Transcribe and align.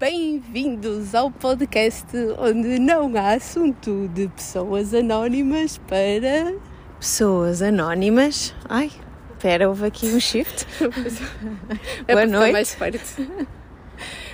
Bem-vindos 0.00 1.14
ao 1.14 1.30
podcast 1.30 2.06
onde 2.38 2.78
não 2.78 3.14
há 3.18 3.34
assunto 3.34 4.08
de 4.14 4.28
pessoas 4.28 4.94
anónimas 4.94 5.76
para. 5.76 6.54
Pessoas 6.98 7.60
anónimas. 7.60 8.54
Ai, 8.66 8.90
espera, 9.32 9.68
houve 9.68 9.84
aqui 9.84 10.06
um 10.06 10.18
shift. 10.18 10.66
É 12.08 12.14
Boa 12.14 12.24
noite. 12.24 12.52
mais 12.52 12.74
perto. 12.74 13.30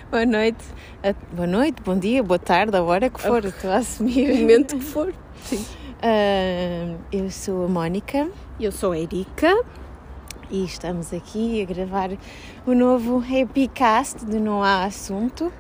Boa 0.09 0.25
noite. 0.25 0.65
Ah, 1.03 1.13
Boa 1.33 1.49
noite, 1.49 1.83
bom 1.83 1.99
dia, 1.99 2.23
boa 2.23 2.39
tarde, 2.39 2.77
a 2.77 2.83
hora 2.85 3.11
que 3.11 3.21
for, 3.21 3.45
estou 3.45 3.73
a 3.73 3.79
assumir. 3.79 4.31
O 4.31 4.37
momento 4.37 4.77
que 4.79 4.85
for. 4.85 5.13
Sim. 5.43 5.67
Ah, 6.01 6.95
eu 7.11 7.29
sou 7.29 7.65
a 7.65 7.69
Mónica 7.69 8.29
Eu 8.61 8.71
sou 8.71 8.93
a 8.93 8.99
Erika. 9.01 9.53
E 10.51 10.65
estamos 10.65 11.13
aqui 11.13 11.61
a 11.63 11.65
gravar 11.65 12.11
o 12.67 12.75
novo 12.75 13.23
Epicast 13.31 14.25
de 14.25 14.39
Não 14.39 14.63
Há 14.63 14.85
Assunto. 14.85 15.53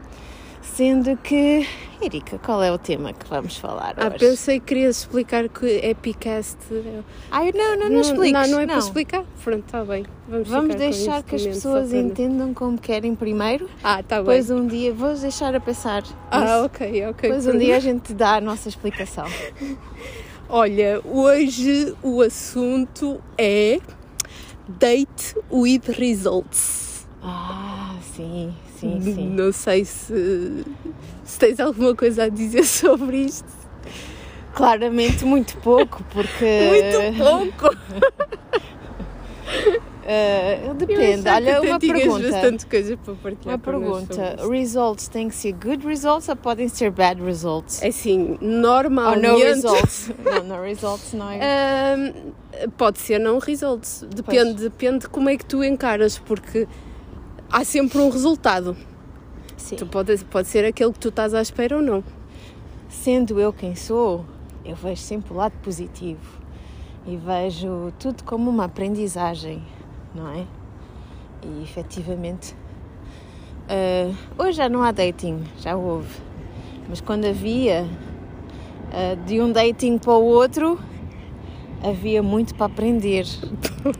Sendo 0.63 1.17
que, 1.19 1.67
Erika, 2.03 2.39
qual 2.39 2.63
é 2.63 2.71
o 2.73 2.77
tema 2.77 3.13
que 3.13 3.27
vamos 3.29 3.57
falar 3.57 3.95
Ah, 3.97 4.09
hoje? 4.09 4.19
pensei 4.19 4.59
que 4.61 4.67
querias 4.67 4.99
explicar 4.99 5.49
que 5.49 5.65
Epicast. 5.65 6.59
Ai, 7.31 7.53
não, 7.55 7.79
não, 7.79 7.89
não, 7.89 8.01
expliques. 8.01 8.33
Não, 8.33 8.49
não 8.49 8.61
é 8.61 8.67
para 8.67 8.79
explicar? 8.79 9.25
Pronto, 9.43 9.65
está 9.65 9.85
bem. 9.85 10.05
Vamos, 10.29 10.49
Vamos 10.49 10.75
deixar 10.75 11.23
que 11.23 11.37
as 11.37 11.47
pessoas 11.47 11.93
entendam 11.93 12.53
como 12.53 12.77
querem 12.79 13.15
primeiro. 13.15 13.71
Ah, 13.83 14.01
está 14.01 14.17
bem. 14.17 14.25
Depois 14.25 14.51
um 14.51 14.67
dia, 14.67 14.93
vou 14.93 15.15
deixar 15.15 15.55
a 15.55 15.61
pensar. 15.61 16.03
Ah, 16.31 16.41
nisso. 16.41 16.65
ok, 16.65 17.07
ok. 17.07 17.31
Depois 17.31 17.47
um 17.47 17.59
dia 17.59 17.77
a 17.77 17.81
gente 17.81 18.13
dá 18.13 18.35
a 18.35 18.41
nossa 18.41 18.69
explicação. 18.69 19.27
Olha, 20.49 21.01
hoje 21.05 21.95
o 22.03 22.21
assunto 22.23 23.21
é 23.39 23.81
Date 24.69 25.37
with 25.51 25.89
Results. 25.99 27.07
Ah, 27.23 27.97
sim, 28.15 28.55
sim, 28.79 29.01
sim. 29.01 29.29
Não 29.29 29.53
sei 29.53 29.85
se, 29.85 30.65
se 31.25 31.39
tens 31.39 31.61
alguma 31.61 31.95
coisa 31.95 32.25
a 32.25 32.29
dizer 32.29 32.65
sobre 32.67 33.19
isto. 33.19 33.49
Claramente 34.55 35.25
muito 35.25 35.57
pouco, 35.59 36.03
porque. 36.13 36.61
Muito 36.69 37.53
pouco. 37.63 37.77
Eu 40.65 40.75
depende. 40.75 41.29
Olha, 41.29 41.61
uma 41.63 41.81
pergunta. 41.81 42.31
bastante 42.31 42.67
coisa 42.67 42.97
para 42.97 43.15
partilhar 43.15 43.57
Uma 43.57 43.59
pergunta. 43.59 44.37
Results 44.49 45.09
têm 45.09 45.29
que 45.29 45.35
ser 45.35 45.53
good 45.53 45.85
results 45.87 46.29
ou 46.29 46.37
podem 46.37 46.69
ser 46.69 46.91
bad 46.91 47.21
results? 47.21 47.83
É 47.83 47.89
assim, 47.89 48.39
Ou 48.41 48.49
normalmente... 48.49 49.27
no 49.27 49.39
results? 49.39 50.13
não, 50.25 50.45
no 50.45 50.63
results 50.63 51.13
não 51.13 51.31
é. 51.31 51.95
Ahm, 51.95 52.69
pode 52.77 53.01
ser 53.01 53.19
não 53.19 53.39
results. 53.39 54.07
Depende, 54.15 54.63
depende 54.63 54.99
de 55.01 55.09
como 55.09 55.29
é 55.29 55.37
que 55.37 55.45
tu 55.45 55.65
encaras, 55.65 56.19
porque 56.19 56.69
há 57.51 57.65
sempre 57.65 57.99
um 57.99 58.09
resultado. 58.09 58.77
Sim. 59.57 59.77
Tu 59.77 59.87
pode, 59.87 60.17
pode 60.27 60.47
ser 60.47 60.65
aquele 60.65 60.93
que 60.93 61.01
tu 61.01 61.09
estás 61.09 61.35
à 61.35 61.43
espera 61.43 61.77
ou 61.77 61.83
não. 61.83 62.05
Sendo 62.89 63.41
eu 63.41 63.53
quem 63.53 63.75
sou, 63.75 64.25
eu 64.65 64.77
vejo 64.77 65.03
sempre 65.03 65.33
o 65.33 65.37
lado 65.37 65.55
positivo 65.63 66.21
e 67.07 67.17
vejo 67.17 67.93
tudo 67.99 68.25
como 68.25 68.51
uma 68.51 68.65
aprendizagem, 68.65 69.63
não 70.17 70.29
é? 70.33 70.47
E 71.43 71.63
efetivamente, 71.63 72.57
eh, 73.69 74.11
hoje 74.39 74.53
já 74.53 74.69
não 74.69 74.83
há 74.83 74.91
dating, 74.91 75.45
já 75.61 75.77
houve, 75.77 76.09
mas 76.89 77.01
quando 77.01 77.27
havia, 77.27 77.87
eh, 78.93 79.17
de 79.27 79.41
um 79.41 79.53
dating 79.53 79.99
para 79.99 80.15
o 80.15 80.25
outro, 80.25 80.79
havia 81.85 82.23
muito 82.23 82.55
para 82.55 82.67
aprender, 82.67 83.27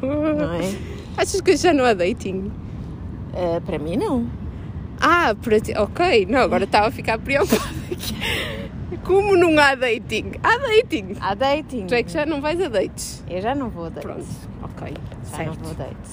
não 0.03 0.55
é? 0.55 0.97
Achas 1.17 1.41
que 1.41 1.57
já 1.57 1.73
não 1.73 1.85
há 1.85 1.93
dating? 1.93 2.51
Eh, 3.35 3.61
para 3.61 3.79
mim, 3.79 3.97
não. 3.97 4.27
Ah, 5.01 5.35
para 5.41 5.61
ti, 5.61 5.75
ok. 5.77 6.27
Não, 6.27 6.41
agora 6.41 6.65
estava 6.65 6.89
a 6.89 6.91
ficar 6.91 7.19
preocupada. 7.19 7.77
Como 9.07 9.37
não 9.37 9.57
há 9.59 9.75
dating? 9.75 10.33
Há 10.43 10.59
dating. 10.59 11.17
Há 11.21 11.35
dating. 11.35 11.87
Tu 11.87 11.95
é 11.95 12.03
que 12.03 12.11
já 12.13 12.27
não 12.27 12.41
vais 12.41 12.61
a 12.61 12.69
dates. 12.69 13.23
Eu 13.29 13.41
já 13.41 13.55
não 13.55 13.71
vou 13.71 13.87
a 13.87 13.89
dates. 13.89 14.03
Pronto, 14.05 14.27
ok. 14.83 14.95
Já 15.31 15.37
certo. 15.37 15.47
não 15.49 15.55
vou 15.55 15.71
a 15.71 15.75
dates. 15.75 16.13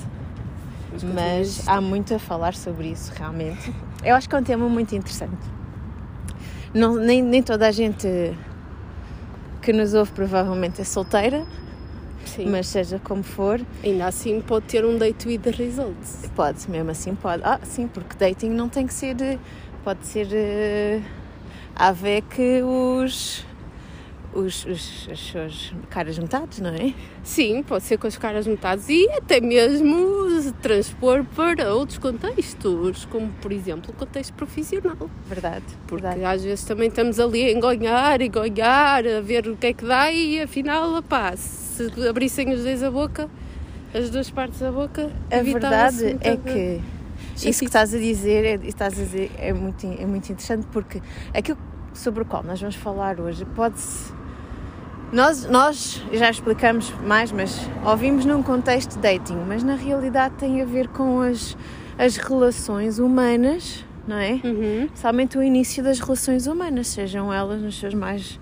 Mas 0.91 1.03
mas 1.03 1.67
há 1.67 1.81
muito 1.81 2.13
a 2.13 2.19
falar 2.19 2.53
sobre 2.53 2.89
isso 2.89 3.11
realmente. 3.15 3.73
Eu 4.03 4.13
acho 4.15 4.29
que 4.29 4.35
é 4.35 4.37
um 4.37 4.43
tema 4.43 4.69
muito 4.69 4.93
interessante. 4.95 5.35
Não, 6.73 6.95
nem, 6.95 7.21
nem 7.21 7.41
toda 7.41 7.67
a 7.67 7.71
gente 7.71 8.07
que 9.61 9.73
nos 9.73 9.93
ouve 9.95 10.11
provavelmente 10.11 10.81
é 10.81 10.83
solteira, 10.83 11.45
Sim. 12.25 12.47
mas 12.49 12.67
seja 12.67 12.99
como 13.03 13.23
for, 13.23 13.59
ainda 13.83 14.05
assim 14.07 14.39
pode 14.41 14.65
ter 14.65 14.85
um 14.85 14.97
date 14.97 15.27
with 15.27 15.39
the 15.39 15.51
results. 15.51 16.29
pode, 16.35 16.69
mesmo 16.69 16.91
assim 16.91 17.15
pode. 17.15 17.41
Ah, 17.43 17.59
sim, 17.63 17.87
porque 17.87 18.15
dating 18.17 18.49
não 18.49 18.69
tem 18.69 18.85
que 18.85 18.93
ser. 18.93 19.19
eh, 19.21 19.39
Pode 19.83 20.05
ser. 20.05 20.27
eh, 20.31 21.01
a 21.75 21.91
ver 21.91 22.22
que 22.23 22.61
os. 22.61 23.45
Os, 24.35 24.66
os, 24.66 25.07
as 25.11 25.19
suas 25.19 25.73
caras 25.91 26.17
metades, 26.17 26.59
não 26.59 26.72
é? 26.72 26.91
Sim, 27.23 27.61
pode 27.61 27.84
ser 27.84 28.00
com 28.00 28.07
as 28.07 28.17
caras 28.17 28.47
metades 28.47 28.89
e 28.89 29.07
até 29.09 29.39
mesmo 29.39 30.23
transpor 30.59 31.23
para 31.35 31.72
outros 31.72 32.00
contextos, 32.00 33.06
como 33.06 33.31
por 33.34 33.51
exemplo 33.51 33.91
o 33.91 33.94
contexto 33.94 34.34
profissional. 34.34 35.07
Verdade. 35.28 35.63
Porque 35.85 36.01
verdade. 36.01 36.25
às 36.25 36.44
vezes 36.44 36.66
também 36.66 36.88
estamos 36.88 37.19
ali 37.19 37.44
a 37.45 37.51
engonhar 37.51 38.22
e 38.22 38.25
engonhar, 38.25 39.05
a 39.05 39.22
ver 39.22 39.47
o 39.47 39.55
que 39.55 39.67
é 39.67 39.73
que 39.73 39.85
dá 39.85 40.11
e 40.11 40.41
afinal, 40.41 40.95
opá, 40.95 41.38
se 41.38 41.88
abrissem 42.09 42.51
os 42.53 42.63
dois 42.63 42.81
a 42.81 42.90
boca, 42.90 43.29
as 43.94 44.09
duas 44.09 44.31
partes 44.31 44.59
da 44.59 44.72
boca, 44.72 45.11
A 45.29 45.44
verdade 45.44 46.17
é 46.22 46.35
que. 46.35 46.81
Isso 47.35 47.59
que 47.59 47.66
estás 47.66 47.94
a 47.94 47.97
dizer, 47.97 48.45
é, 48.45 48.67
estás 48.67 48.94
a 48.94 49.03
dizer 49.03 49.31
é, 49.38 49.53
muito, 49.53 49.85
é 49.85 50.05
muito 50.05 50.31
interessante 50.31 50.67
porque 50.71 51.01
aquilo 51.33 51.57
sobre 51.94 52.23
o 52.23 52.25
qual 52.25 52.44
nós 52.44 52.59
vamos 52.59 52.75
falar 52.75 53.19
hoje 53.19 53.45
pode-se. 53.45 54.11
Nós, 55.11 55.45
nós 55.45 56.03
já 56.11 56.29
explicamos 56.29 56.91
mais, 57.05 57.31
mas 57.31 57.69
ouvimos 57.85 58.25
num 58.25 58.41
contexto 58.41 58.95
de 58.95 58.99
dating, 58.99 59.38
mas 59.47 59.63
na 59.63 59.75
realidade 59.75 60.33
tem 60.39 60.61
a 60.61 60.66
ver 60.66 60.88
com 60.88 61.22
as, 61.22 61.55
as 61.99 62.17
relações 62.17 62.97
humanas, 62.97 63.85
não 64.07 64.17
é? 64.17 64.41
Uhum. 64.43 64.89
Somente 64.95 65.38
o 65.38 65.43
início 65.43 65.83
das 65.83 65.99
relações 65.99 66.47
humanas, 66.47 66.88
sejam 66.88 67.31
elas 67.31 67.61
nos 67.61 67.79
seus 67.79 67.93
mais 67.93 68.39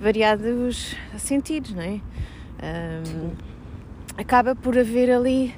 variados 0.00 0.96
sentidos, 1.18 1.72
não 1.72 1.82
é? 1.82 2.00
Ahm, 2.60 3.30
acaba 4.16 4.56
por 4.56 4.76
haver 4.76 5.12
ali 5.12 5.54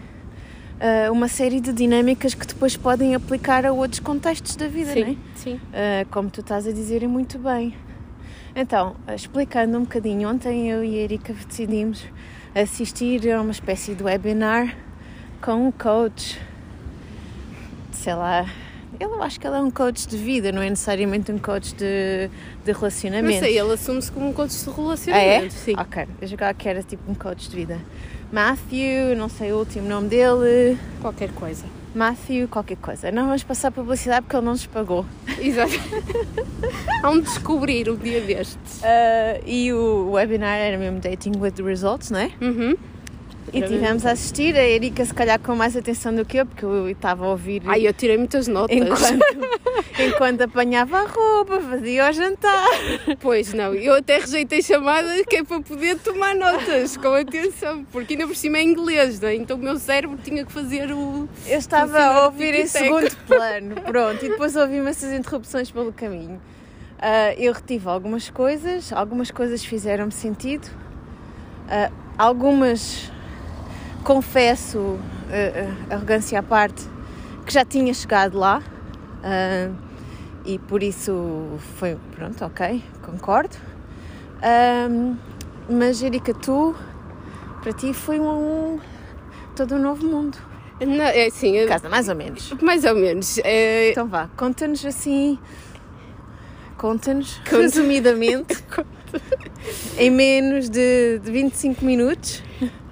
ah, 0.80 1.12
uma 1.12 1.28
série 1.28 1.60
de 1.60 1.72
dinâmicas 1.72 2.34
que 2.34 2.46
depois 2.46 2.76
podem 2.76 3.14
aplicar 3.14 3.66
a 3.66 3.72
outros 3.72 4.00
contextos 4.00 4.56
da 4.56 4.66
vida, 4.66 4.94
não 4.94 5.02
é? 5.02 5.06
Sim, 5.06 5.18
sim. 5.34 5.60
Ah, 5.72 6.06
como 6.10 6.30
tu 6.30 6.40
estás 6.40 6.66
a 6.66 6.72
dizer, 6.72 7.02
e 7.02 7.06
muito 7.06 7.38
bem. 7.38 7.74
Então, 8.56 8.96
explicando 9.14 9.78
um 9.78 9.82
bocadinho, 9.82 10.28
ontem 10.28 10.70
eu 10.70 10.82
e 10.82 10.98
a 10.98 11.02
Erika 11.02 11.32
decidimos 11.32 12.04
assistir 12.54 13.30
a 13.30 13.40
uma 13.40 13.52
espécie 13.52 13.94
de 13.94 14.02
webinar 14.02 14.76
com 15.40 15.68
um 15.68 15.70
coach, 15.70 16.40
sei 17.92 18.14
lá, 18.14 18.46
eu 18.98 19.22
acho 19.22 19.38
que 19.38 19.46
ele 19.46 19.56
é 19.56 19.60
um 19.60 19.70
coach 19.70 20.08
de 20.08 20.16
vida, 20.16 20.50
não 20.52 20.60
é 20.62 20.68
necessariamente 20.70 21.30
um 21.30 21.38
coach 21.38 21.74
de, 21.74 22.28
de 22.64 22.72
Não 22.72 22.78
relacionamento. 22.80 23.38
sei, 23.40 23.58
ele 23.58 23.72
assume-se 23.72 24.10
como 24.10 24.28
um 24.28 24.32
coach 24.32 24.50
de 24.50 24.68
Ah, 24.68 24.72
é? 24.72 24.82
relacionamento. 24.82 25.54
Sim. 25.54 25.74
Ok, 25.78 26.06
eu 26.20 26.28
jogava 26.28 26.54
que 26.54 26.68
era 26.68 26.82
tipo 26.82 27.10
um 27.10 27.14
coach 27.14 27.48
de 27.48 27.56
vida. 27.56 27.78
Matthew, 28.32 29.16
não 29.16 29.28
sei 29.28 29.52
o 29.52 29.58
último 29.58 29.88
nome 29.88 30.08
dele, 30.08 30.78
Qualquer 31.00 31.30
coisa. 31.32 31.64
Matthew, 31.92 32.46
qualquer 32.46 32.76
coisa. 32.76 33.10
Não 33.10 33.24
vamos 33.26 33.42
passar 33.42 33.72
publicidade 33.72 34.22
porque 34.22 34.36
ele 34.36 34.44
não 34.44 34.52
nos 34.52 34.64
pagou. 34.66 35.04
Exato. 35.40 35.72
Um 37.04 37.20
descobrir 37.20 37.88
um 37.90 37.96
dia 37.96 38.20
destes. 38.20 38.82
Ah, 38.84 39.40
e 39.46 39.72
o 39.72 40.10
webinar 40.12 40.56
era 40.58 40.76
mesmo 40.78 41.00
Dating 41.00 41.32
with 41.38 41.52
the 41.52 41.62
Results, 41.62 42.10
não 42.10 42.20
é? 42.20 42.30
Uhum. 42.40 42.76
E 43.52 43.62
tivemos 43.62 44.06
a 44.06 44.12
assistir, 44.12 44.56
a 44.56 44.62
Erika 44.62 45.04
se 45.04 45.12
calhar 45.14 45.38
com 45.40 45.54
mais 45.54 45.76
atenção 45.76 46.14
do 46.14 46.24
que 46.24 46.36
eu, 46.38 46.46
porque 46.46 46.64
eu 46.64 46.88
estava 46.88 47.24
a 47.24 47.28
ouvir 47.30 47.62
Ai, 47.66 47.86
eu 47.86 47.92
tirei 47.92 48.16
muitas 48.16 48.46
notas. 48.48 48.76
enquanto, 48.76 49.24
enquanto 50.00 50.40
apanhava 50.42 50.98
a 50.98 51.06
roupa, 51.06 51.60
fazia 51.60 52.08
o 52.08 52.12
jantar. 52.12 52.68
Pois 53.20 53.52
não, 53.52 53.74
eu 53.74 53.94
até 53.94 54.18
rejeitei 54.18 54.62
chamadas 54.62 55.22
que 55.26 55.36
é 55.36 55.44
para 55.44 55.60
poder 55.60 55.98
tomar 55.98 56.34
notas 56.34 56.96
com 56.96 57.12
atenção, 57.14 57.84
porque 57.92 58.14
ainda 58.14 58.26
por 58.26 58.36
cima 58.36 58.58
é 58.58 58.62
inglês, 58.62 59.20
não 59.20 59.28
é? 59.28 59.34
então 59.34 59.56
o 59.56 59.60
meu 59.60 59.76
cérebro 59.78 60.18
tinha 60.22 60.44
que 60.44 60.52
fazer 60.52 60.90
o. 60.92 61.28
Eu 61.46 61.58
estava 61.58 61.98
a 62.00 62.24
ouvir 62.26 62.54
em 62.54 62.66
segundo 62.66 63.14
plano, 63.26 63.74
pronto, 63.82 64.24
e 64.24 64.28
depois 64.28 64.54
ouvi-me 64.56 64.88
essas 64.90 65.12
interrupções 65.12 65.70
pelo 65.70 65.92
caminho. 65.92 66.40
Ah, 66.98 67.34
eu 67.38 67.52
retive 67.52 67.88
algumas 67.88 68.28
coisas, 68.28 68.92
algumas 68.92 69.30
coisas 69.30 69.64
fizeram-me 69.64 70.12
sentido, 70.12 70.68
Ah, 71.68 71.90
algumas, 72.18 73.10
confesso, 74.04 74.98
ah, 75.30 75.94
arrogância 75.94 76.38
à 76.38 76.42
parte, 76.42 76.84
que 77.46 77.52
já 77.52 77.64
tinha 77.64 77.92
chegado 77.94 78.38
lá 78.38 78.62
ah, 79.22 79.70
e 80.44 80.58
por 80.58 80.82
isso 80.82 81.58
foi, 81.76 81.96
pronto, 82.16 82.44
ok, 82.44 82.82
concordo. 83.02 83.56
Ah, 84.42 84.88
mas 85.68 86.02
Erika, 86.02 86.32
tu, 86.34 86.74
para 87.62 87.72
ti 87.72 87.92
foi 87.92 88.18
um, 88.18 88.78
todo 89.54 89.74
um 89.74 89.78
novo 89.78 90.04
mundo. 90.06 90.38
Não, 90.80 91.04
é 91.04 91.26
assim, 91.26 91.66
Casa, 91.66 91.90
mais 91.90 92.08
ou 92.08 92.14
menos. 92.14 92.54
mais 92.62 92.84
ou 92.84 92.94
menos. 92.94 93.38
É, 93.44 93.90
Então 93.90 94.08
vá, 94.08 94.28
conta-nos 94.36 94.84
assim. 94.86 95.38
Conta-nos, 96.78 97.36
resumidamente, 97.44 98.64
em 99.98 100.10
menos 100.10 100.68
de, 100.68 101.18
de 101.18 101.30
25 101.30 101.84
minutos. 101.84 102.42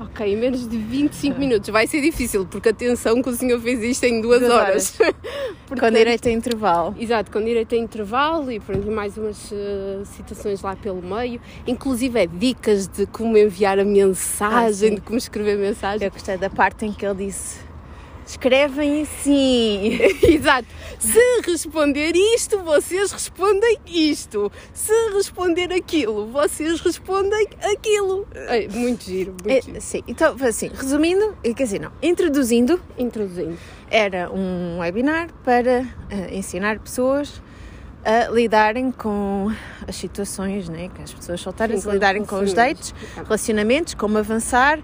ok, 0.01 0.27
em 0.33 0.37
menos 0.37 0.69
de 0.69 0.77
25 0.77 1.39
minutos. 1.39 1.69
Vai 1.71 1.87
ser 1.87 2.01
difícil, 2.01 2.47
porque 2.47 2.69
atenção 2.71 3.23
que 3.23 3.29
o 3.29 3.35
senhor 3.35 3.61
fez 3.61 3.83
isto 3.83 4.05
em 4.05 4.21
duas, 4.21 4.41
Duas 4.41 4.53
horas. 4.53 4.91
com 5.69 5.75
Portanto, 5.75 5.95
direito 5.95 6.29
a 6.29 6.31
intervalo. 6.33 6.95
Exato, 6.99 7.31
com 7.31 7.43
direito 7.45 7.75
a 7.75 7.79
intervalo 7.79 8.51
e 8.51 8.59
pronto, 8.61 8.91
mais 8.91 9.17
umas 9.19 9.53
eh, 9.53 10.01
citações 10.05 10.63
lá 10.63 10.75
pelo 10.77 11.03
meio, 11.03 11.41
inclusive 11.67 12.19
é 12.21 12.27
dicas 12.27 12.89
de 12.89 13.07
como 13.07 13.37
enviar 13.37 13.79
a 13.79 13.83
Ah, 13.83 13.85
mensagem, 13.85 14.89
sim. 14.91 14.95
de 14.95 15.01
como 15.03 15.19
escrever 15.19 15.59
mensagem. 15.59 16.07
Eu 16.07 16.11
gostei 16.11 16.39
da 16.39 16.49
parte 16.49 16.87
em 16.87 16.93
que 16.93 17.05
ele 17.05 17.27
disse: 17.27 17.59
escrevem 18.29 19.03
assim. 19.03 19.99
Exato. 20.23 20.69
Se 20.99 21.41
responder 21.47 22.13
isto, 22.15 22.59
vocês 22.63 23.11
respondem 23.13 23.79
isto. 23.87 24.51
Se 24.73 24.93
responder 25.15 25.73
aquilo, 25.73 26.27
vocês 26.27 26.81
respondem 26.81 27.47
aquilo. 27.73 28.27
É, 28.35 28.69
muito 28.69 29.05
giro, 29.05 29.33
muito 29.45 29.49
É, 29.51 29.61
giro. 29.63 29.81
sim, 29.81 30.03
então, 30.07 30.37
assim, 30.43 30.69
resumindo, 30.75 31.37
eh, 31.43 31.55
quer 31.55 31.65
dizer, 31.65 31.81
não, 31.81 31.93
introduzindo, 32.03 32.81
Introduzindo. 32.99 33.57
era 33.91 34.31
um 34.31 34.79
webinar 34.81 35.29
para 35.45 35.87
eh, 36.11 36.29
ensinar 36.33 36.79
pessoas 36.81 37.41
a 38.05 38.29
lidarem 38.31 38.91
com 38.93 39.53
as 39.87 39.97
situações, 39.97 40.69
né? 40.69 40.89
que 40.95 41.03
as 41.03 41.13
pessoas 41.13 41.41
solteiras 41.41 41.83
Sim, 41.83 41.91
lidarem 41.91 42.25
com 42.25 42.41
os 42.41 42.53
dates, 42.53 42.95
relacionamentos, 43.17 43.95
como 43.95 44.19
avançar, 44.19 44.79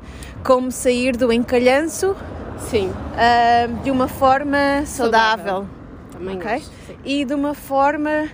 como 0.45 0.71
sair 0.71 1.17
do 1.17 1.33
encalhanço 1.33 2.15
Sim, 2.59 2.91
ah, 3.17 3.67
de 3.83 3.91
uma 3.91 4.09
forma 4.09 4.83
saudável, 4.87 5.67
também 6.13 6.37
ok? 6.37 6.51
acho. 6.53 6.65
Sim. 6.87 6.97
E 7.05 7.25
de 7.25 7.35
uma 7.35 7.55
forma, 7.55 8.29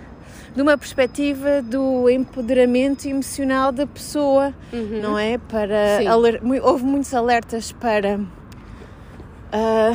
de 0.55 0.63
uma 0.63 0.77
perspectiva 0.79 1.61
do 1.63 2.09
empoderamento 2.09 3.07
emocional 3.09 3.73
da 3.73 3.87
pessoa, 3.87 4.55
Uhum. 4.73 5.01
não 5.03 5.19
é? 5.19 5.39
Para 5.39 5.99
aler- 6.11 6.41
houve 6.63 6.85
muitos 6.85 7.13
alertas 7.15 7.73
para 7.73 8.21
ah, 9.53 9.93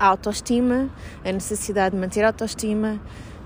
a 0.00 0.06
autoestima, 0.06 0.88
a 1.24 1.32
necessidade 1.32 1.94
de 1.94 2.00
manter 2.00 2.24
a 2.24 2.28
autoestima, 2.28 2.98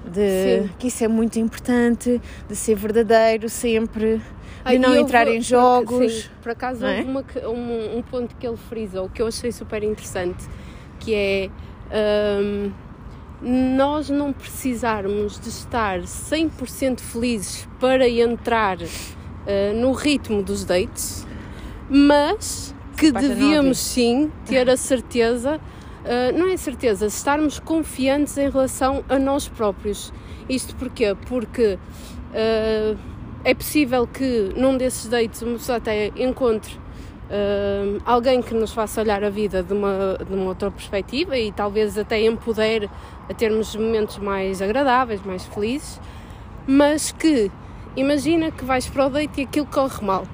de 0.05 0.62
Sim. 0.62 0.70
que 0.79 0.88
isso 0.88 1.05
é 1.05 1.08
muito 1.08 1.38
importante, 1.38 2.20
de 2.49 2.56
ser 2.56 2.75
verdadeiro 2.76 3.49
sempre, 3.49 4.20
de 4.64 4.78
não 4.78 4.94
entrar 4.96 5.26
vou- 5.26 5.34
em 5.34 5.40
jogos. 5.40 6.12
Sim, 6.12 6.28
por 6.42 6.52
acaso 6.52 6.84
é? 6.84 6.98
houve 6.98 7.10
uma 7.10 7.24
um, 7.48 7.98
um 7.98 8.02
ponto 8.02 8.34
que 8.36 8.46
ele 8.46 8.56
frisou 8.56 9.08
que 9.08 9.20
eu 9.20 9.26
achei 9.26 9.50
super 9.52 9.82
interessante, 9.82 10.44
que 10.98 11.14
é 11.14 11.50
hum, 12.40 12.72
nós 13.42 14.08
não 14.08 14.32
precisarmos 14.32 15.38
de 15.38 15.48
estar 15.48 16.00
100% 16.00 17.00
felizes 17.00 17.68
para 17.80 18.08
entrar 18.08 18.78
uh, 18.78 19.74
no 19.74 19.92
ritmo 19.92 20.42
dos 20.42 20.64
dates, 20.64 21.26
mas 21.88 22.74
que 22.96 23.10
devíamos 23.10 23.78
sim 23.78 24.30
ter 24.46 24.70
a 24.70 24.76
certeza, 24.76 25.56
uh, 25.56 26.38
não 26.38 26.48
é 26.48 26.56
certeza, 26.56 27.06
estarmos 27.06 27.58
confiantes 27.58 28.38
em 28.38 28.48
relação 28.48 29.04
a 29.08 29.18
nós 29.18 29.48
próprios. 29.48 30.12
Isto 30.48 30.76
porquê? 30.76 31.16
Porque 31.26 31.78
uh, 32.32 32.96
é 33.44 33.54
possível 33.54 34.06
que 34.06 34.52
num 34.56 34.76
desses 34.76 35.08
dates 35.08 35.42
uma 35.42 35.54
pessoa 35.54 35.78
até 35.78 36.12
encontre 36.16 36.74
uh, 36.74 38.00
alguém 38.04 38.40
que 38.40 38.54
nos 38.54 38.72
faça 38.72 39.00
olhar 39.00 39.24
a 39.24 39.30
vida 39.30 39.62
de 39.62 39.72
uma, 39.72 40.18
de 40.26 40.34
uma 40.34 40.46
outra 40.46 40.70
perspectiva 40.70 41.36
e 41.36 41.50
talvez 41.50 41.98
até 41.98 42.22
empodere 42.22 42.88
a 43.28 43.34
termos 43.34 43.74
momentos 43.74 44.18
mais 44.18 44.62
agradáveis, 44.62 45.22
mais 45.24 45.44
felizes, 45.46 46.00
mas 46.66 47.10
que 47.10 47.50
imagina 47.96 48.50
que 48.50 48.64
vais 48.64 48.86
para 48.88 49.06
o 49.06 49.10
date 49.10 49.40
e 49.40 49.44
aquilo 49.44 49.66
corre 49.66 50.04
mal. 50.04 50.24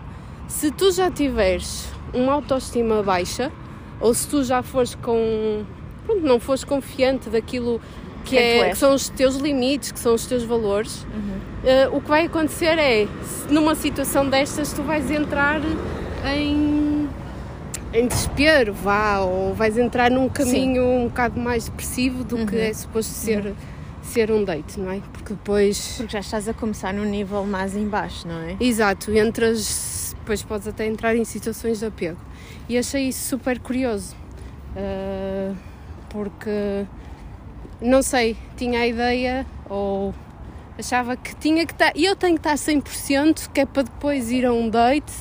Se 0.47 0.71
tu 0.71 0.91
já 0.91 1.11
tiveres 1.11 1.91
uma 2.13 2.33
autoestima 2.33 3.03
baixa 3.03 3.53
ou 4.01 4.13
se 4.15 4.29
tu 4.29 4.43
já 4.45 4.63
fores 4.63 4.95
com. 4.95 5.65
Pronto, 6.07 6.23
não 6.23 6.41
fores 6.41 6.65
confiante 6.65 7.29
daquilo 7.29 7.81
que, 8.25 8.37
é, 8.37 8.59
és. 8.59 8.73
que 8.73 8.79
são 8.79 8.95
os 8.95 9.09
teus 9.09 9.37
limites, 9.37 9.93
que 9.93 9.99
são 9.99 10.15
os 10.15 10.27
teus 10.27 10.45
valores, 10.45 11.07
eh, 11.65 11.89
o 11.89 12.01
que 12.01 12.09
vai 12.09 12.27
acontecer 12.27 12.79
é, 12.79 13.07
numa 13.51 13.75
situação 13.75 14.29
destas, 14.29 14.73
tu 14.73 14.83
vais 14.83 15.11
entrar 15.11 15.61
em, 16.25 17.09
em 17.93 18.07
desespero, 18.07 18.73
vá, 18.73 19.19
ou 19.21 19.55
vais 19.55 19.77
entrar 19.77 20.11
num 20.11 20.29
caminho 20.29 20.85
um 20.85 21.09
bocado 21.09 21.41
mais 21.41 21.65
depressivo 21.65 22.23
do 22.23 22.47
que 22.47 22.57
é 22.57 22.73
suposto 22.73 23.13
ser, 23.13 23.55
ser 24.03 24.31
um 24.31 24.45
date, 24.45 24.79
não 24.79 24.91
é? 24.91 25.01
Porque 25.13 25.35
depois. 25.35 25.95
Porque 25.97 26.13
já 26.13 26.21
estás 26.21 26.49
a 26.49 26.55
começar 26.55 26.95
num 26.95 27.05
nível 27.05 27.45
mais 27.45 27.77
em 27.77 27.89
baixo, 27.89 28.27
não 28.29 28.41
é? 28.41 28.57
Exato, 28.61 29.11
entras, 29.11 30.15
depois 30.19 30.43
podes 30.43 30.69
até 30.69 30.87
entrar 30.87 31.17
em 31.17 31.25
situações 31.25 31.81
de 31.81 31.87
apego. 31.87 32.19
E 32.69 32.79
achei 32.79 33.09
isso 33.09 33.29
super 33.29 33.59
curioso, 33.59 34.15
ah, 34.77 35.55
porque 36.09 36.87
não 37.81 38.03
sei, 38.03 38.37
tinha 38.57 38.81
a 38.81 38.87
ideia 38.87 39.47
ou 39.69 40.15
achava 40.79 41.17
que 41.17 41.35
tinha 41.37 41.67
que 41.67 41.73
estar, 41.73 41.93
e 41.97 42.05
eu 42.05 42.15
tenho 42.15 42.39
que 42.39 42.49
estar 42.49 42.55
100% 42.55 43.51
que 43.53 43.61
é 43.61 43.67
para 43.67 43.83
depois 43.83 44.31
ir 44.31 44.47
a 44.47 44.53
um 44.53 44.69
date 44.69 45.13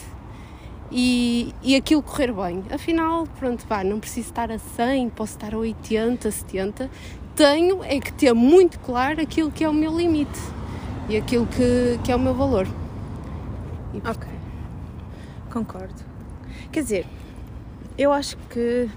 e, 0.91 1.53
e 1.61 1.75
aquilo 1.75 2.01
correr 2.01 2.31
bem. 2.31 2.63
Afinal, 2.71 3.27
pronto, 3.39 3.65
pá, 3.65 3.83
não 3.83 3.99
preciso 3.99 4.29
estar 4.29 4.51
a 4.51 4.57
100, 4.57 5.09
posso 5.09 5.33
estar 5.33 5.53
a 5.53 5.57
80, 5.57 6.29
70. 6.29 6.89
Tenho 7.35 7.83
é 7.83 7.99
que 7.99 8.11
ter 8.13 8.33
muito 8.33 8.79
claro 8.79 9.21
aquilo 9.21 9.51
que 9.51 9.63
é 9.63 9.69
o 9.69 9.73
meu 9.73 9.95
limite 9.95 10.39
e 11.09 11.17
aquilo 11.17 11.45
que, 11.47 11.99
que 12.03 12.11
é 12.11 12.15
o 12.15 12.19
meu 12.19 12.33
valor. 12.33 12.67
E, 13.93 13.97
Ok. 14.07 14.27
Concordo. 15.51 16.05
Quer 16.71 16.81
dizer, 16.81 17.05
eu 17.97 18.11
acho 18.11 18.37
que. 18.49 18.89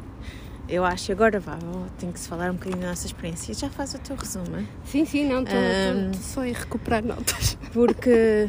Eu 0.71 0.85
acho, 0.85 1.11
agora 1.11 1.41
vá, 1.41 1.59
tenho 1.99 2.13
que 2.13 2.21
se 2.21 2.29
falar 2.29 2.49
um 2.51 2.55
bocadinho 2.55 2.81
da 2.81 2.91
nossa 2.91 3.05
experiência. 3.05 3.53
Já 3.53 3.69
faz 3.69 3.93
o 3.93 3.99
teu 3.99 4.15
resumo, 4.15 4.57
é? 4.57 4.65
Sim, 4.85 5.05
sim, 5.05 5.29
não, 5.29 5.43
estou 5.43 5.59
Ahm. 5.59 6.13
só 6.15 6.43
a 6.43 6.45
recuperar 6.45 7.03
notas. 7.05 7.59
porque 7.73 8.49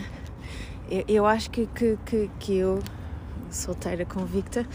eu, 0.89 1.03
eu 1.07 1.25
acho 1.25 1.49
que, 1.49 1.65
que, 1.73 1.97
que, 2.05 2.29
que 2.39 2.55
eu, 2.57 2.79
solteira 3.49 4.05
convicta, 4.05 4.67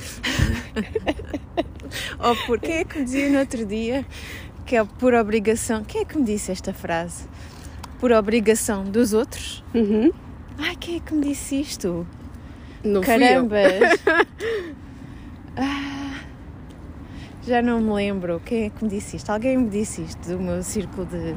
ou 2.19 2.35
por 2.47 2.59
quem 2.59 2.79
é 2.79 2.85
que 2.85 2.99
me 2.99 3.05
dizia 3.05 3.31
no 3.31 3.39
outro 3.39 3.65
dia 3.65 4.05
que 4.67 4.75
é 4.77 4.85
por 4.85 5.15
obrigação, 5.15 5.85
quem 5.85 6.01
é 6.01 6.05
que 6.05 6.19
me 6.19 6.25
disse 6.25 6.51
esta 6.51 6.75
frase? 6.75 7.25
Por 8.01 8.11
obrigação 8.11 8.83
dos 8.85 9.13
outros? 9.13 9.63
Uhum. 9.73 10.11
Ai, 10.59 10.75
quem 10.75 10.97
é 10.97 11.01
que 11.01 11.15
me 11.15 11.29
disse 11.29 11.61
isto? 11.61 12.05
Não. 12.83 13.01
Caramba! 13.03 13.57
Ah, 15.59 16.06
já 17.47 17.63
não 17.63 17.81
me 17.81 17.93
lembro 17.93 18.41
quem 18.45 18.65
é 18.65 18.71
que 18.71 18.83
me 18.83 18.91
disse 18.91 19.17
isto. 19.17 19.31
Alguém 19.31 19.57
me 19.57 19.71
disse 19.71 20.03
isto 20.03 20.29
do 20.29 20.39
meu 20.41 20.63
círculo 20.63 21.07
de, 21.07 21.35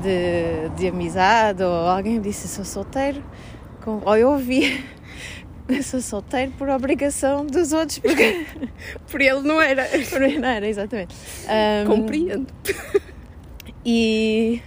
de, 0.00 0.68
de 0.76 0.88
amizade, 0.88 1.62
ou 1.62 1.72
alguém 1.72 2.14
me 2.14 2.20
disse: 2.20 2.46
sou 2.46 2.64
solteiro. 2.64 3.22
Com, 3.82 4.00
ou 4.04 4.16
eu 4.16 4.30
ouvi: 4.30 4.84
eu 5.68 5.82
sou 5.82 6.00
solteiro 6.00 6.52
por 6.52 6.68
obrigação 6.68 7.44
dos 7.44 7.72
outros, 7.72 7.98
porque 7.98 8.46
Por 9.10 9.20
ele 9.20 9.40
não 9.42 9.60
era. 9.60 9.86
não 10.40 10.48
era 10.48 10.68
exatamente. 10.68 11.14
Ahm, 11.48 11.86
Compreendo. 11.86 12.46
e, 13.84 14.62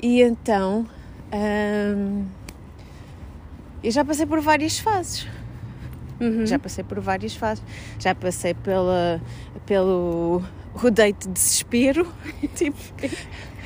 e 0.00 0.22
então 0.22 0.86
ahm, 1.30 2.24
eu 3.84 3.90
já 3.90 4.04
passei 4.04 4.24
por 4.24 4.40
várias 4.40 4.78
fases. 4.78 5.26
Uhum. 6.20 6.46
Já 6.46 6.56
passei 6.56 6.84
por 6.84 7.00
várias 7.00 7.34
fases. 7.34 7.64
Já 7.98 8.14
passei 8.14 8.54
pela, 8.54 9.20
pelo 9.66 10.42
rodeio 10.74 11.14
de 11.14 11.28
desespero. 11.28 12.06
tipo, 12.54 12.76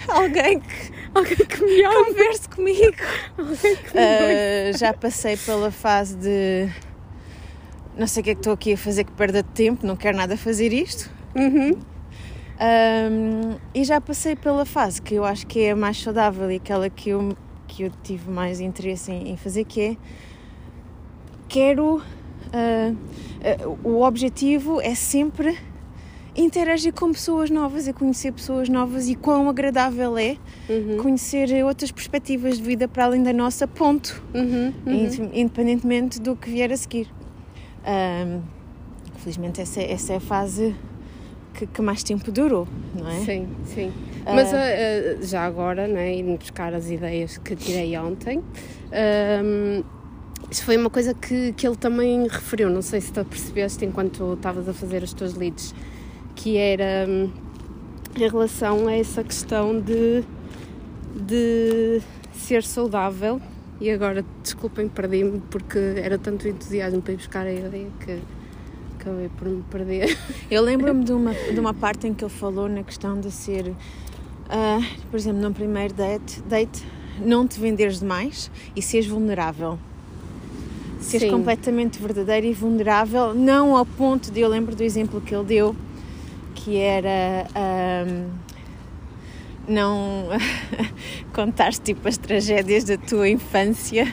alguém 0.09 0.61
que 0.61 0.97
Alguém 1.15 1.37
que 1.37 1.65
me 1.65 1.83
ama. 1.83 2.05
converse 2.05 2.49
comigo. 2.49 2.97
Alguém 3.39 3.77
que 3.77 3.95
me 3.97 4.01
Ah, 4.01 4.73
já 4.77 4.93
passei 4.93 5.37
pela 5.37 5.71
fase 5.71 6.15
de 6.17 6.69
não 7.97 8.07
sei 8.07 8.21
o 8.21 8.25
que 8.25 8.31
é 8.31 8.35
que 8.35 8.41
estou 8.41 8.53
aqui 8.53 8.75
a 8.75 8.77
fazer 8.77 9.05
que 9.05 9.13
perda 9.13 9.43
de 9.43 9.49
tempo, 9.51 9.87
não 9.87 9.97
quero 9.97 10.17
nada 10.19 10.37
fazer 10.37 10.73
isto. 10.75 11.11
Uhum. 11.35 11.79
Um, 12.59 13.57
e 13.75 13.85
já 13.85 14.01
passei 14.01 14.37
pela 14.37 14.65
fase 14.67 15.01
que 15.01 15.15
eu 15.15 15.25
acho 15.25 15.47
que 15.47 15.61
é 15.61 15.71
a 15.71 15.77
mais 15.77 16.03
saudável 16.03 16.51
e 16.51 16.57
aquela 16.57 16.89
que 16.91 17.11
eu, 17.11 17.35
que 17.67 17.85
eu 17.85 17.93
tive 18.03 18.31
mais 18.31 18.61
interesse 18.61 19.11
em, 19.11 19.31
em 19.31 19.37
fazer, 19.39 19.65
que 19.65 19.81
é 19.81 19.97
quero. 21.49 22.03
ah, 22.53 22.93
ah, 23.43 23.69
o 23.83 24.03
objetivo 24.03 24.81
é 24.81 24.95
sempre 24.95 25.57
interagir 26.37 26.93
com 26.93 27.11
pessoas 27.13 27.49
novas 27.51 27.87
e 27.89 27.93
conhecer 27.93 28.33
pessoas 28.33 28.69
novas 28.69 29.09
e 29.09 29.15
quão 29.15 29.49
agradável 29.49 30.17
é 30.19 30.37
Uhum. 30.69 30.99
conhecer 30.99 31.65
outras 31.65 31.91
perspectivas 31.91 32.57
de 32.59 32.63
vida 32.63 32.87
para 32.89 33.05
além 33.05 33.23
da 33.23 33.33
nossa, 33.33 33.67
ponto, 33.67 34.23
Uhum. 34.35 34.73
Uhum. 34.87 34.93
ind- 34.93 35.31
independentemente 35.33 36.21
do 36.21 36.37
que 36.37 36.51
vier 36.51 36.71
a 36.73 36.77
seguir. 36.77 37.09
Um, 37.87 38.41
felizmente 39.19 39.61
essa, 39.61 39.81
essa 39.81 40.13
é 40.13 40.17
a 40.17 40.21
fase 40.21 40.75
que, 41.55 41.67
que 41.67 41.81
mais 41.81 42.03
tempo 42.03 42.31
durou, 42.31 42.67
não 42.95 43.09
é? 43.09 43.21
Sim, 43.21 43.49
sim. 43.65 43.93
Mas 44.27 44.53
uh, 44.53 45.25
já 45.25 45.45
agora, 45.45 45.87
né, 45.87 46.17
indo 46.17 46.37
buscar 46.37 46.75
as 46.75 46.91
ideias 46.91 47.39
que 47.39 47.55
tirei 47.57 47.97
ontem, 47.97 48.43
um, 49.43 49.83
isso 50.51 50.65
foi 50.65 50.77
uma 50.77 50.91
coisa 50.91 51.15
que, 51.15 51.53
que 51.53 51.67
ele 51.67 51.77
também 51.77 52.27
referiu, 52.29 52.69
não 52.69 52.83
sei 52.83 53.01
se 53.01 53.13
tu 53.13 53.25
percebeste 53.25 53.85
enquanto 53.85 54.35
estavas 54.35 54.69
a 54.69 54.75
fazer 54.75 55.03
os 55.03 55.13
teus 55.15 55.35
leads, 55.35 55.75
que 56.37 56.57
era 56.57 57.09
um, 57.09 57.31
em 58.15 58.29
relação 58.29 58.87
a 58.87 58.93
essa 58.93 59.25
questão 59.25 59.81
de, 59.81 60.23
de 61.15 62.01
ser 62.33 62.63
saudável. 62.63 63.41
E 63.81 63.91
agora, 63.91 64.25
desculpem, 64.43 64.89
perdi-me 64.89 65.41
porque 65.51 65.79
era 65.97 66.17
tanto 66.17 66.47
entusiasmo 66.47 67.03
para 67.03 67.13
ir 67.13 67.17
buscar 67.17 67.47
a 67.47 67.53
ideia 67.53 67.89
que 68.01 68.21
acabei 69.01 69.29
por 69.37 69.49
me 69.49 69.63
perder. 69.65 70.17
Eu 70.51 70.63
lembro-me 70.63 71.05
de 71.05 71.13
uma, 71.13 71.33
de 71.33 71.59
uma 71.59 71.75
parte 71.75 72.07
em 72.07 72.15
que 72.15 72.25
ele 72.25 72.33
falou 72.33 72.69
na 72.69 72.83
questão 72.83 73.21
de 73.21 73.31
ser, 73.31 73.69
uh, 73.69 74.85
por 75.11 75.17
exemplo, 75.17 75.43
num 75.43 75.53
primeiro 75.53 75.93
date, 75.93 76.41
date, 76.43 76.85
não 77.21 77.47
te 77.47 77.59
venderes 77.59 78.01
demais 78.01 78.51
e 78.75 78.81
seres 78.81 79.07
vulnerável. 79.07 79.79
Seres 81.01 81.29
Sim. 81.29 81.37
completamente 81.37 82.01
verdadeiro 82.01 82.47
e 82.47 82.53
vulnerável, 82.53 83.35
não 83.35 83.77
ao 83.77 83.85
ponto 83.85 84.31
de. 84.31 84.41
Eu 84.41 84.49
lembro 84.49 84.75
do 84.75 84.83
exemplo 84.83 85.21
que 85.21 85.35
ele 85.35 85.45
deu, 85.45 85.77
que 86.67 86.77
era. 86.79 87.47
Um, 87.55 88.31
não 89.69 90.29
contar 91.33 91.73
tipo 91.73 92.07
as 92.07 92.17
tragédias 92.17 92.85
da 92.85 92.97
tua 92.97 93.29
infância 93.29 94.07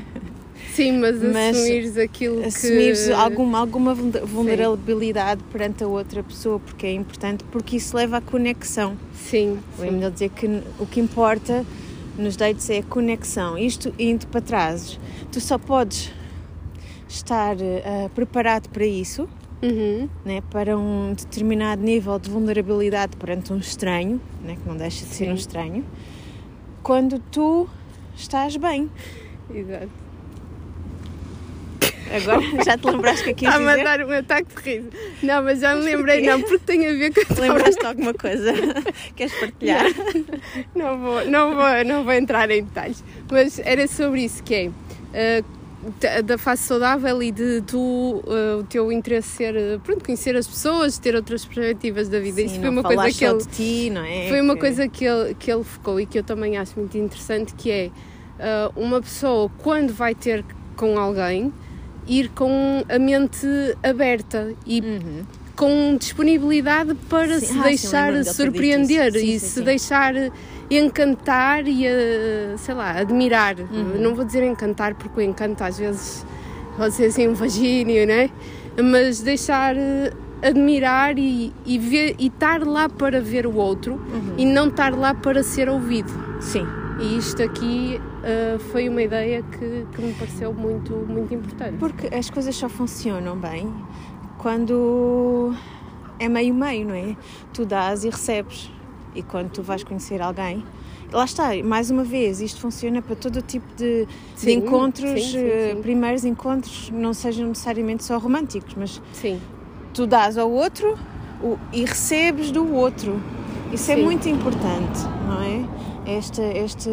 Sim, 0.74 0.94
mas, 0.94 1.22
mas 1.22 1.56
assumires 1.56 1.98
aquilo 1.98 2.42
que... 2.42 2.48
Assumires 2.48 3.10
alguma, 3.12 3.60
alguma 3.60 3.94
vulnerabilidade 3.94 5.42
Sim. 5.42 5.48
perante 5.52 5.84
a 5.84 5.88
outra 5.88 6.24
pessoa, 6.24 6.60
porque 6.60 6.88
é 6.88 6.94
importante, 6.94 7.44
porque 7.52 7.76
isso 7.76 7.96
leva 7.96 8.18
à 8.18 8.22
conexão. 8.22 8.98
Sim. 9.14 9.60
É 9.80 9.92
melhor 9.92 10.10
dizer 10.10 10.30
que 10.30 10.48
o 10.80 10.88
que 10.88 11.00
importa 11.00 11.64
nos 12.18 12.36
dates 12.36 12.68
é 12.72 12.80
a 12.80 12.84
conexão. 12.84 13.56
Isto 13.56 13.94
indo 14.00 14.26
para 14.26 14.42
trás, 14.42 15.00
tu 15.32 15.40
só 15.40 15.60
podes 15.60 16.12
estar 17.08 17.56
uh, 17.56 18.10
preparado 18.16 18.68
para 18.70 18.86
isso, 18.86 19.30
uhum. 19.64 20.10
né, 20.26 20.42
para 20.52 20.78
um 20.78 21.14
determinado 21.14 21.82
nível 21.82 22.20
de 22.20 22.30
vulnerabilidade 22.30 23.16
perante 23.18 23.54
um 23.54 23.58
estranho, 23.58 24.22
né, 24.44 24.58
que 24.62 24.68
não 24.68 24.76
deixa 24.76 25.06
de 25.06 25.12
Sim. 25.12 25.26
ser 25.26 25.32
um 25.32 25.36
estranho, 25.36 25.86
quando 26.84 27.20
tu 27.32 27.68
estás 28.16 28.58
bem. 28.58 28.90
Exato. 29.54 30.04
Agora 32.12 32.42
já 32.64 32.78
te 32.78 32.86
lembraste 32.86 33.24
que 33.24 33.30
aqui 33.32 33.46
Está 33.46 33.58
a 33.58 33.60
mandar 33.60 34.02
um 34.02 34.12
ataque 34.12 34.56
de 34.56 34.62
riso. 34.62 34.90
Não, 35.24 35.44
mas 35.44 35.60
já 35.60 35.76
me 35.76 35.82
lembrei, 35.82 36.22
não, 36.22 36.42
porque 36.42 36.60
tem 36.60 36.88
a 36.88 36.92
ver 36.92 37.12
com. 37.14 37.42
Lembraste 37.42 37.86
alguma 37.86 38.14
coisa? 38.14 38.54
Queres 39.16 39.34
partilhar? 39.34 39.86
Não, 40.76 40.98
não, 40.98 41.00
vou, 41.00 41.26
não, 41.26 41.56
vou, 41.56 41.86
não 41.86 42.04
vou 42.04 42.14
entrar 42.14 42.52
em 42.52 42.64
detalhes. 42.64 43.04
Mas 43.32 43.58
era 43.60 43.88
sobre 43.88 44.26
isso 44.26 44.44
que 44.44 44.54
é. 44.54 44.68
Uh, 44.70 45.63
da 46.24 46.38
face 46.38 46.64
saudável 46.64 47.22
e 47.22 47.32
de 47.32 47.62
tu, 47.62 47.78
uh, 47.78 48.60
o 48.60 48.64
teu 48.64 48.92
interesse 48.92 49.30
ser, 49.30 49.56
uh, 49.56 49.80
pronto, 49.80 50.04
conhecer 50.04 50.36
as 50.36 50.48
pessoas, 50.48 50.98
ter 50.98 51.16
outras 51.16 51.46
perspectivas 51.46 52.10
da 52.10 52.20
vida. 52.20 52.38
Sim, 52.38 52.46
Isso 52.46 52.60
foi 52.60 52.70
uma 52.70 52.84
coisa 52.84 53.12
que 53.12 53.26
ele. 53.26 53.46
Ti, 53.46 53.90
não 53.90 54.06
é? 54.06 54.30
Foi 54.30 54.42
uma 54.42 54.56
coisa 54.56 54.88
que 54.88 55.06
ele, 55.06 55.34
que 55.36 55.52
ele 55.52 55.64
focou 55.64 56.00
e 56.00 56.06
que 56.06 56.20
eu 56.20 56.24
também 56.24 56.58
acho 56.58 56.80
muito 56.80 56.98
interessante, 56.98 57.54
que 57.54 57.72
é 57.72 57.92
uh, 58.40 58.80
uma 58.80 59.02
pessoa 59.02 59.52
quando 59.60 59.94
vai 59.94 60.16
ter 60.16 60.44
com 60.76 60.98
alguém 60.98 61.54
ir 62.08 62.30
com 62.30 62.84
a 62.90 63.00
mente 63.00 63.48
aberta 63.82 64.54
e 64.66 64.82
uhum. 64.82 65.24
com 65.56 65.98
disponibilidade 65.98 66.96
para 67.10 67.40
sim. 67.40 67.46
se 67.46 67.60
ah, 67.60 67.64
deixar 67.64 68.24
sim, 68.24 68.34
surpreender 68.34 69.14
sim, 69.14 69.26
e 69.26 69.40
se 69.40 69.62
deixar 69.62 70.14
encantar 70.78 71.68
e, 71.68 71.86
uh, 71.88 72.58
sei 72.58 72.74
lá, 72.74 72.92
admirar. 72.92 73.56
Uhum. 73.60 74.00
Não 74.00 74.16
vou 74.16 74.26
dizer 74.26 74.44
encantar 74.44 74.96
porque 74.96 75.20
o 75.20 75.24
encanto 75.24 75.64
às 75.64 75.78
vezes 75.78 76.26
pode 76.78 76.94
ser 76.94 77.06
assim 77.06 77.28
um 77.28 77.34
vagínio, 77.34 78.06
né? 78.08 78.30
Mas 78.82 79.22
deixar 79.22 79.76
uh, 79.76 80.16
admirar 80.42 81.18
e, 81.18 81.54
e, 81.66 81.80
ver, 81.80 82.16
e 82.20 82.28
estar 82.28 82.66
lá 82.66 82.90
para 82.90 83.22
ver 83.22 83.48
o 83.48 83.56
outro 83.56 83.94
uhum. 83.94 84.34
e 84.38 84.46
não 84.46 84.68
estar 84.68 84.94
lá 84.94 85.14
para 85.14 85.42
ser 85.44 85.70
ouvido. 85.70 86.12
Sim. 86.42 86.66
E 87.00 87.18
isto 87.18 87.42
aqui 87.42 88.00
uh, 88.00 88.60
foi 88.60 88.88
uma 88.88 89.02
ideia 89.02 89.42
que, 89.44 89.86
que 89.94 90.02
me 90.02 90.14
pareceu 90.14 90.54
muito, 90.54 90.94
muito 90.94 91.34
importante. 91.34 91.78
Porque 91.78 92.14
as 92.14 92.30
coisas 92.30 92.56
só 92.56 92.70
funcionam 92.70 93.38
bem 93.38 93.74
quando 94.38 95.56
é 96.20 96.28
meio-meio, 96.28 96.88
não 96.88 96.96
é? 96.96 97.16
Tu 97.54 97.66
dás 97.66 98.04
e 98.04 98.10
recebes. 98.10 98.70
E 99.16 99.22
quando 99.22 99.50
tu 99.52 99.62
vais 99.62 99.84
conhecer 99.84 100.22
alguém, 100.22 100.64
lá 101.12 101.26
está, 101.26 101.50
mais 101.64 101.92
uma 101.92 102.04
vez, 102.04 102.42
isto 102.42 102.60
funciona 102.60 103.02
para 103.02 103.16
todo 103.16 103.38
o 103.38 103.42
tipo 103.42 103.66
de, 103.76 104.08
sim, 104.36 104.46
de 104.46 104.54
encontros, 104.54 105.22
sim, 105.24 105.32
sim, 105.32 105.78
uh, 105.78 105.82
primeiros 105.82 106.26
encontros, 106.26 106.90
não 106.90 107.14
sejam 107.14 107.48
necessariamente 107.48 108.04
só 108.04 108.18
românticos, 108.18 108.74
mas 108.76 109.02
sim. 109.14 109.40
tu 109.94 110.08
dás 110.08 110.38
ao 110.38 110.52
outro 110.52 110.98
e 111.72 111.86
recebes 111.86 112.52
do 112.52 112.74
outro. 112.74 113.22
Isso 113.72 113.92
é 113.92 113.96
muito 113.96 114.30
importante, 114.30 115.00
não 115.28 115.42
é? 115.42 115.84
este, 116.06 116.42
este 116.42 116.90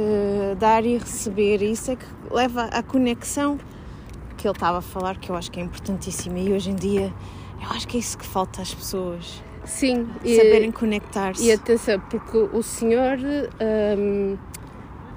dar 0.59 0.85
e 0.85 0.97
receber, 0.97 1.62
isso 1.62 1.91
é 1.91 1.97
que 1.97 2.07
leva 2.31 2.65
à 2.65 2.83
conexão 2.83 3.59
que 4.37 4.47
ele 4.47 4.55
estava 4.55 4.79
a 4.79 4.83
falar, 4.83 5.19
que 5.19 5.31
eu 5.31 5.37
acho 5.37 5.50
que 5.50 5.61
é 5.61 5.62
importantíssima 5.62 6.39
e 6.39 6.53
hoje 6.53 6.71
em 6.71 6.75
dia 6.75 7.12
eu 7.61 7.71
acho 7.71 7.87
que 7.87 7.97
é 7.97 8.00
isso 8.00 8.17
que 8.17 8.25
falta 8.25 8.62
às 8.62 8.73
pessoas. 8.73 9.43
Sim, 9.64 10.09
saberem 10.19 10.73
conectar-se. 10.73 11.45
E 11.45 11.52
atenção, 11.52 12.00
porque 12.00 12.38
o 12.38 12.62
senhor 12.62 13.19
hum, 13.99 14.37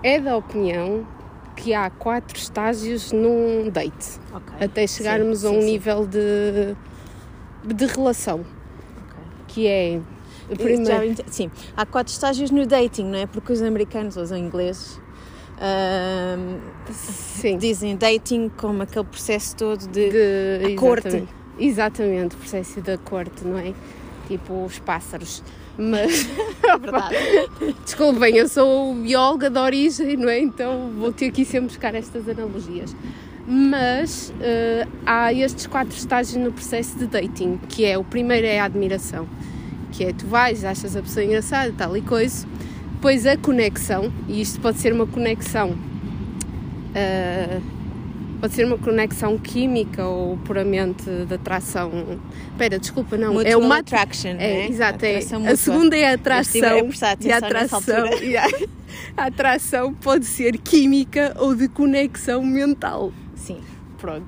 é 0.03 0.19
da 0.19 0.37
opinião 0.37 1.07
que 1.55 1.73
há 1.73 1.89
quatro 1.89 2.37
estágios 2.37 3.11
num 3.11 3.69
date 3.69 4.19
okay. 4.33 4.65
até 4.65 4.87
chegarmos 4.87 5.39
sim, 5.39 5.47
a 5.47 5.49
um 5.51 5.61
sim, 5.61 5.65
nível 5.67 6.03
sim. 6.03 6.09
de, 6.09 7.73
de 7.75 7.85
relação 7.85 8.39
okay. 8.39 9.23
que 9.47 9.67
é 9.67 10.01
Primeiro. 10.57 11.15
Já, 11.15 11.23
sim, 11.27 11.49
há 11.75 11.85
quatro 11.85 12.11
estágios 12.11 12.51
no 12.51 12.65
dating, 12.65 13.05
não 13.05 13.17
é? 13.17 13.25
Porque 13.25 13.53
os 13.53 13.61
americanos 13.61 14.17
usam 14.17 14.37
inglês. 14.37 14.99
Um, 15.59 17.57
dizem 17.57 17.95
dating 17.95 18.49
como 18.57 18.83
aquele 18.83 19.05
processo 19.05 19.55
todo 19.55 19.87
de, 19.87 20.09
de 20.59 20.75
corte. 20.75 21.07
Exatamente. 21.07 21.33
exatamente, 21.59 22.35
o 22.35 22.39
processo 22.39 22.81
da 22.81 22.97
corte, 22.97 23.45
não 23.45 23.57
é? 23.57 23.73
Tipo 24.27 24.65
os 24.65 24.79
pássaros. 24.79 25.43
Mas. 25.77 26.27
É 26.63 26.77
verdade. 26.77 27.15
Desculpem, 27.83 28.37
eu 28.37 28.47
sou 28.47 28.93
bióloga 28.95 29.49
de 29.49 29.59
origem, 29.59 30.17
não 30.17 30.29
é? 30.29 30.39
Então 30.39 30.91
vou 30.97 31.11
ter 31.11 31.27
aqui 31.27 31.43
sempre 31.45 31.67
buscar 31.67 31.93
estas 31.95 32.27
analogias. 32.27 32.95
Mas 33.45 34.33
uh, 34.37 34.89
há 35.05 35.33
estes 35.33 35.67
quatro 35.67 35.95
estágios 35.95 36.41
no 36.41 36.51
processo 36.51 36.97
de 36.97 37.07
dating, 37.07 37.59
que 37.67 37.83
é 37.83 37.97
o 37.97 38.03
primeiro 38.03 38.47
é 38.47 38.59
a 38.59 38.65
admiração 38.65 39.27
que 39.93 40.03
é 40.05 40.11
tu 40.11 40.25
vais, 40.25 40.65
achas 40.65 40.95
a 40.95 41.01
pessoa 41.01 41.23
engraçada, 41.23 41.71
tal 41.77 41.95
e 41.95 42.01
coisa, 42.01 42.47
depois 42.93 43.25
a 43.27 43.37
conexão, 43.37 44.11
e 44.27 44.41
isto 44.41 44.59
pode 44.59 44.79
ser 44.79 44.91
uma 44.91 45.05
conexão, 45.05 45.69
uh, 45.69 47.61
pode 48.43 48.55
ser 48.55 48.65
uma 48.65 48.77
conexão 48.77 49.37
química 49.37 50.05
ou 50.05 50.35
puramente 50.39 51.05
de 51.25 51.33
atração. 51.33 52.19
Espera, 52.51 52.77
desculpa, 52.77 53.15
não, 53.15 53.35
Mutual 53.35 53.53
é 53.53 53.55
uma 53.55 53.77
attraction, 53.77 54.31
é, 54.31 54.33
né? 54.33 54.67
exato, 54.67 55.05
é, 55.05 55.19
a 55.19 55.55
segunda 55.55 55.95
é 55.95 56.09
a 56.09 56.15
atração, 56.15 56.89
e 57.21 57.31
a 57.31 57.37
atração, 57.37 57.79
a 59.15 59.25
atração 59.27 59.93
pode 59.93 60.25
ser 60.25 60.57
química 60.57 61.33
ou 61.39 61.55
de 61.55 61.69
conexão 61.69 62.43
mental. 62.43 63.13
Sim. 63.33 63.61
Pronto. 63.97 64.27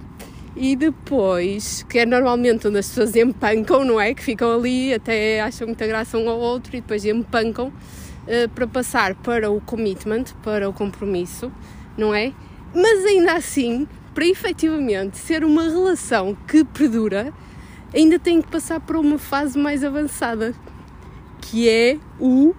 E 0.55 0.77
depois, 0.77 1.83
que 1.83 1.99
é 1.99 2.05
normalmente 2.05 2.69
onde 2.69 2.77
as 2.77 2.87
pessoas 2.87 3.17
empancam, 3.17 3.83
não 3.83 3.99
é? 3.99 4.13
Que 4.13 4.23
ficam 4.23 4.49
ali, 4.49 4.93
até 4.93 5.41
acham 5.41 5.67
muita 5.67 5.85
graça 5.85 6.17
um 6.17 6.29
ao 6.29 6.39
outro 6.39 6.73
e 6.77 6.79
depois 6.79 7.03
empancam 7.03 7.67
uh, 7.67 8.49
para 8.55 8.65
passar 8.65 9.13
para 9.15 9.51
o 9.51 9.59
commitment, 9.59 10.23
para 10.41 10.69
o 10.69 10.71
compromisso, 10.71 11.51
não 11.97 12.15
é? 12.15 12.31
Mas 12.73 13.05
ainda 13.05 13.33
assim, 13.33 13.85
para 14.15 14.25
efetivamente 14.25 15.17
ser 15.17 15.43
uma 15.43 15.63
relação 15.63 16.35
que 16.47 16.63
perdura, 16.63 17.33
ainda 17.93 18.17
tem 18.17 18.41
que 18.41 18.47
passar 18.47 18.79
por 18.79 18.95
uma 18.95 19.19
fase 19.19 19.59
mais 19.59 19.83
avançada, 19.83 20.55
que 21.41 21.67
é 21.67 21.99
o. 22.17 22.55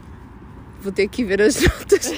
Vou 0.82 0.92
ter 0.92 1.08
que 1.08 1.24
ver 1.24 1.40
as 1.40 1.58
notas, 1.64 2.12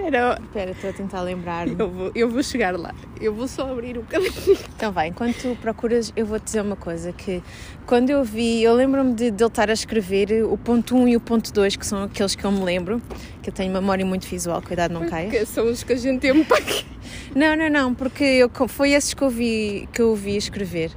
era... 0.00 0.38
Espera, 0.42 0.70
estou 0.70 0.90
a 0.90 0.92
tentar 0.92 1.22
lembrar. 1.22 1.68
Eu 1.68 1.90
vou, 1.90 2.12
eu 2.14 2.28
vou 2.30 2.42
chegar 2.42 2.78
lá. 2.78 2.94
Eu 3.20 3.34
vou 3.34 3.48
só 3.48 3.70
abrir 3.70 3.98
o 3.98 4.02
caminho. 4.02 4.32
Então 4.76 4.92
vai, 4.92 5.08
enquanto 5.08 5.36
tu 5.36 5.56
procuras, 5.60 6.12
eu 6.16 6.24
vou 6.24 6.38
te 6.38 6.44
dizer 6.44 6.60
uma 6.60 6.76
coisa 6.76 7.12
que 7.12 7.42
quando 7.86 8.10
eu 8.10 8.22
vi, 8.22 8.62
eu 8.62 8.74
lembro-me 8.74 9.12
de, 9.14 9.30
de 9.30 9.42
ele 9.42 9.48
estar 9.48 9.70
a 9.70 9.72
escrever 9.72 10.44
o 10.44 10.56
ponto 10.56 10.96
1 10.96 11.08
e 11.08 11.16
o 11.16 11.20
ponto 11.20 11.52
2, 11.52 11.76
que 11.76 11.86
são 11.86 12.04
aqueles 12.04 12.34
que 12.34 12.44
eu 12.44 12.52
me 12.52 12.62
lembro, 12.62 13.00
que 13.42 13.50
eu 13.50 13.52
tenho 13.54 13.72
memória 13.72 14.04
muito 14.04 14.26
visual, 14.26 14.62
cuidado 14.62 14.92
não 14.92 15.06
caia. 15.06 15.30
Porque 15.30 15.46
são 15.46 15.66
os 15.70 15.82
que 15.82 15.92
a 15.92 15.96
gente 15.96 16.20
tem 16.20 16.32
um 16.32 16.44
pack. 16.44 16.86
Não, 17.34 17.56
não, 17.56 17.68
não, 17.70 17.94
porque 17.94 18.24
eu, 18.24 18.50
foi 18.68 18.92
esses 18.92 19.14
que 19.14 19.22
eu 19.22 19.30
vi, 19.30 19.88
que 19.92 20.00
eu 20.00 20.14
vi 20.14 20.36
escrever. 20.36 20.90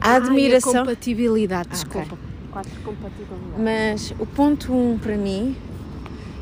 A 0.00 0.16
admiração. 0.16 0.72
Ai, 0.72 0.78
a 0.78 0.84
compatibilidade, 0.84 1.68
Ah, 1.70 1.74
desculpa. 1.74 2.18
Quatro 2.50 2.80
compatibilidades. 2.82 3.58
Mas 3.58 4.14
o 4.18 4.26
ponto 4.26 4.72
um 4.72 4.98
para 4.98 5.16
mim, 5.16 5.56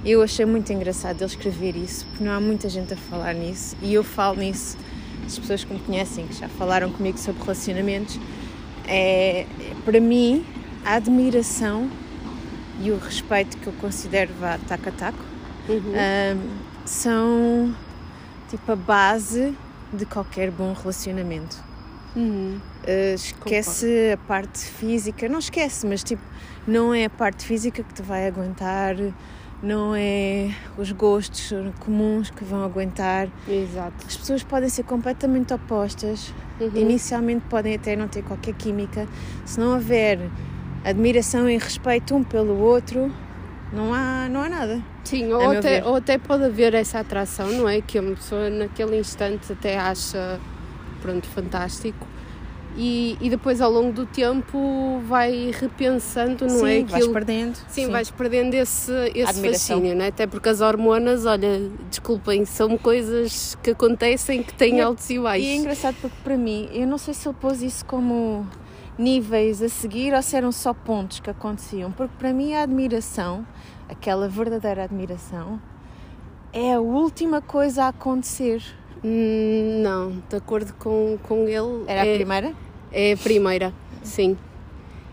eu 0.04 0.22
achei 0.22 0.44
muito 0.44 0.72
engraçado 0.72 1.16
ele 1.22 1.26
escrever 1.26 1.76
isso, 1.76 2.04
porque 2.06 2.24
não 2.24 2.32
há 2.32 2.40
muita 2.40 2.68
gente 2.68 2.92
a 2.92 2.96
falar 2.96 3.34
nisso 3.34 3.76
e 3.82 3.94
eu 3.94 4.02
falo 4.02 4.38
nisso. 4.38 4.76
As 5.26 5.38
pessoas 5.38 5.64
que 5.64 5.72
me 5.72 5.80
conhecem, 5.80 6.26
que 6.26 6.34
já 6.34 6.48
falaram 6.48 6.90
comigo 6.90 7.16
sobre 7.18 7.40
relacionamentos, 7.42 8.18
é 8.86 9.46
para 9.84 10.00
mim 10.00 10.44
a 10.84 10.94
admiração 10.94 11.88
e 12.80 12.90
o 12.90 12.98
respeito 12.98 13.56
que 13.58 13.66
eu 13.68 13.72
considero 13.74 14.32
vá 14.34 14.58
taco 14.66 14.88
a 14.88 14.92
taco 14.92 15.32
Uhum. 15.68 15.92
ahm, 15.94 16.40
são 16.84 17.72
tipo 18.50 18.72
a 18.72 18.76
base 18.76 19.56
de 19.92 20.04
qualquer 20.04 20.50
bom 20.50 20.72
relacionamento. 20.72 21.62
Uhum. 22.16 22.60
Uh, 22.82 23.14
esquece 23.14 24.10
a 24.12 24.16
parte 24.16 24.58
física, 24.58 25.28
não 25.28 25.38
esquece, 25.38 25.86
mas 25.86 26.02
tipo, 26.02 26.22
não 26.66 26.92
é 26.92 27.04
a 27.04 27.10
parte 27.10 27.44
física 27.46 27.82
que 27.82 27.94
te 27.94 28.02
vai 28.02 28.26
aguentar, 28.26 28.96
não 29.62 29.94
é 29.94 30.50
os 30.76 30.90
gostos 30.92 31.52
comuns 31.80 32.30
que 32.30 32.44
vão 32.44 32.64
aguentar. 32.64 33.28
Exato. 33.48 33.94
As 34.06 34.16
pessoas 34.16 34.42
podem 34.42 34.68
ser 34.68 34.82
completamente 34.82 35.54
opostas, 35.54 36.34
Uhum. 36.60 36.70
inicialmente 36.74 37.44
podem 37.48 37.74
até 37.74 37.94
não 37.96 38.08
ter 38.08 38.22
qualquer 38.22 38.54
química. 38.54 39.06
Se 39.44 39.58
não 39.60 39.74
houver 39.74 40.18
admiração 40.84 41.48
e 41.48 41.56
respeito 41.58 42.14
um 42.14 42.22
pelo 42.24 42.58
outro, 42.58 43.12
não 43.72 43.94
há, 43.94 44.28
não 44.28 44.42
há 44.42 44.48
nada. 44.48 44.82
Sim, 45.04 45.32
ou 45.32 45.50
até, 45.50 45.84
ou 45.84 45.96
até 45.96 46.18
pode 46.18 46.44
haver 46.44 46.74
essa 46.74 47.00
atração, 47.00 47.48
não 47.52 47.68
é? 47.68 47.80
Que 47.80 47.98
a 47.98 48.02
pessoa 48.02 48.50
naquele 48.50 48.98
instante 48.98 49.52
até 49.52 49.78
acha, 49.78 50.38
pronto, 51.00 51.26
fantástico. 51.28 52.06
E, 52.76 53.18
e 53.20 53.28
depois 53.28 53.60
ao 53.60 53.70
longo 53.70 53.92
do 53.92 54.06
tempo 54.06 55.00
vai 55.06 55.50
repensando, 55.58 56.46
não 56.46 56.60
Sim, 56.60 56.64
é? 56.66 56.80
vais 56.84 56.94
Aquilo- 56.94 57.12
perdendo. 57.12 57.58
Sim, 57.68 57.88
vais 57.90 58.10
perdendo 58.10 58.54
esse, 58.54 58.90
esse 59.14 59.40
fascínio, 59.46 59.94
não 59.94 60.04
é? 60.04 60.08
Até 60.08 60.26
porque 60.26 60.48
as 60.48 60.60
hormonas, 60.62 61.26
olha, 61.26 61.70
desculpem, 61.90 62.44
são 62.46 62.78
coisas 62.78 63.56
que 63.62 63.72
acontecem 63.72 64.42
que 64.42 64.54
têm 64.54 64.78
E 64.78 64.80
altos 64.80 65.10
e 65.10 65.18
baixos. 65.18 65.46
E 65.46 65.50
é 65.50 65.54
engraçado 65.56 65.96
porque 66.00 66.16
para 66.24 66.36
mim, 66.38 66.68
eu 66.72 66.86
não 66.86 66.96
sei 66.96 67.12
se 67.12 67.28
ele 67.28 67.36
pôs 67.38 67.60
isso 67.60 67.84
como 67.84 68.46
níveis 68.98 69.60
a 69.62 69.68
seguir 69.68 70.14
ou 70.14 70.22
se 70.22 70.34
eram 70.36 70.50
só 70.52 70.72
pontos 70.72 71.20
que 71.20 71.28
aconteciam, 71.28 71.90
porque 71.92 72.14
para 72.18 72.32
mim 72.32 72.54
a 72.54 72.62
admiração, 72.62 73.46
aquela 73.88 74.28
verdadeira 74.28 74.84
admiração, 74.84 75.60
é 76.52 76.74
a 76.74 76.80
última 76.80 77.40
coisa 77.42 77.84
a 77.84 77.88
acontecer. 77.88 78.62
Hum, 79.04 79.80
Não, 79.82 80.22
de 80.28 80.36
acordo 80.36 80.72
com, 80.78 81.18
com 81.22 81.48
ele. 81.48 81.84
Era 81.86 82.06
é, 82.06 82.12
a 82.12 82.16
primeira? 82.16 82.54
É 82.92 83.12
a 83.12 83.16
primeira, 83.16 83.72
sim. 84.02 84.36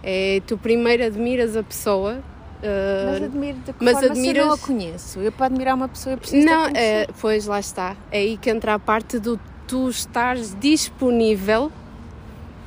É, 0.04 0.42
tu 0.48 0.58
primeiro 0.58 1.04
admiras 1.04 1.56
a 1.58 1.64
pessoa. 1.64 2.20
ah, 2.64 3.06
Mas 3.12 3.24
admiro 3.24 3.58
de 3.60 3.74
que 3.74 3.84
mas 3.84 4.00
forma 4.00 4.16
se 4.16 4.28
eu 4.28 4.34
não 4.36 4.42
a 4.42 4.54
admiras- 4.54 4.60
conheço. 4.62 5.20
Eu 5.20 5.32
para 5.32 5.46
admirar 5.48 5.76
uma 5.76 5.88
pessoa 5.88 6.14
eu 6.14 6.18
preciso 6.18 6.46
não, 6.46 6.68
é, 6.68 7.08
pois 7.20 7.46
lá 7.48 7.60
está. 7.60 7.96
É 8.12 8.20
aí 8.20 8.38
que 8.38 8.50
entra 8.50 8.74
a 8.76 8.80
parte 8.80 9.18
do 9.20 9.40
tu 9.68 9.90
estares 9.90 10.56
disponível 10.60 11.72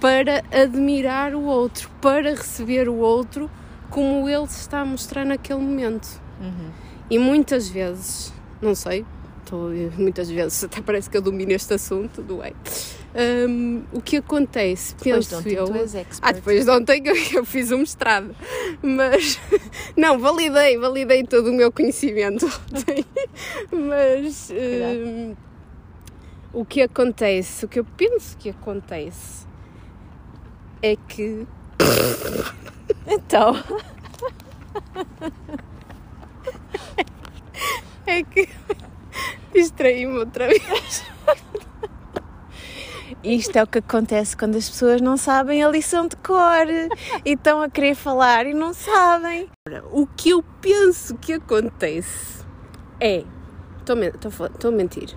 para 0.01 0.43
admirar 0.53 1.35
o 1.35 1.43
outro, 1.45 1.89
para 2.01 2.31
receber 2.31 2.89
o 2.89 2.97
outro 2.97 3.51
como 3.91 4.29
ele 4.29 4.47
se 4.49 4.61
está 4.61 4.81
a 4.81 4.85
mostrar 4.85 5.25
naquele 5.25 5.61
momento. 5.61 6.21
Uhum. 6.41 6.71
E 7.11 7.19
muitas 7.19 7.69
vezes, 7.69 8.33
não 8.61 8.75
sei, 8.75 9.05
estou, 9.53 9.71
muitas 9.99 10.31
vezes, 10.31 10.65
até 10.65 10.81
parece 10.81 11.11
que 11.11 11.17
eu 11.17 11.23
domino 11.23 11.53
este 11.53 11.75
assunto, 11.75 12.23
do 12.23 12.39
bem. 12.39 12.55
Hum, 13.15 13.83
o 13.93 14.01
que 14.01 14.17
acontece, 14.17 14.95
Depois 14.95 15.29
de 15.29 15.35
penso 15.35 15.39
ontem 15.39 15.55
eu. 15.55 15.67
tu 15.67 15.97
és. 15.97 16.19
Ah, 16.23 16.33
depois 16.33 16.65
de 16.65 16.71
ontem 16.71 17.03
eu, 17.05 17.15
eu 17.35 17.45
fiz 17.45 17.71
um 17.71 17.79
mestrado, 17.79 18.35
mas 18.83 19.39
não, 19.95 20.19
validei, 20.19 20.79
validei 20.79 21.23
todo 21.25 21.51
o 21.51 21.53
meu 21.53 21.71
conhecimento 21.71 22.47
ontem, 22.73 23.05
mas 23.71 24.51
hum, 24.51 25.37
o 26.55 26.65
que 26.65 26.81
acontece, 26.81 27.67
o 27.67 27.69
que 27.69 27.79
eu 27.81 27.85
penso 27.85 28.37
que 28.39 28.49
acontece 28.49 29.47
é 30.81 30.97
que 30.97 31.47
Então, 33.07 33.63
é 38.07 38.23
que 38.23 38.49
distraí-me 39.53 40.19
outra 40.19 40.49
vez. 40.49 41.05
isto 43.23 43.57
é 43.57 43.63
o 43.63 43.67
que 43.67 43.79
acontece 43.79 44.37
quando 44.37 44.57
as 44.57 44.69
pessoas 44.69 45.01
não 45.01 45.17
sabem 45.17 45.63
a 45.63 45.69
lição 45.69 46.07
de 46.09 46.17
cor 46.17 46.67
e 47.25 47.33
estão 47.33 47.63
a 47.63 47.69
querer 47.71 47.95
falar 47.95 48.47
e 48.47 48.55
não 48.55 48.73
sabem. 48.75 49.49
O 49.93 50.07
que 50.07 50.31
eu 50.31 50.43
penso 50.61 51.15
que 51.17 51.35
acontece 51.35 52.45
é. 53.01 53.25
Estou 53.81 54.71
a 54.71 54.75
mentir. 54.75 55.17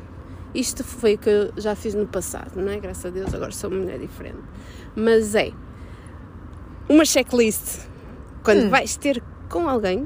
Isto 0.53 0.83
foi 0.83 1.15
o 1.15 1.17
que 1.17 1.29
eu 1.29 1.53
já 1.57 1.75
fiz 1.75 1.93
no 1.93 2.07
passado, 2.07 2.55
não 2.55 2.71
é? 2.71 2.79
Graças 2.79 3.05
a 3.05 3.09
Deus, 3.09 3.33
agora 3.33 3.51
sou 3.51 3.69
uma 3.69 3.79
mulher 3.81 3.99
diferente. 3.99 4.39
Mas 4.95 5.35
é 5.35 5.51
uma 6.89 7.03
checklist. 7.05 7.81
Quando 8.43 8.63
Hum. 8.65 8.69
vais 8.69 8.95
ter 8.95 9.21
com 9.49 9.67
alguém, 9.67 10.05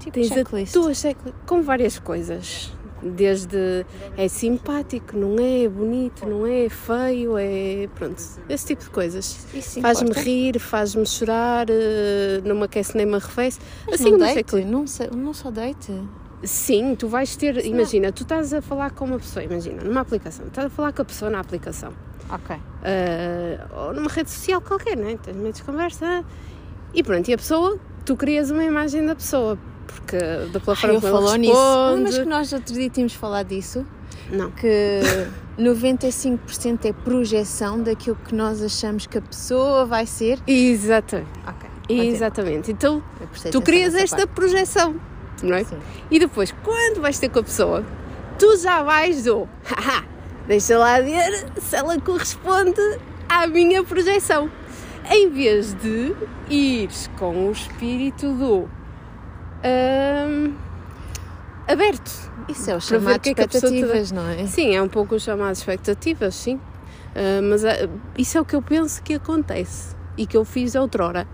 Tipo 0.00 0.12
tens 0.12 0.28
checklist. 0.28 0.76
a 0.76 0.80
tua 0.80 0.94
checklist 0.94 1.36
com 1.46 1.62
várias 1.62 1.98
coisas. 1.98 2.75
Desde 3.02 3.84
é 4.16 4.26
simpático, 4.28 5.16
não 5.16 5.38
é, 5.38 5.64
é 5.64 5.68
bonito, 5.68 6.26
não 6.26 6.46
é, 6.46 6.64
é 6.64 6.68
feio, 6.68 7.36
é. 7.38 7.88
Pronto, 7.94 8.22
esse 8.48 8.66
tipo 8.66 8.82
de 8.84 8.90
coisas. 8.90 9.46
Faz-me 9.82 10.12
rir, 10.12 10.58
faz-me 10.58 11.06
chorar, 11.06 11.66
eh, 11.68 12.40
não 12.44 12.56
me 12.56 12.64
aquece 12.64 12.96
nem 12.96 13.04
me 13.06 13.14
arrefece. 13.16 13.58
Mas 13.86 13.94
Assim 14.00 14.10
não 14.10 14.16
uma 14.18 14.26
date, 14.26 14.34
checklist. 14.36 14.68
não, 14.68 14.86
sei- 14.86 15.10
não 15.14 15.34
só 15.34 15.50
date. 15.50 15.92
Sim, 16.42 16.94
tu 16.94 17.08
vais 17.08 17.34
ter. 17.36 17.64
Imagina, 17.64 18.12
tu 18.12 18.22
estás 18.22 18.52
a 18.52 18.60
falar 18.62 18.90
com 18.92 19.04
uma 19.04 19.18
pessoa, 19.18 19.42
imagina, 19.44 19.82
numa 19.82 20.00
aplicação, 20.00 20.46
estás 20.46 20.66
a 20.66 20.70
falar 20.70 20.92
com 20.92 21.02
a 21.02 21.04
pessoa 21.04 21.30
na 21.30 21.40
aplicação. 21.40 21.92
Ok. 22.30 22.56
ah, 22.56 23.86
ou 23.86 23.94
numa 23.94 24.08
rede 24.10 24.30
social 24.30 24.60
qualquer, 24.60 24.96
não 24.96 25.08
é? 25.08 25.16
Tens 25.16 25.36
meio 25.36 25.52
de 25.52 25.62
conversa. 25.62 26.24
E 26.94 27.02
pronto, 27.02 27.28
e 27.28 27.34
a 27.34 27.36
pessoa, 27.36 27.78
tu 28.04 28.16
crias 28.16 28.50
uma 28.50 28.64
imagem 28.64 29.04
da 29.04 29.14
pessoa, 29.14 29.58
porque 30.00 30.16
da 30.52 30.60
pela 30.60 30.76
Ai, 30.82 30.96
eu 30.96 31.00
falou 31.00 31.34
nisso. 31.36 31.56
Ah. 31.56 31.96
Mas 32.00 32.18
que 32.18 32.24
nós 32.24 32.52
outro 32.52 32.74
dia 32.74 32.90
tínhamos 32.90 33.14
falado 33.14 33.48
disso, 33.48 33.84
Não. 34.30 34.50
que 34.50 35.00
95% 35.58 36.84
é 36.84 36.92
projeção 36.92 37.82
daquilo 37.82 38.16
que 38.26 38.34
nós 38.34 38.62
achamos 38.62 39.06
que 39.06 39.18
a 39.18 39.22
pessoa 39.22 39.86
vai 39.86 40.06
ser. 40.06 40.38
Exatamente. 40.46 41.28
Ok. 41.46 41.68
Exatamente. 41.88 42.72
Então, 42.72 43.02
tu 43.50 43.62
crias 43.62 43.94
esta 43.94 44.16
parte. 44.18 44.30
projeção, 44.34 44.96
não 45.42 45.54
é? 45.56 45.64
Sim. 45.64 45.78
E 46.10 46.18
depois, 46.18 46.52
quando 46.62 47.00
vais 47.00 47.18
ter 47.18 47.28
com 47.28 47.38
a 47.38 47.42
pessoa, 47.44 47.84
tu 48.38 48.56
já 48.56 48.82
vais 48.82 49.24
do 49.24 49.48
haha, 49.64 50.04
deixa 50.46 50.76
lá 50.76 51.00
ver 51.00 51.46
se 51.60 51.76
ela 51.76 51.98
corresponde 52.00 52.80
à 53.28 53.46
minha 53.46 53.82
projeção. 53.84 54.50
Em 55.08 55.30
vez 55.30 55.72
de 55.74 56.12
ires 56.50 57.08
com 57.16 57.46
o 57.48 57.52
espírito 57.52 58.32
do 58.32 58.68
aberto. 61.66 62.30
Isso 62.48 62.70
é 62.70 62.76
o 62.76 62.80
chamado 62.80 63.20
que 63.20 63.28
é 63.30 63.32
expectativas, 63.32 64.12
não 64.12 64.28
é? 64.28 64.46
Sim, 64.46 64.74
é 64.74 64.80
um 64.82 64.88
pouco 64.88 65.16
o 65.16 65.20
chamado 65.20 65.54
expectativas, 65.54 66.34
sim. 66.34 66.60
Ah, 67.14 67.40
mas 67.42 67.64
ah, 67.64 67.88
isso 68.16 68.38
é 68.38 68.40
o 68.40 68.44
que 68.44 68.54
eu 68.54 68.62
penso 68.62 69.02
que 69.02 69.14
acontece 69.14 69.96
e 70.16 70.26
que 70.26 70.36
eu 70.36 70.44
fiz 70.44 70.74
outrora. 70.74 71.26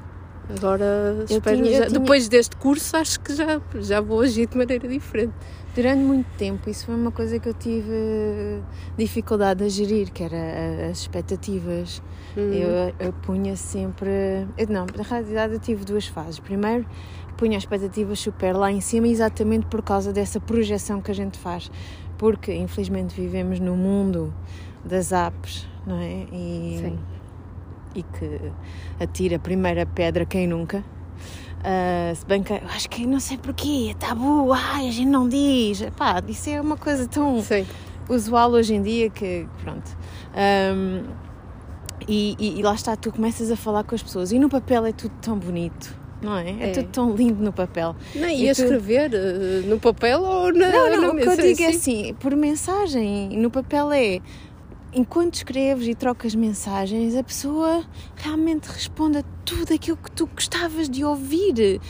Agora, 0.57 0.85
Eu 1.19 1.25
espero 1.39 1.57
tinha- 1.57 1.73
já- 1.73 1.87
tinha- 1.87 2.01
depois 2.01 2.29
deste 2.29 2.57
curso, 2.57 2.97
acho 2.97 3.21
que 3.21 3.35
já, 3.35 3.61
já 3.81 4.01
vou 4.01 4.21
agir 4.21 4.47
de 4.49 4.57
maneira 4.57 4.89
diferente. 4.89 5.33
Durante 5.75 6.01
muito 6.01 6.27
tempo, 6.37 6.69
isso 6.69 6.85
foi 6.87 6.95
uma 6.95 7.11
coisa 7.13 7.39
que 7.39 7.49
eu 7.49 7.55
tive 7.55 8.61
dificuldade 8.99 9.65
a 9.65 9.69
gerir, 9.69 10.11
que 10.13 10.23
era 10.23 10.91
as 10.91 10.99
expectativas. 10.99 12.03
Hum. 12.37 12.53
Eu, 12.53 12.95
eu 13.07 13.13
punha 13.13 13.57
sempre. 13.57 14.11
eu- 14.59 14.67
não, 14.69 14.85
na 14.95 15.03
realidade 15.03 15.55
eu 15.55 15.61
tive 15.61 15.85
duas 15.85 16.07
fases. 16.07 16.39
Primeiro, 16.39 16.85
punha 17.43 17.57
as 17.59 17.65
expectativas 17.65 18.21
super 18.21 18.55
lá 18.55 18.71
em 18.71 18.81
cima, 18.81 19.09
exatamente 19.09 19.67
por 19.67 19.83
causa 19.83 20.13
dessa 20.13 20.39
projeção 20.39 21.01
que 21.03 21.11
a 21.11 21.15
gente 21.15 21.37
faz. 21.37 21.69
Porque, 22.17 22.55
infelizmente, 22.55 23.21
vivemos 23.21 23.59
no 23.59 23.77
mundo 23.77 24.33
das 24.85 25.11
apps, 25.11 25.67
não 25.85 25.99
é? 25.99 26.27
E, 26.33 26.79
Sim. 26.81 26.99
e 27.97 28.03
que 28.05 28.41
atira 29.01 29.35
a 29.37 29.39
primeira 29.41 29.85
pedra 29.85 30.25
quem 30.25 30.47
nunca. 30.47 30.85
Ah, 31.65 32.13
se 32.15 32.25
bem 32.27 32.45
que 32.45 32.53
eu 32.53 32.61
acho 32.73 32.89
que 32.89 33.05
não 33.07 33.19
sei 33.19 33.39
porquê, 33.39 33.89
é 33.91 33.95
tabu, 33.95 34.53
ai, 34.53 34.87
a 34.87 34.93
gente 34.93 35.09
não 35.11 35.29
diz. 35.29 35.83
Pá, 35.97 36.23
isso 36.29 36.49
é 36.49 36.61
uma 36.61 36.77
coisa 36.77 37.09
tão 37.09 37.43
Sim. 37.43 37.67
usual 38.09 38.53
hoje 38.53 38.73
em 38.75 38.83
dia 38.83 39.11
que 39.11 39.49
pronto. 39.65 39.97
Ahm, 40.33 41.05
e, 42.07 42.37
e- 42.39 42.61
e 42.61 42.63
lá 42.63 42.75
está, 42.75 42.95
tu 42.95 43.11
começas 43.11 43.51
a 43.51 43.57
falar 43.57 43.83
com 43.83 43.97
as 43.97 44.03
pessoas 44.03 44.31
e 44.31 44.39
no 44.39 44.49
papel 44.49 44.87
é 44.87 44.93
tudo 44.93 45.13
tão 45.21 45.37
bonito, 45.37 45.97
não 46.23 46.37
é? 46.37 46.51
É, 46.51 46.69
É. 46.69 46.71
tudo 46.73 46.89
tão 46.89 47.15
lindo 47.15 47.43
no 47.43 47.53
papel. 47.53 47.95
Não, 48.15 48.29
E 48.29 48.45
e 48.45 48.51
a 48.51 48.55
tu- 48.55 48.63
escrever 48.63 49.11
eh, 49.15 49.63
no 49.67 49.79
papel 49.81 50.21
ou 50.23 50.53
na 50.53 50.69
Não, 50.71 51.01
não, 51.03 51.11
o 51.15 51.17
que 51.17 51.29
eu 51.29 51.37
digo 51.37 51.63
é 51.63 51.73
sim. 51.73 51.77
assim, 52.05 52.15
por 52.15 52.35
mensagem, 52.37 53.31
no 53.37 53.51
papel 53.51 53.91
é 53.93 54.21
enquanto 54.95 55.37
escreves 55.37 55.89
e 55.89 55.95
trocas 55.95 56.35
mensagens, 56.35 57.17
a 57.17 57.23
pessoa 57.23 57.83
realmente 58.17 58.67
responde 58.67 59.19
a 59.19 59.23
tudo 59.45 59.73
aquilo 59.73 59.97
que 59.97 60.11
tu 60.11 60.27
gostavas 60.27 60.89
de 60.89 61.03
ouvir. 61.05 61.81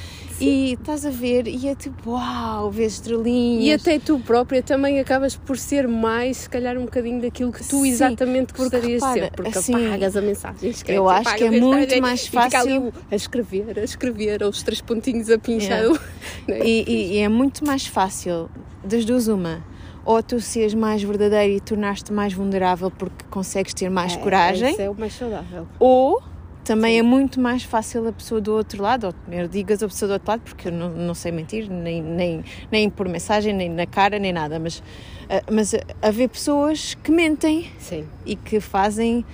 E 0.45 0.73
estás 0.73 1.07
a 1.07 1.11
ver, 1.11 1.47
e 1.47 1.69
é 1.69 1.75
tipo, 1.75 2.11
uau, 2.11 2.71
vês 2.71 2.95
estrelinhas. 2.95 3.65
E 3.65 3.73
até 3.73 3.99
tu 3.99 4.19
própria 4.19 4.63
também 4.63 4.99
acabas 4.99 5.37
por 5.37 5.57
ser 5.57 5.87
mais, 5.87 6.39
se 6.39 6.51
calhar, 6.51 6.77
um 6.77 6.85
bocadinho 6.85 7.21
daquilo 7.21 7.53
que 7.53 7.61
tu 7.61 7.83
Sim, 7.83 7.89
exatamente 7.89 8.53
gostarias 8.53 9.03
de 9.03 9.13
ser. 9.13 9.31
Porque 9.33 9.59
assim, 9.59 9.87
apagas 9.87 10.17
a 10.17 10.21
mensagem, 10.21 10.71
escreves, 10.71 10.99
Eu 10.99 11.09
acho 11.09 11.37
que 11.37 11.45
é 11.45 11.51
muito 11.51 12.01
mais 12.01 12.27
fácil. 12.27 12.93
a 13.11 13.15
escrever, 13.15 13.79
a 13.79 13.85
escrever, 13.85 14.43
ou 14.43 14.51
os 14.51 14.63
três 14.63 14.81
pontinhos 14.81 15.31
a 15.31 15.39
pinchar. 15.39 15.83
Yeah. 15.83 16.01
e, 16.65 16.85
e, 16.87 17.13
e 17.15 17.19
é 17.19 17.29
muito 17.29 17.65
mais 17.65 17.87
fácil, 17.87 18.51
das 18.85 19.05
duas, 19.05 19.29
uma 19.29 19.65
ou 20.05 20.23
tu 20.23 20.41
seres 20.41 20.75
mais 20.75 21.03
verdadeiro 21.03 21.55
e 21.55 21.61
tornaste 21.61 22.13
mais 22.13 22.33
vulnerável 22.33 22.91
porque 22.91 23.25
consegues 23.31 23.73
ter 23.73 23.89
mais 23.89 24.15
é, 24.15 24.17
coragem. 24.17 24.73
Isso 24.73 24.83
é 24.83 24.91
o 24.91 24.95
mais 24.95 25.13
saudável. 25.13 25.67
Ou 25.79 26.21
também 26.65 26.99
é 26.99 27.03
muito 27.03 27.41
mais 27.41 27.63
fácil 27.63 28.07
a 28.09 28.13
pessoa 28.13 28.41
do 28.41 28.53
outro 28.55 28.83
lado, 28.83 29.07
ou 29.07 29.13
primeiro 29.13 29.49
digas 29.49 29.83
a 29.83 29.89
pessoa 29.89 30.09
do 30.09 30.13
outro 30.13 30.31
lado, 30.31 30.41
porque 30.43 30.69
eu 30.69 30.73
não, 30.73 30.89
não 30.91 31.15
sei 31.15 31.33
mentir, 31.33 31.69
nem, 31.71 32.03
nem, 32.03 32.45
nem 32.71 32.89
por 32.89 33.09
mensagem, 33.09 33.53
nem 33.53 33.69
na 33.69 33.87
cara, 33.87 34.19
nem 34.19 34.33
nada, 34.33 34.59
mas, 34.59 34.79
uh, 34.79 35.53
mas 35.53 35.75
haver 36.01 36.29
pessoas 36.29 36.95
que 36.95 37.11
mentem 37.11 37.71
Sim. 37.79 38.07
e 38.25 38.37
que 38.37 38.61
fazem, 38.61 39.25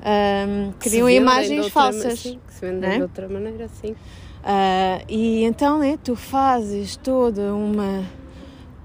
um, 0.00 0.72
criam 0.78 1.08
imagens 1.08 1.68
falsas. 1.68 2.20
Sim, 2.20 2.38
que 2.46 2.54
se 2.54 2.60
vendem 2.60 2.90
é? 2.90 2.96
de 2.96 3.02
outra 3.02 3.28
maneira, 3.28 3.68
sim. 3.68 3.92
Uh, 3.92 5.04
e 5.08 5.42
então 5.44 5.78
né, 5.78 5.98
tu 6.04 6.14
fazes 6.14 6.96
toda 6.96 7.54
uma 7.54 8.04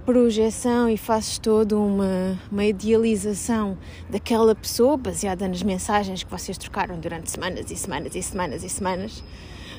projeção 0.09 0.89
e 0.89 0.97
fazes 0.97 1.37
toda 1.37 1.77
uma, 1.77 2.35
uma 2.51 2.65
idealização 2.65 3.77
daquela 4.09 4.55
pessoa 4.55 4.97
baseada 4.97 5.47
nas 5.47 5.61
mensagens 5.61 6.23
que 6.23 6.31
vocês 6.31 6.57
trocaram 6.57 6.99
durante 6.99 7.29
semanas 7.29 7.69
e 7.69 7.75
semanas 7.75 8.15
e 8.15 8.23
semanas 8.23 8.63
e 8.63 8.69
semanas. 8.69 9.19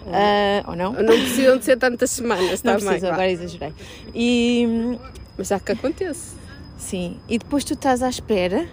Uh, 0.03 0.69
ou 0.69 0.77
não? 0.77 0.93
Não 0.93 1.19
precisam 1.19 1.59
de 1.59 1.64
ser 1.64 1.77
tantas 1.77 2.12
semanas, 2.12 2.62
não 2.62 2.75
tá 2.75 2.79
preciso, 2.79 3.01
bem, 3.01 3.11
agora 3.11 3.29
exagerei. 3.29 3.75
E, 4.14 4.97
Mas 5.37 5.49
já 5.49 5.59
que 5.59 5.73
acontece. 5.73 6.37
Sim, 6.79 7.19
e 7.29 7.37
depois 7.37 7.64
tu 7.64 7.75
estás 7.75 8.01
à 8.01 8.09
espera 8.09 8.69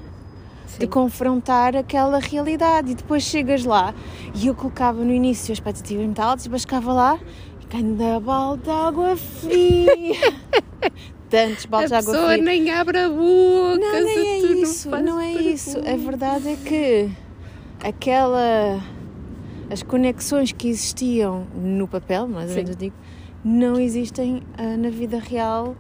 Sim. 0.67 0.78
de 0.78 0.88
confrontar 0.88 1.76
aquela 1.76 2.20
realidade 2.20 2.91
e 2.91 2.96
depois 2.96 3.24
chegas 3.24 3.65
lá 3.65 3.96
e 4.36 4.46
eu 4.46 4.54
colocava 4.54 5.04
no 5.04 5.12
início 5.12 5.52
as 5.52 5.58
expectativas 5.58 6.06
muito 6.06 6.20
altas 6.20 6.46
e 6.46 6.60
chegava 6.60 6.93
lá 6.93 7.20
e 7.60 7.65
canda 7.65 8.20
balde 8.20 8.62
de 8.62 8.70
água 8.70 9.17
fria 9.17 10.13
tantos 11.30 11.66
baldes 11.66 11.90
de 11.90 11.96
água 11.96 12.13
fria. 12.13 12.26
A 12.26 12.28
pessoa 12.28 12.44
nem 12.44 12.72
abre 12.72 12.98
a 12.98 13.10
boca. 13.10 13.80
Não, 13.80 14.04
nem 14.04 14.18
é 14.18 14.38
isso, 14.62 14.90
não, 14.90 15.04
não 15.04 15.20
é 15.20 15.32
isso. 15.34 15.78
A 15.80 15.96
verdade 15.96 16.50
é 16.50 16.56
que 16.56 17.10
aquela... 17.84 18.80
As 19.70 19.84
conexões 19.84 20.54
que 20.54 20.70
existiam 20.70 21.46
no 21.54 21.90
papel, 21.90 22.26
mais 22.26 22.52
ou 22.52 22.56
menos 22.56 22.78
digo, 22.78 22.96
não 23.44 23.78
existem 23.78 24.42
uh, 24.58 24.78
na 24.78 24.90
vida 24.90 25.20
real 25.20 25.76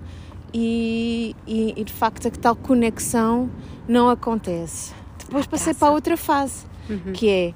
e, 0.53 1.35
e, 1.45 1.73
e, 1.75 1.83
de 1.83 1.93
facto 1.93 2.27
a 2.27 2.31
tal 2.31 2.55
conexão 2.55 3.49
não 3.87 4.09
acontece. 4.09 4.93
Depois 5.19 5.45
ah, 5.45 5.49
passei 5.49 5.73
para 5.73 5.87
a 5.87 5.91
outra 5.91 6.17
fase, 6.17 6.65
uhum. 6.89 7.13
que 7.13 7.29
é 7.29 7.53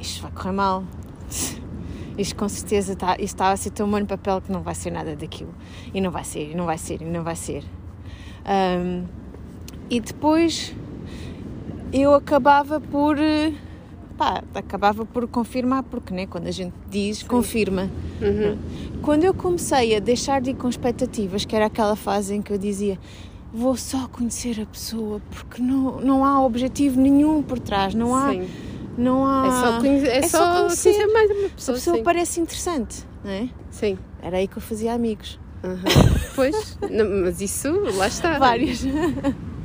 isto 0.00 0.22
vai 0.22 0.32
correr 0.32 0.52
mal, 0.52 0.84
isto 2.16 2.36
com 2.36 2.48
certeza 2.48 2.92
está, 2.92 3.16
está 3.18 3.50
a 3.50 3.56
ser 3.56 3.70
tão 3.70 3.90
bom 3.90 3.98
no 3.98 4.06
papel 4.06 4.40
que 4.40 4.52
não 4.52 4.62
vai 4.62 4.74
ser 4.74 4.90
nada 4.90 5.16
daquilo. 5.16 5.54
E 5.92 6.00
não 6.00 6.10
vai 6.10 6.24
ser, 6.24 6.50
e 6.50 6.54
não 6.54 6.66
vai 6.66 6.78
ser, 6.78 7.02
e 7.02 7.04
não 7.04 7.22
vai 7.22 7.36
ser. 7.36 7.64
Um, 8.46 9.04
e 9.90 10.00
depois 10.00 10.74
eu 11.92 12.14
acabava 12.14 12.80
por. 12.80 13.16
Pá, 14.16 14.44
acabava 14.54 15.04
por 15.04 15.26
confirmar, 15.26 15.82
porque 15.82 16.14
né, 16.14 16.26
quando 16.26 16.46
a 16.46 16.52
gente 16.52 16.72
diz, 16.88 17.18
Sim. 17.18 17.26
confirma. 17.26 17.90
Uhum. 18.22 18.58
Quando 19.02 19.24
eu 19.24 19.34
comecei 19.34 19.96
a 19.96 19.98
deixar 19.98 20.40
de 20.40 20.50
ir 20.50 20.54
com 20.54 20.68
expectativas, 20.68 21.44
que 21.44 21.56
era 21.56 21.66
aquela 21.66 21.96
fase 21.96 22.34
em 22.34 22.42
que 22.42 22.52
eu 22.52 22.58
dizia 22.58 22.98
vou 23.52 23.76
só 23.76 24.08
conhecer 24.08 24.60
a 24.60 24.66
pessoa, 24.66 25.20
porque 25.30 25.62
não, 25.62 26.00
não 26.00 26.24
há 26.24 26.44
objetivo 26.44 27.00
nenhum 27.00 27.40
por 27.42 27.58
trás, 27.58 27.94
não 27.94 28.14
há. 28.14 28.32
Sim 28.32 28.48
não 28.96 29.26
há. 29.26 29.46
É 29.46 29.50
só, 29.50 29.80
conhecer, 29.80 30.08
é, 30.08 30.16
é 30.18 30.22
só, 30.22 30.38
só 30.38 30.60
conhecer. 30.62 30.92
conhecer 30.92 31.12
mais 31.12 31.30
uma 31.30 31.48
pessoa. 31.50 31.76
A 31.76 31.78
pessoa 31.78 31.96
sim. 31.96 32.02
parece 32.02 32.40
interessante, 32.40 33.04
não 33.24 33.30
é? 33.30 33.48
Sim. 33.70 33.98
Era 34.22 34.38
aí 34.38 34.48
que 34.48 34.56
eu 34.56 34.62
fazia 34.62 34.92
amigos. 34.92 35.38
Uhum. 35.62 35.76
pois, 36.36 36.78
não, 36.90 37.22
mas 37.24 37.40
isso, 37.40 37.72
lá 37.96 38.06
está. 38.06 38.38
Vários. 38.38 38.84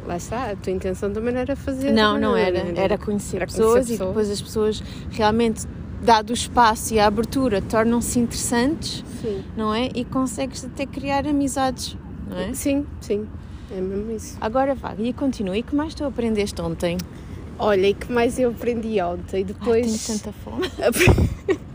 Lá 0.07 0.17
está, 0.17 0.49
a 0.49 0.55
tua 0.55 0.73
intenção 0.73 1.11
também 1.13 1.31
não 1.31 1.39
era 1.39 1.55
fazer. 1.55 1.91
Não, 1.91 2.17
não 2.17 2.35
era. 2.35 2.57
Era 2.75 2.97
conhecer, 2.97 3.37
era 3.37 3.45
pessoas, 3.45 3.85
conhecer 3.85 3.91
pessoas 3.91 3.99
e 4.01 4.07
depois 4.07 4.29
as 4.31 4.41
pessoas 4.41 4.83
realmente, 5.11 5.67
dado 6.01 6.31
o 6.31 6.33
espaço 6.33 6.95
e 6.95 6.99
a 6.99 7.05
abertura, 7.05 7.61
tornam-se 7.61 8.17
interessantes, 8.17 9.03
sim. 9.21 9.43
não 9.55 9.71
é? 9.71 9.89
E 9.93 10.03
consegues 10.03 10.65
até 10.65 10.87
criar 10.87 11.27
amizades, 11.27 11.95
não 12.27 12.37
é? 12.39 12.53
Sim, 12.53 12.87
sim. 13.01 13.27
É 13.71 13.79
mesmo 13.79 14.11
isso. 14.11 14.35
Agora 14.41 14.73
vá, 14.73 14.95
e 14.97 15.13
continua. 15.13 15.55
E 15.55 15.61
que 15.61 15.75
mais 15.75 15.93
tu 15.93 16.03
aprendeste 16.03 16.59
ontem? 16.59 16.97
Olha, 17.59 17.87
e 17.87 17.93
que 17.93 18.09
mais 18.11 18.39
eu 18.39 18.51
aprendi 18.51 19.01
ontem? 19.01 19.43
Depois. 19.43 19.85
Ai, 19.85 19.99
tenho 20.07 20.19
tanta 20.19 20.31
fome. 20.31 21.59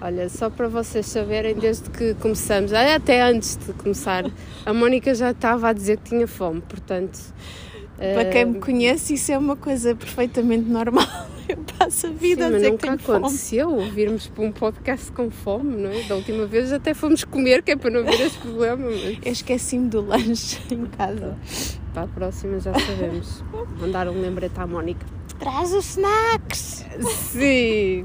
Olha, 0.00 0.28
só 0.28 0.48
para 0.50 0.68
vocês 0.68 1.06
saberem, 1.06 1.54
desde 1.54 1.90
que 1.90 2.14
começamos, 2.14 2.72
até 2.72 3.22
antes 3.22 3.56
de 3.56 3.72
começar, 3.74 4.24
a 4.64 4.72
Mónica 4.72 5.14
já 5.14 5.30
estava 5.30 5.68
a 5.68 5.72
dizer 5.72 5.98
que 5.98 6.10
tinha 6.10 6.26
fome, 6.26 6.60
portanto. 6.60 7.18
Para 7.96 8.26
quem 8.26 8.44
me 8.44 8.58
eh, 8.58 8.60
conhece, 8.60 9.14
isso 9.14 9.32
é 9.32 9.38
uma 9.38 9.56
coisa 9.56 9.94
perfeitamente 9.94 10.68
normal. 10.68 11.06
Eu 11.48 11.58
passo 11.78 12.08
a 12.08 12.10
vida 12.10 12.48
Sim, 12.48 12.54
a 12.54 12.56
dizer 12.56 12.70
nunca 12.70 12.96
que 12.96 13.10
aconteceu 13.10 13.70
fome. 13.70 13.84
ouvirmos 13.84 14.26
para 14.26 14.44
um 14.44 14.52
podcast 14.52 15.12
com 15.12 15.30
fome, 15.30 15.76
não 15.76 15.90
é? 15.90 16.02
Da 16.02 16.16
última 16.16 16.46
vez 16.46 16.72
até 16.72 16.92
fomos 16.92 17.24
comer, 17.24 17.62
que 17.62 17.72
é 17.72 17.76
para 17.76 17.90
não 17.90 18.00
haver 18.00 18.20
esse 18.20 18.38
problema. 18.38 18.88
Mas... 18.90 19.18
Eu 19.24 19.32
esqueci-me 19.32 19.88
do 19.88 20.00
lanche 20.00 20.60
em 20.74 20.86
casa. 20.86 21.36
Para 21.92 22.02
a 22.02 22.08
próxima 22.08 22.58
já 22.58 22.72
sabemos. 22.78 23.42
Mandar 23.80 24.08
um 24.08 24.20
lembrete 24.20 24.58
à 24.58 24.66
Mónica. 24.66 25.06
Traz 25.38 25.72
os 25.72 25.90
snacks! 25.90 26.84
Sim! 27.30 28.04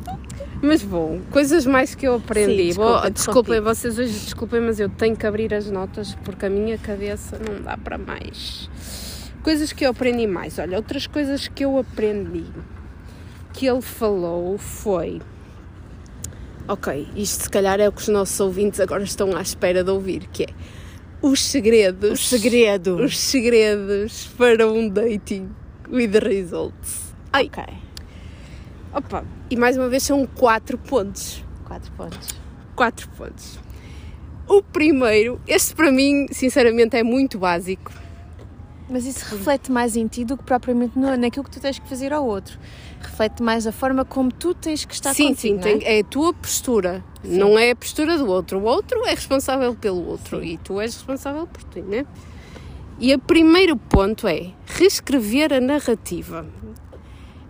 Mas 0.61 0.83
bom, 0.83 1.21
coisas 1.31 1.65
mais 1.65 1.95
que 1.95 2.07
eu 2.07 2.15
aprendi. 2.15 2.55
Sim, 2.55 2.67
desculpa, 2.67 3.09
desculpem, 3.09 3.61
vocês 3.61 3.97
hoje 3.97 4.11
desculpem, 4.11 4.61
mas 4.61 4.79
eu 4.79 4.89
tenho 4.89 5.15
que 5.15 5.25
abrir 5.25 5.53
as 5.53 5.71
notas 5.71 6.13
porque 6.23 6.45
a 6.45 6.49
minha 6.49 6.77
cabeça 6.77 7.39
não 7.39 7.61
dá 7.61 7.77
para 7.77 7.97
mais. 7.97 8.69
Coisas 9.41 9.73
que 9.73 9.85
eu 9.85 9.89
aprendi 9.89 10.27
mais. 10.27 10.59
Olha, 10.59 10.77
outras 10.77 11.07
coisas 11.07 11.47
que 11.47 11.65
eu 11.65 11.79
aprendi 11.79 12.45
que 13.53 13.67
ele 13.67 13.81
falou 13.81 14.57
foi. 14.57 15.21
Ok, 16.67 17.07
isto 17.15 17.43
se 17.43 17.49
calhar 17.49 17.79
é 17.79 17.89
o 17.89 17.91
que 17.91 18.01
os 18.01 18.07
nossos 18.07 18.39
ouvintes 18.39 18.79
agora 18.79 19.03
estão 19.03 19.35
à 19.35 19.41
espera 19.41 19.83
de 19.83 19.91
ouvir, 19.91 20.27
que 20.31 20.43
é 20.43 20.47
os 21.21 21.43
segredos. 21.43 22.11
Os 22.11 22.29
segredos. 22.29 22.99
Os 23.01 23.19
segredos 23.19 24.27
para 24.37 24.67
um 24.67 24.89
dating 24.89 25.49
with 25.89 26.17
results. 26.23 27.13
Ai. 27.33 27.45
Ok. 27.45 27.63
Opa, 28.93 29.23
e 29.49 29.55
mais 29.55 29.77
uma 29.77 29.87
vez 29.87 30.03
são 30.03 30.25
quatro 30.25 30.77
pontos. 30.77 31.43
Quatro 31.65 31.91
pontos. 31.93 32.27
Quatro 32.75 33.09
pontos. 33.09 33.59
O 34.47 34.61
primeiro, 34.61 35.39
este 35.47 35.73
para 35.73 35.91
mim, 35.91 36.27
sinceramente, 36.31 36.97
é 36.97 37.03
muito 37.03 37.39
básico. 37.39 37.91
Mas 38.89 39.05
isso 39.05 39.23
reflete 39.33 39.71
mais 39.71 39.95
em 39.95 40.07
ti 40.07 40.25
do 40.25 40.35
que 40.35 40.43
propriamente 40.43 40.99
no, 40.99 41.15
naquilo 41.15 41.45
que 41.45 41.51
tu 41.51 41.61
tens 41.61 41.79
que 41.79 41.87
fazer 41.87 42.11
ao 42.11 42.25
outro. 42.25 42.59
Reflete 43.01 43.41
mais 43.41 43.65
a 43.67 43.71
forma 43.71 44.05
como 44.05 44.31
tu 44.31 44.53
tens 44.53 44.85
que 44.85 44.93
estar 44.93 45.13
sim, 45.13 45.29
contigo, 45.29 45.61
Sim, 45.61 45.79
sim, 45.79 45.85
é? 45.85 45.97
é? 45.97 45.99
a 46.01 46.03
tua 46.03 46.33
postura, 46.33 47.03
sim. 47.23 47.37
não 47.37 47.57
é 47.57 47.71
a 47.71 47.75
postura 47.75 48.17
do 48.17 48.27
outro. 48.27 48.59
O 48.59 48.63
outro 48.63 49.05
é 49.05 49.11
responsável 49.11 49.75
pelo 49.75 50.07
outro 50.07 50.39
sim. 50.39 50.53
e 50.53 50.57
tu 50.57 50.79
és 50.79 50.95
responsável 50.95 51.47
por 51.47 51.63
ti, 51.63 51.81
né? 51.81 52.05
E 52.99 53.13
o 53.15 53.19
primeiro 53.19 53.75
ponto 53.75 54.27
é 54.27 54.51
reescrever 54.67 55.51
a 55.51 55.59
narrativa. 55.59 56.45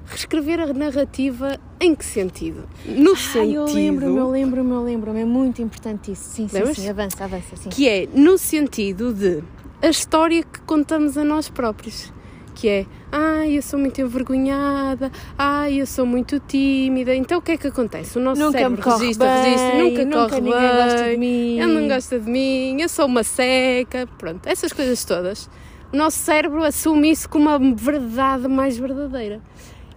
Reescrever 0.05 0.61
a 0.61 0.73
narrativa 0.73 1.59
em 1.79 1.93
que 1.93 2.05
sentido? 2.05 2.69
No 2.85 3.11
ah, 3.11 3.17
sentido. 3.17 3.53
Eu 3.53 3.65
lembro-me, 3.65 4.17
eu 4.17 4.29
lembro-me, 4.29 4.71
eu 4.71 4.81
lembro-me. 4.81 5.21
É 5.21 5.25
muito 5.25 5.61
importante 5.61 6.13
isso. 6.13 6.23
Sim, 6.29 6.47
sim, 6.47 6.73
sim. 6.73 6.89
Avança, 6.89 7.23
avança. 7.25 7.55
Sim. 7.57 7.69
Que 7.69 7.89
é 7.89 8.07
no 8.13 8.37
sentido 8.37 9.13
de 9.13 9.43
a 9.81 9.89
história 9.89 10.43
que 10.43 10.61
contamos 10.61 11.17
a 11.17 11.23
nós 11.23 11.49
próprios. 11.49 12.13
Que 12.53 12.67
é, 12.67 12.85
ai, 13.11 13.57
eu 13.57 13.61
sou 13.61 13.79
muito 13.79 13.99
envergonhada, 14.01 15.11
ai, 15.37 15.81
eu 15.81 15.85
sou 15.85 16.05
muito 16.05 16.39
tímida. 16.39 17.15
Então 17.15 17.39
o 17.39 17.41
que 17.41 17.53
é 17.53 17.57
que 17.57 17.67
acontece? 17.67 18.17
O 18.17 18.21
nosso 18.21 18.41
nunca 18.41 18.57
cérebro 18.59 18.83
bem, 18.83 18.99
registra, 18.99 19.77
nunca, 19.77 20.05
nunca 20.05 20.29
corre 20.29 20.41
ninguém 20.41 20.59
bem, 20.59 20.75
gosta 20.75 21.09
de 21.09 21.17
mim. 21.17 21.59
ele 21.59 21.73
não 21.73 21.87
gosta 21.87 22.19
de 22.19 22.29
mim, 22.29 22.81
eu 22.81 22.89
sou 22.89 23.05
uma 23.05 23.23
seca, 23.23 24.07
pronto, 24.17 24.47
essas 24.47 24.71
coisas 24.73 25.03
todas. 25.05 25.49
O 25.93 25.97
nosso 25.97 26.17
cérebro 26.19 26.63
assume 26.63 27.11
isso 27.11 27.27
como 27.27 27.49
uma 27.49 27.75
verdade 27.75 28.47
mais 28.47 28.77
verdadeira. 28.77 29.41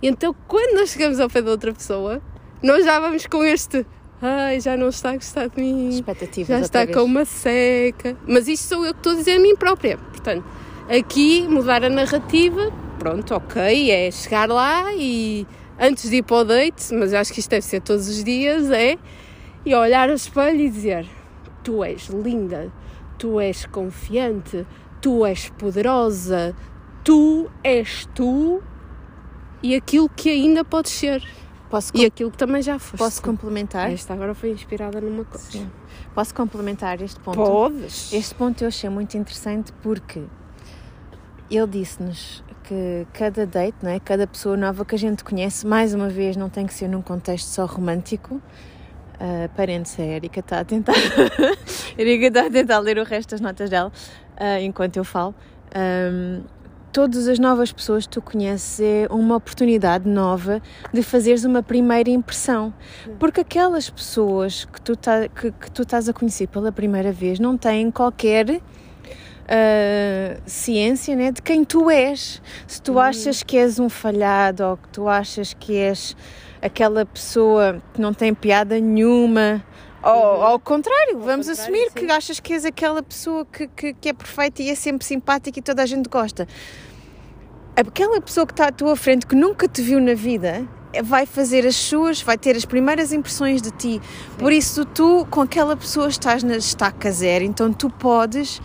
Então, 0.02 0.34
quando 0.46 0.76
nós 0.76 0.90
chegamos 0.90 1.20
ao 1.20 1.30
pé 1.30 1.40
da 1.40 1.50
outra 1.50 1.72
pessoa, 1.72 2.20
nós 2.62 2.84
já 2.84 2.98
vamos 2.98 3.26
com 3.26 3.44
este 3.44 3.86
ai, 4.20 4.60
já 4.60 4.76
não 4.76 4.88
está 4.88 5.10
a 5.10 5.14
gostar 5.14 5.48
de 5.48 5.60
mim, 5.60 6.02
já 6.46 6.60
está 6.60 6.86
com 6.86 7.02
uma 7.02 7.24
seca. 7.24 8.16
Mas 8.26 8.48
isto 8.48 8.74
sou 8.74 8.84
eu 8.86 8.92
que 8.94 9.00
estou 9.00 9.12
a 9.12 9.16
dizer 9.16 9.36
a 9.36 9.40
mim 9.40 9.54
própria. 9.54 9.98
Portanto, 9.98 10.44
aqui 10.88 11.46
mudar 11.48 11.84
a 11.84 11.88
narrativa, 11.88 12.72
pronto, 12.98 13.34
ok, 13.34 13.90
é 13.90 14.10
chegar 14.10 14.48
lá 14.48 14.92
e 14.94 15.46
antes 15.78 16.08
de 16.10 16.16
ir 16.16 16.22
para 16.22 16.36
o 16.36 16.44
date, 16.44 16.94
mas 16.94 17.12
eu 17.12 17.18
acho 17.18 17.32
que 17.32 17.40
isto 17.40 17.50
deve 17.50 17.64
ser 17.64 17.80
todos 17.80 18.08
os 18.08 18.22
dias, 18.22 18.70
é 18.70 18.96
e 19.64 19.74
olhar 19.74 20.08
ao 20.08 20.14
espelho 20.14 20.60
e 20.60 20.68
dizer: 20.68 21.06
Tu 21.62 21.82
és 21.82 22.08
linda, 22.08 22.72
tu 23.18 23.40
és 23.40 23.66
confiante, 23.66 24.66
tu 25.00 25.24
és 25.24 25.48
poderosa, 25.50 26.54
tu 27.02 27.50
és 27.62 28.06
tu 28.14 28.62
e 29.62 29.74
aquilo 29.74 30.08
que 30.08 30.28
ainda 30.30 30.64
podes 30.64 30.92
ser. 30.92 31.26
Posso 31.70 31.90
E 31.94 32.04
aquilo 32.04 32.30
que 32.30 32.36
também 32.36 32.62
já 32.62 32.78
foste. 32.78 32.98
Posso 32.98 33.22
complementar? 33.22 33.90
Esta 33.90 34.12
agora 34.12 34.34
foi 34.34 34.50
inspirada 34.50 35.00
numa 35.00 35.24
coisa. 35.24 35.50
Sim. 35.50 35.68
Posso 36.14 36.32
complementar 36.32 37.00
este 37.02 37.18
ponto? 37.18 37.36
Podes. 37.36 38.12
Este 38.12 38.34
ponto 38.34 38.62
eu 38.62 38.68
achei 38.68 38.88
muito 38.88 39.16
interessante 39.16 39.72
porque 39.82 40.22
ele 41.50 41.66
disse-nos 41.66 42.42
que 42.64 43.07
cada 43.12 43.46
date, 43.46 43.76
não 43.83 43.90
é? 43.90 44.00
cada 44.00 44.26
pessoa 44.26 44.57
nova 44.57 44.85
que 44.85 44.94
a 44.94 44.98
gente 44.98 45.22
conhece, 45.22 45.66
mais 45.66 45.94
uma 45.94 46.09
vez, 46.09 46.37
não 46.37 46.48
tem 46.48 46.66
que 46.66 46.74
ser 46.74 46.88
num 46.88 47.02
contexto 47.02 47.46
só 47.46 47.66
romântico. 47.66 48.40
Uh, 49.14 49.48
parênteses, 49.54 50.00
a 50.00 50.02
Erika 50.02 50.40
está 50.40 50.61
a 50.61 50.64
tentar. 50.64 50.94
Erika 51.96 52.26
está 52.26 52.46
a 52.46 52.50
tentar 52.50 52.78
ler 52.80 52.98
o 52.98 53.04
resto 53.04 53.30
das 53.30 53.40
notas 53.40 53.70
dela 53.70 53.92
uh, 54.40 54.61
enquanto 54.61 54.96
eu 54.96 55.04
falo. 55.04 55.35
Um, 55.76 56.42
todas 56.92 57.28
as 57.28 57.38
novas 57.38 57.72
pessoas 57.72 58.07
que 58.07 58.12
tu 58.12 58.22
conheces 58.22 58.80
é 58.80 59.07
uma 59.11 59.37
oportunidade 59.37 60.09
nova 60.09 60.62
de 60.92 61.02
fazeres 61.02 61.44
uma 61.44 61.62
primeira 61.62 62.09
impressão. 62.09 62.72
Porque 63.18 63.40
aquelas 63.40 63.90
pessoas 63.90 64.64
que 64.64 64.80
tu, 64.80 64.96
tá, 64.96 65.28
que, 65.28 65.50
que 65.52 65.70
tu 65.70 65.83
estás 65.83 66.09
a 66.09 66.12
conhecer 66.12 66.46
pela 66.46 66.72
primeira 66.72 67.12
vez 67.12 67.38
não 67.38 67.57
têm 67.59 67.90
qualquer 67.90 68.61
uh, 69.44 70.40
ciência 70.46 71.14
né, 71.14 71.30
de 71.30 71.42
quem 71.42 71.64
tu 71.64 71.90
és. 71.90 72.40
Se 72.66 72.80
tu 72.80 72.98
achas 72.98 73.42
que 73.42 73.57
és 73.57 73.78
um 73.78 73.88
falhado 73.88 74.64
ou 74.64 74.76
que 74.76 74.88
tu 74.88 75.09
achas 75.09 75.54
que 75.54 75.76
és 75.76 76.16
aquela 76.61 77.04
pessoa 77.04 77.83
que 77.92 78.00
não 78.00 78.14
tem 78.14 78.35
piada 78.35 78.78
nenhuma. 78.80 79.64
Ou, 80.02 80.42
ao 80.42 80.59
contrário, 80.59 81.18
vamos 81.20 81.46
contrário, 81.46 81.52
assumir 81.52 81.90
sim. 81.90 82.07
que 82.07 82.12
achas 82.12 82.40
que 82.40 82.52
és 82.52 82.64
aquela 82.64 83.02
pessoa 83.02 83.46
que, 83.46 83.68
que, 83.68 83.94
que 83.94 84.09
é 84.09 84.12
perfeita 84.12 84.62
e 84.62 84.70
é 84.70 84.74
sempre 84.74 85.04
simpática 85.04 85.59
e 85.59 85.62
toda 85.62 85.83
a 85.83 85.87
gente 85.87 86.09
gosta. 86.09 86.46
Aquela 87.76 88.20
pessoa 88.20 88.46
que 88.46 88.52
está 88.52 88.68
à 88.68 88.72
tua 88.72 88.96
frente, 88.96 89.26
que 89.26 89.35
nunca 89.35 89.66
te 89.66 89.83
viu 89.83 90.00
na 90.00 90.14
vida, 90.14 90.66
vai 91.02 91.26
fazer 91.26 91.66
as 91.66 91.74
suas, 91.74 92.22
vai 92.22 92.38
ter 92.38 92.54
as 92.57 92.64
primeiras 92.64 93.12
impressões 93.12 93.61
de 93.61 93.70
ti. 93.72 94.00
Por 94.38 94.52
isso, 94.52 94.85
tu 94.85 95.26
com 95.30 95.40
aquela 95.40 95.76
pessoa 95.76 96.09
estás 96.09 96.42
na 96.42 96.57
estaca 96.57 97.11
zero, 97.11 97.44
então 97.44 97.72
tu 97.72 97.90
podes 97.90 98.61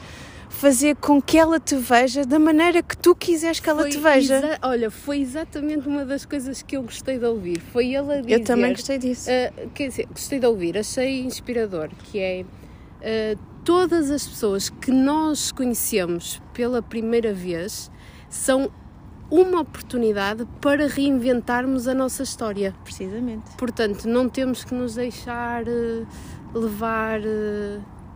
fazer 0.59 0.97
com 0.97 1.21
que 1.21 1.37
ela 1.37 1.57
te 1.57 1.75
veja 1.75 2.25
da 2.25 2.37
maneira 2.37 2.83
que 2.83 2.97
tu 2.97 3.15
quiseres 3.15 3.61
que 3.61 3.69
ela 3.69 3.83
Foi 3.83 3.91
te 3.91 3.97
veja. 3.97 4.59
Olha, 4.61 4.91
foi 4.91 5.21
exatamente 5.21 5.87
uma 5.87 6.03
das 6.03 6.25
coisas 6.25 6.61
que 6.61 6.75
eu 6.75 6.83
gostei 6.83 7.17
de 7.17 7.25
ouvir. 7.25 7.61
Foi 7.61 7.95
ele 7.95 8.13
a 8.13 8.21
dizer. 8.21 8.33
Eu 8.33 8.43
também 8.43 8.71
gostei 8.71 8.97
disso. 8.97 9.29
Uh, 9.29 9.69
quer 9.69 9.87
dizer, 9.87 10.05
gostei 10.07 10.37
de 10.37 10.45
ouvir, 10.45 10.77
achei 10.77 11.21
inspirador, 11.21 11.89
que 12.03 12.19
é 12.19 12.43
uh, 12.43 13.39
todas 13.63 14.11
as 14.11 14.27
pessoas 14.27 14.69
que 14.69 14.91
nós 14.91 15.49
conhecemos 15.49 16.41
pela 16.53 16.81
primeira 16.81 17.33
vez 17.33 17.89
são 18.29 18.69
uma 19.31 19.61
oportunidade 19.61 20.45
para 20.59 20.87
reinventarmos 20.87 21.87
a 21.87 21.93
nossa 21.93 22.23
história. 22.23 22.75
Precisamente. 22.83 23.49
Portanto, 23.57 24.09
não 24.09 24.27
temos 24.27 24.65
que 24.65 24.73
nos 24.73 24.95
deixar 24.95 25.63
uh, 25.63 26.05
levar 26.53 27.21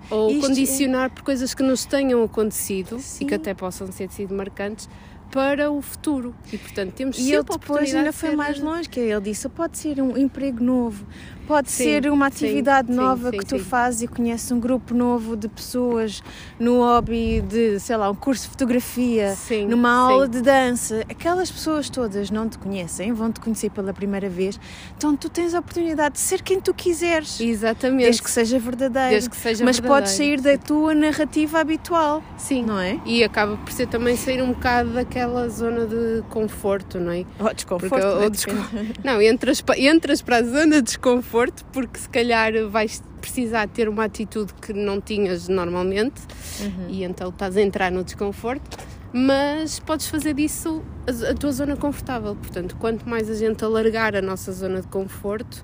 ou 0.09 0.29
Isto 0.31 0.45
é- 0.45 0.47
condicionar 0.49 1.09
por 1.11 1.23
coisas 1.23 1.53
que 1.53 1.63
nos 1.63 1.85
tenham 1.85 2.23
acontecido 2.23 2.99
Sim. 2.99 3.25
e 3.25 3.27
que 3.27 3.33
até 3.35 3.53
possam 3.53 3.87
ter 3.87 4.09
sido 4.11 4.33
marcantes 4.33 4.89
para 5.31 5.71
o 5.71 5.81
futuro. 5.81 6.35
E, 6.51 6.57
portanto, 6.59 6.93
temos 6.93 7.17
E 7.17 7.21
sempre 7.21 7.35
ele 7.37 7.43
depois 7.59 7.95
ainda 7.95 8.13
foi 8.13 8.35
mais 8.35 8.59
longe, 8.59 8.87
que 8.87 8.99
ele 8.99 9.19
disse, 9.21 9.49
pode 9.49 9.77
ser 9.79 9.99
um 9.99 10.15
emprego 10.15 10.63
novo, 10.63 11.05
pode 11.47 11.69
Sim, 11.71 11.83
ser 11.83 12.11
uma 12.11 12.27
atividade 12.27 12.87
sim, 12.87 12.93
nova 12.95 13.31
sim, 13.31 13.37
que 13.37 13.45
tu 13.45 13.59
fazes 13.59 14.01
e 14.03 14.07
conheces 14.07 14.51
um 14.51 14.59
grupo 14.59 14.93
novo 14.93 15.35
de 15.35 15.47
pessoas 15.47 16.21
no 16.59 16.77
hobby 16.79 17.41
de, 17.41 17.79
sei 17.79 17.97
lá, 17.97 18.09
um 18.09 18.15
curso 18.15 18.43
de 18.43 18.49
fotografia, 18.49 19.35
numa 19.67 19.89
aula 19.91 20.27
de 20.27 20.41
dança. 20.41 21.03
Aquelas 21.09 21.51
pessoas 21.51 21.89
todas 21.89 22.29
não 22.31 22.47
te 22.47 22.57
conhecem, 22.57 23.11
vão 23.13 23.31
te 23.31 23.39
conhecer 23.39 23.69
pela 23.71 23.93
primeira 23.93 24.29
vez, 24.29 24.59
então 24.97 25.15
tu 25.15 25.29
tens 25.29 25.53
a 25.53 25.59
oportunidade 25.59 26.13
de 26.15 26.19
ser 26.21 26.41
quem 26.41 26.59
tu 26.61 26.73
quiseres. 26.73 27.39
Exatamente. 27.39 28.03
Desde 28.05 28.21
que 28.23 28.31
seja 28.31 28.59
verdadeiro. 28.59 29.09
Desde 29.09 29.29
que 29.29 29.35
seja 29.37 29.65
Mas 29.65 29.79
podes 29.79 30.11
sair 30.11 30.29
verdadeiro, 30.41 30.59
da 30.59 30.65
tua 30.65 30.93
narrativa 30.95 31.59
habitual, 31.59 32.23
Sim. 32.37 32.63
não 32.63 32.79
é? 32.79 32.99
E 33.05 33.23
acaba 33.23 33.57
por 33.57 33.71
ser 33.71 33.87
também 33.87 34.15
sair 34.15 34.41
um 34.41 34.53
bocado 34.53 34.91
daquela 34.91 35.47
zona 35.49 35.85
de 35.85 36.23
conforto, 36.29 36.99
não 36.99 37.11
é? 37.11 37.25
Ou 37.39 37.53
desconforto. 37.53 37.89
Porque, 37.89 38.05
não 38.05 38.21
é? 38.21 38.23
ou 38.23 38.29
desco- 38.29 38.51
Não, 39.03 39.21
entras, 39.21 39.63
entras 39.77 40.21
para 40.21 40.37
a 40.37 40.43
zona 40.43 40.75
de 40.77 40.81
desconforto 40.83 41.32
porque 41.71 41.99
se 41.99 42.09
calhar 42.09 42.51
vais 42.69 43.01
precisar 43.19 43.67
ter 43.67 43.89
uma 43.89 44.03
atitude 44.05 44.53
que 44.55 44.73
não 44.73 45.01
tinhas 45.01 45.47
normalmente 45.47 46.21
Uhum. 46.61 46.89
e 46.89 47.03
então 47.03 47.29
estás 47.29 47.57
a 47.57 47.61
entrar 47.61 47.91
no 47.91 48.03
desconforto, 48.03 48.77
mas 49.11 49.79
podes 49.79 50.07
fazer 50.07 50.33
disso 50.35 50.83
a, 51.07 51.31
a 51.31 51.33
tua 51.33 51.51
zona 51.51 51.75
confortável. 51.75 52.35
Portanto, 52.35 52.75
quanto 52.77 53.07
mais 53.09 53.29
a 53.29 53.33
gente 53.35 53.63
alargar 53.63 54.15
a 54.15 54.21
nossa 54.21 54.51
zona 54.51 54.81
de 54.81 54.87
conforto, 54.87 55.63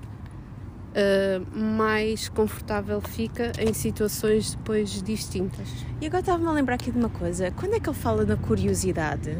ah, 0.94 1.40
mais 1.54 2.28
confortável 2.28 3.00
fica 3.00 3.52
em 3.58 3.72
situações 3.72 4.54
depois 4.56 5.02
distintas. 5.02 5.68
E 6.00 6.06
agora 6.06 6.20
estava-me 6.20 6.48
a 6.48 6.52
lembrar 6.52 6.74
aqui 6.74 6.90
de 6.90 6.98
uma 6.98 7.08
coisa. 7.10 7.50
Quando 7.52 7.74
é 7.74 7.80
que 7.80 7.88
ele 7.88 7.96
fala 7.96 8.24
na 8.24 8.36
curiosidade? 8.36 9.38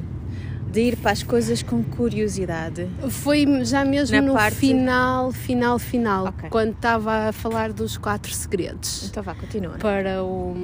De 0.71 0.81
ir 0.83 0.97
para 0.97 1.11
as 1.11 1.23
coisas 1.23 1.63
com 1.63 1.83
curiosidade. 1.83 2.89
Foi 3.09 3.45
já 3.65 3.85
mesmo 3.85 4.15
Na 4.17 4.23
no 4.23 4.35
parte- 4.35 4.57
final, 4.57 5.33
final, 5.33 5.79
final, 5.81 6.27
Ok. 6.27 6.49
quando 6.49 6.71
estava 6.75 7.29
a 7.29 7.33
falar 7.33 7.73
dos 7.73 7.99
quatro 7.99 8.33
segredos 8.33 9.09
Então 9.11 9.21
vá, 9.23 9.35
continua. 9.35 9.73
para, 9.79 10.23
o, 10.23 10.55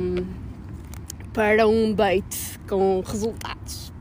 para 1.32 1.66
um 1.66 1.92
date 1.92 2.58
com 2.68 3.02
resultados. 3.04 3.92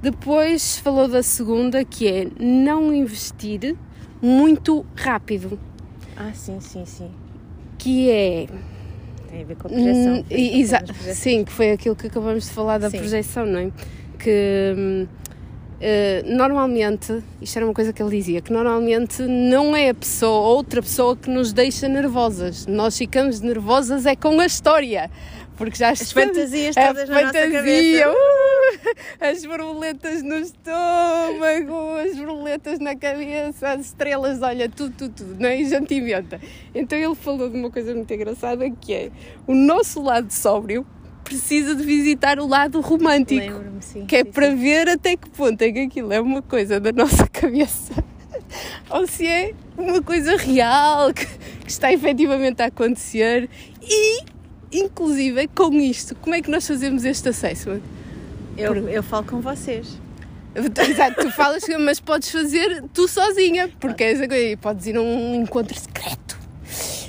Depois 0.00 0.78
falou 0.78 1.06
da 1.06 1.22
segunda, 1.22 1.84
que 1.84 2.08
é 2.08 2.26
não 2.40 2.94
investir 2.94 3.76
muito 4.22 4.84
rápido, 4.96 5.58
Ah, 6.16 6.30
sim, 6.32 6.58
sim, 6.60 6.86
sim. 6.86 7.10
que 7.76 8.10
é 8.10 8.46
Tem 9.30 9.42
a 9.42 9.44
ver 9.44 9.56
com 9.56 9.68
a 9.68 9.70
projeção. 9.70 10.16
Hum, 10.20 10.24
e- 10.30 10.60
exa- 10.62 10.78
Temos 10.78 10.96
projeção. 10.96 11.14
Sim, 11.22 11.44
que 11.44 11.52
foi 11.52 11.70
aquilo 11.72 11.94
que 11.94 12.06
acabamos 12.06 12.44
de 12.44 12.50
falar 12.50 12.78
da 12.78 12.88
Sim. 12.90 12.98
projeção, 12.98 13.44
não 13.46 13.58
é? 13.60 13.70
Que 14.18 14.74
hum, 14.76 15.06
normalmente, 16.26 17.22
isto 17.40 17.56
era 17.56 17.64
uma 17.66 17.74
coisa 17.74 17.92
que 17.92 18.02
ele 18.02 18.16
dizia, 18.16 18.40
que 18.40 18.52
normalmente 18.52 19.22
não 19.22 19.74
é 19.74 19.90
a 19.90 19.94
pessoa, 19.94 20.48
outra 20.48 20.82
pessoa 20.82 21.16
que 21.16 21.30
nos 21.30 21.52
deixa 21.52 21.88
nervosas. 21.88 22.66
Nós 22.66 22.98
ficamos 22.98 23.40
nervosas 23.40 24.04
é 24.06 24.14
com 24.14 24.38
a 24.40 24.46
história. 24.46 25.10
Porque 25.56 25.76
já 25.76 25.90
As 25.90 26.10
fantasias 26.10 26.74
a 26.74 26.86
todas 26.86 27.06
na 27.06 27.20
nossa 27.20 27.34
fantasia, 27.34 27.52
cabeça. 27.58 28.08
uh, 28.08 28.94
as 29.20 29.44
borboletas 29.44 30.22
no 30.22 30.36
estômago, 30.36 31.96
as 32.02 32.16
borboletas 32.16 32.78
na 32.78 32.96
cabeça, 32.96 33.68
as 33.68 33.80
estrelas, 33.86 34.40
olha, 34.40 34.70
tudo, 34.70 34.94
tudo, 34.96 35.14
tudo, 35.14 35.36
não 35.38 35.50
é? 35.50 35.60
E 35.60 35.66
a 35.66 35.68
gente 35.68 35.94
inventa. 35.94 36.40
Então 36.74 36.98
ele 36.98 37.14
falou 37.14 37.50
de 37.50 37.58
uma 37.58 37.70
coisa 37.70 37.94
muito 37.94 38.10
engraçada 38.10 38.70
que 38.70 38.94
é 38.94 39.10
o 39.46 39.54
nosso 39.54 40.02
lado 40.02 40.32
sóbrio 40.32 40.86
precisa 41.30 41.76
de 41.76 41.84
visitar 41.84 42.40
o 42.40 42.46
lado 42.46 42.80
romântico. 42.80 43.62
Sim. 43.80 44.04
Que 44.04 44.16
é 44.16 44.24
sim, 44.24 44.32
para 44.32 44.50
sim. 44.50 44.56
ver 44.56 44.88
até 44.88 45.16
que 45.16 45.30
ponto 45.30 45.62
é 45.62 45.70
que 45.70 45.78
aquilo 45.78 46.12
é 46.12 46.20
uma 46.20 46.42
coisa 46.42 46.80
da 46.80 46.90
nossa 46.90 47.26
cabeça 47.30 47.94
ou 48.90 49.06
se 49.06 49.26
é 49.26 49.54
uma 49.78 50.02
coisa 50.02 50.36
real 50.36 51.14
que, 51.14 51.24
que 51.24 51.70
está 51.70 51.92
efetivamente 51.92 52.60
a 52.62 52.66
acontecer 52.66 53.48
e, 53.80 54.24
inclusive, 54.72 55.46
com 55.48 55.72
isto, 55.74 56.16
como 56.16 56.34
é 56.34 56.42
que 56.42 56.50
nós 56.50 56.66
fazemos 56.66 57.04
este 57.04 57.28
assessment? 57.28 57.80
Eu, 58.56 58.88
eu 58.88 59.02
falo 59.02 59.24
com 59.24 59.40
vocês. 59.40 60.00
Exato, 60.52 61.22
tu 61.22 61.30
falas, 61.30 61.64
mas 61.78 62.00
podes 62.00 62.28
fazer 62.30 62.82
tu 62.92 63.06
sozinha, 63.06 63.70
porque 63.78 64.02
é 64.02 64.12
essa 64.12 64.26
coisa, 64.26 64.56
podes 64.56 64.86
ir 64.86 64.96
a 64.96 65.00
um 65.00 65.36
encontro 65.36 65.78
secreto. 65.78 66.38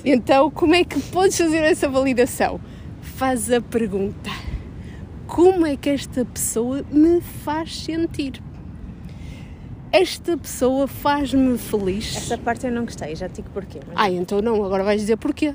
Então, 0.05 0.51
como 0.51 0.75
é 0.75 0.83
que 0.83 0.99
podes 0.99 1.37
fazer 1.37 1.57
essa 1.57 1.89
validação? 1.89 2.61
Faz 3.21 3.51
a 3.51 3.61
pergunta: 3.61 4.31
como 5.27 5.67
é 5.67 5.77
que 5.77 5.91
esta 5.91 6.25
pessoa 6.25 6.83
me 6.91 7.21
faz 7.21 7.83
sentir? 7.83 8.41
Esta 9.91 10.35
pessoa 10.35 10.87
faz-me 10.87 11.55
feliz? 11.55 12.15
Essa 12.17 12.35
parte 12.35 12.65
eu 12.65 12.71
não 12.71 12.83
gostei, 12.83 13.15
já 13.15 13.27
digo 13.27 13.47
porquê. 13.53 13.79
mas- 13.85 13.95
Ah, 13.95 14.09
então 14.09 14.41
não, 14.41 14.65
agora 14.65 14.83
vais 14.83 15.01
dizer 15.01 15.17
porquê. 15.17 15.53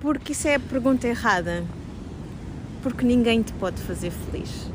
Porque 0.00 0.32
isso 0.32 0.48
é 0.48 0.56
a 0.56 0.58
pergunta 0.58 1.06
errada. 1.06 1.62
Porque 2.82 3.06
ninguém 3.06 3.42
te 3.42 3.52
pode 3.52 3.80
fazer 3.82 4.10
feliz. 4.10 4.68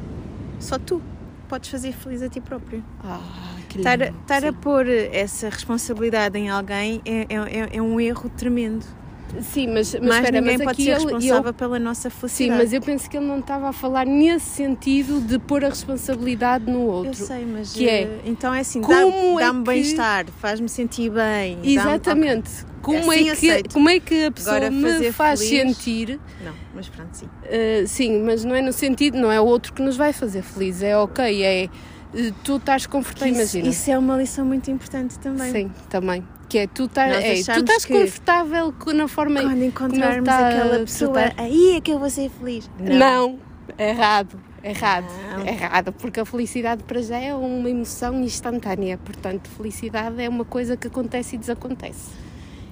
Só 0.62 0.80
tu 0.80 1.02
podes 1.50 1.70
fazer 1.70 1.92
feliz 1.92 2.22
a 2.22 2.30
ti 2.30 2.40
próprio. 2.40 2.82
Ah, 3.04 3.20
que 3.68 3.80
Estar, 3.80 4.00
lindo. 4.00 4.18
estar 4.22 4.46
a 4.46 4.52
Sim. 4.54 4.54
pôr 4.62 4.88
essa 4.88 5.50
responsabilidade 5.50 6.38
em 6.40 6.50
alguém 6.50 7.02
é, 7.04 7.24
é, 7.24 7.36
é- 7.36 7.70
é 7.76 7.82
um 7.82 8.00
erro 8.00 8.30
tremendo. 8.30 8.86
Sim, 9.42 9.68
mas, 9.68 9.94
mas 9.94 10.02
Mas 10.02 10.16
espera, 10.18 10.42
ninguém 10.42 10.58
mas 10.58 10.66
pode 10.66 10.72
aqui 10.72 10.84
ser 10.84 10.94
responsável 10.94 11.44
ele- 11.50 11.54
pela 11.54 11.80
nossa 11.80 12.10
Sim, 12.10 12.16
felicidade. 12.18 12.62
mas 12.62 12.74
eu 12.74 12.82
penso 12.82 13.10
que 13.10 13.18
ele 13.18 13.26
não 13.26 13.40
estava 13.40 13.70
a 13.70 13.74
falar 13.74 14.06
nesse 14.06 14.46
sentido 14.46 15.20
de 15.22 15.38
pôr 15.40 15.64
a 15.66 15.70
responsabilidade 15.70 16.72
no 16.72 16.82
outro. 16.82 17.10
Eu 17.22 17.28
sei, 17.28 17.46
mas 17.46 17.74
que 17.74 17.88
é, 17.88 18.02
eh, 18.04 18.22
então 18.26 18.54
é 18.54 18.60
assim, 18.60 18.82
como 18.82 19.36
dá- 19.38 19.42
é 19.44 19.46
dá-me 19.48 19.64
bem-estar, 19.64 20.26
faz-me 20.40 20.70
sentir 20.70 21.10
bem. 21.12 21.56
dá-me- 21.58 21.74
Exatamente. 21.74 22.52
Como, 22.82 23.00
Assim 23.12 23.30
é 23.30 23.36
que, 23.36 23.50
aceito. 23.50 23.74
como 23.74 23.90
é 23.90 24.00
que 24.00 24.26
a 24.26 24.32
pessoa 24.32 24.56
Agora, 24.58 24.72
me 24.72 25.12
faz 25.12 25.40
feliz- 25.42 25.76
sentir? 25.78 26.20
Não, 26.44 26.54
mas 26.76 26.88
pronto, 26.88 27.10
sim. 27.14 27.26
Uh, 27.26 27.88
sim, 27.88 28.22
mas 28.22 28.46
não 28.46 28.54
é 28.54 28.62
no 28.62 28.72
sentido, 28.72 29.18
não 29.18 29.32
é 29.32 29.42
o 29.42 29.46
outro 29.46 29.74
que 29.74 29.82
nos 29.82 29.98
vai 29.98 30.14
fazer 30.14 30.44
feliz. 30.44 30.84
É 30.84 30.96
ok, 30.96 31.44
é 31.44 31.66
uh, 32.14 32.32
tu 32.44 32.58
estás 32.58 32.86
confortável, 32.86 33.32
Isso, 33.34 33.58
imagina. 33.58 33.70
isso 33.70 33.90
é 33.90 33.98
uma 33.98 34.16
lição 34.18 34.46
muito 34.46 34.70
importante 34.70 35.18
também. 35.18 35.52
Sim, 35.52 35.72
também. 35.90 36.24
Que 36.56 36.60
é 36.60 36.68
tu, 36.68 36.88
tá, 36.88 37.06
é, 37.08 37.34
tu 37.34 37.52
estás 37.52 37.84
confortável 37.84 38.72
co- 38.80 38.94
na 38.94 39.10
forma 39.10 39.42
Quando 39.42 39.62
encontrarmos 39.62 40.20
está 40.30 40.48
aquela 40.48 40.80
pessoa, 40.80 41.12
tratar. 41.14 41.44
aí 41.44 41.76
é 41.76 41.82
que 41.82 41.92
eu 41.92 42.00
vou 42.00 42.10
ser 42.10 42.30
feliz. 42.30 42.72
Não. 42.80 43.38
errado. 43.78 44.40
Errado, 44.64 45.06
Não. 45.38 45.46
errado, 45.46 45.92
porque 45.92 46.18
a 46.18 46.24
felicidade 46.26 46.82
para 46.84 47.02
já 47.02 47.20
é 47.20 47.36
uma 47.36 47.70
emoção 47.70 48.24
instantânea, 48.24 48.98
portanto, 48.98 49.50
felicidade 49.50 50.22
é 50.24 50.30
uma 50.30 50.46
coisa 50.46 50.78
que 50.78 50.88
acontece 50.88 51.36
e 51.36 51.40
desacontece. 51.40 52.12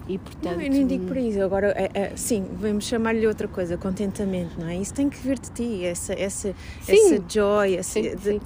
E 0.07 0.17
portanto, 0.17 0.55
Não, 0.55 0.61
eu 0.61 0.71
nem 0.71 0.87
digo 0.87 1.05
por 1.05 1.17
isso. 1.17 1.41
Agora, 1.41 1.73
é, 1.77 1.89
é, 1.93 2.11
sim, 2.15 2.45
vamos 2.57 2.85
chamar-lhe 2.85 3.27
outra 3.27 3.49
coisa, 3.49 3.75
contentamento, 3.77 4.57
não 4.57 4.69
é? 4.69 4.77
Isso 4.77 4.93
tem 4.93 5.09
que 5.09 5.17
vir 5.17 5.37
de 5.37 5.51
ti, 5.51 5.83
essa, 5.83 6.13
essa, 6.13 6.55
Sim. 6.83 6.93
essa 7.15 7.23
joy, 7.27 7.75
essa, 7.75 7.91
Sim, 8.01 8.01
de- 8.01 8.09
sim. 8.09 8.39
tem 8.39 8.41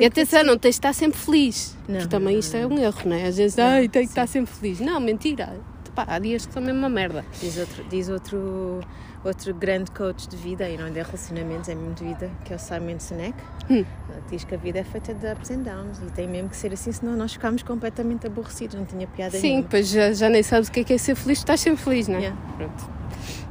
E 0.00 0.06
atenção, 0.06 0.44
não 0.44 0.56
tens 0.56 0.74
de 0.74 0.78
estar 0.78 0.92
sempre 0.92 1.18
feliz. 1.18 1.76
Não, 1.88 1.96
porque 1.96 2.08
também 2.08 2.38
isto 2.38 2.56
é 2.56 2.66
um 2.66 2.78
erro, 2.78 3.00
não 3.04 3.16
é? 3.16 3.26
Às 3.26 3.36
vezes, 3.36 3.58
ai, 3.58 3.88
tenho 3.88 3.90
que 3.90 3.98
sim. 3.98 4.20
estar 4.20 4.26
sempre 4.26 4.54
feliz. 4.54 4.80
Não, 4.80 5.00
mentira. 5.00 5.58
Pá, 5.94 6.04
há 6.06 6.18
dias 6.20 6.46
que 6.46 6.52
são 6.52 6.62
mesmo 6.62 6.78
uma 6.78 6.88
merda. 6.88 7.24
Diz 7.40 7.58
outro, 7.58 7.84
diz 7.90 8.08
outro, 8.08 8.80
outro 9.24 9.52
grande 9.52 9.90
coach 9.90 10.28
de 10.28 10.36
vida, 10.36 10.68
e 10.68 10.78
não 10.78 10.86
é 10.86 10.90
de 10.90 11.02
relacionamentos, 11.02 11.68
é 11.68 11.74
mesmo 11.74 11.94
de 11.94 12.04
vida, 12.04 12.30
que 12.44 12.52
é 12.52 12.56
o 12.56 12.58
Simon 12.58 13.00
Sinek. 13.00 13.34
Hum. 13.68 13.84
Diz 14.30 14.44
que 14.44 14.54
a 14.54 14.58
vida 14.58 14.78
é 14.78 14.84
feita 14.84 15.12
de 15.12 15.26
ups 15.26 15.50
and 15.50 15.62
downs 15.62 15.98
e 15.98 16.12
tem 16.12 16.28
mesmo 16.28 16.48
que 16.50 16.56
ser 16.56 16.72
assim, 16.72 16.92
senão 16.92 17.16
nós 17.16 17.32
ficamos 17.32 17.64
completamente 17.64 18.26
aborrecidos, 18.26 18.76
não 18.76 18.84
tinha 18.84 19.08
piada 19.08 19.36
Sim, 19.36 19.48
nenhuma. 19.48 19.68
pois 19.68 19.88
já, 19.88 20.12
já 20.12 20.28
nem 20.28 20.44
sabes 20.44 20.68
o 20.68 20.72
que 20.72 20.80
é 20.80 20.84
que 20.84 20.92
é 20.92 20.98
ser 20.98 21.16
feliz, 21.16 21.38
estás 21.38 21.60
sempre 21.60 21.82
feliz, 21.82 22.06
não 22.06 22.16
é? 22.16 22.20
Yeah. 22.20 22.40
Pronto. 22.56 22.97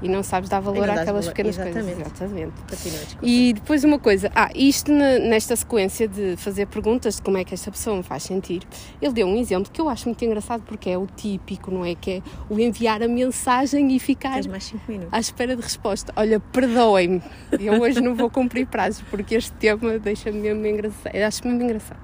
E 0.01 0.07
não 0.07 0.23
sabes 0.23 0.49
dar 0.49 0.59
valor 0.59 0.89
àquelas 0.89 1.07
valor, 1.07 1.23
pequenas 1.25 1.57
exatamente. 1.57 1.95
coisas. 1.95 2.21
Exatamente. 2.21 2.53
Continua. 2.69 2.99
E 3.21 3.53
depois 3.53 3.83
uma 3.83 3.99
coisa, 3.99 4.31
ah, 4.35 4.49
isto 4.55 4.91
nesta 4.91 5.55
sequência 5.55 6.07
de 6.07 6.35
fazer 6.37 6.67
perguntas 6.67 7.15
de 7.15 7.21
como 7.21 7.37
é 7.37 7.43
que 7.43 7.53
esta 7.53 7.71
pessoa 7.71 7.97
me 7.97 8.03
faz 8.03 8.23
sentir, 8.23 8.61
ele 9.01 9.13
deu 9.13 9.27
um 9.27 9.37
exemplo 9.37 9.71
que 9.71 9.81
eu 9.81 9.89
acho 9.89 10.05
muito 10.05 10.23
engraçado 10.23 10.61
porque 10.63 10.89
é 10.89 10.97
o 10.97 11.07
típico, 11.07 11.71
não 11.71 11.83
é? 11.85 11.95
Que 11.95 12.11
é 12.11 12.21
o 12.49 12.59
enviar 12.59 13.01
a 13.01 13.07
mensagem 13.07 13.95
e 13.95 13.99
ficar 13.99 14.33
Tens 14.33 14.47
mais 14.47 14.65
5 14.65 14.83
minutos. 14.87 15.13
à 15.13 15.19
espera 15.19 15.55
de 15.55 15.61
resposta. 15.61 16.13
Olha, 16.15 16.39
perdoem-me, 16.39 17.21
eu 17.59 17.81
hoje 17.81 18.01
não 18.01 18.15
vou 18.15 18.29
cumprir 18.29 18.67
prazos 18.67 19.03
porque 19.09 19.35
este 19.35 19.51
tema 19.53 19.97
deixa-me 19.99 20.39
mesmo 20.39 20.65
engraçado, 20.65 21.15
eu 21.15 21.25
acho 21.25 21.47
mesmo 21.47 21.63
engraçado. 21.63 21.99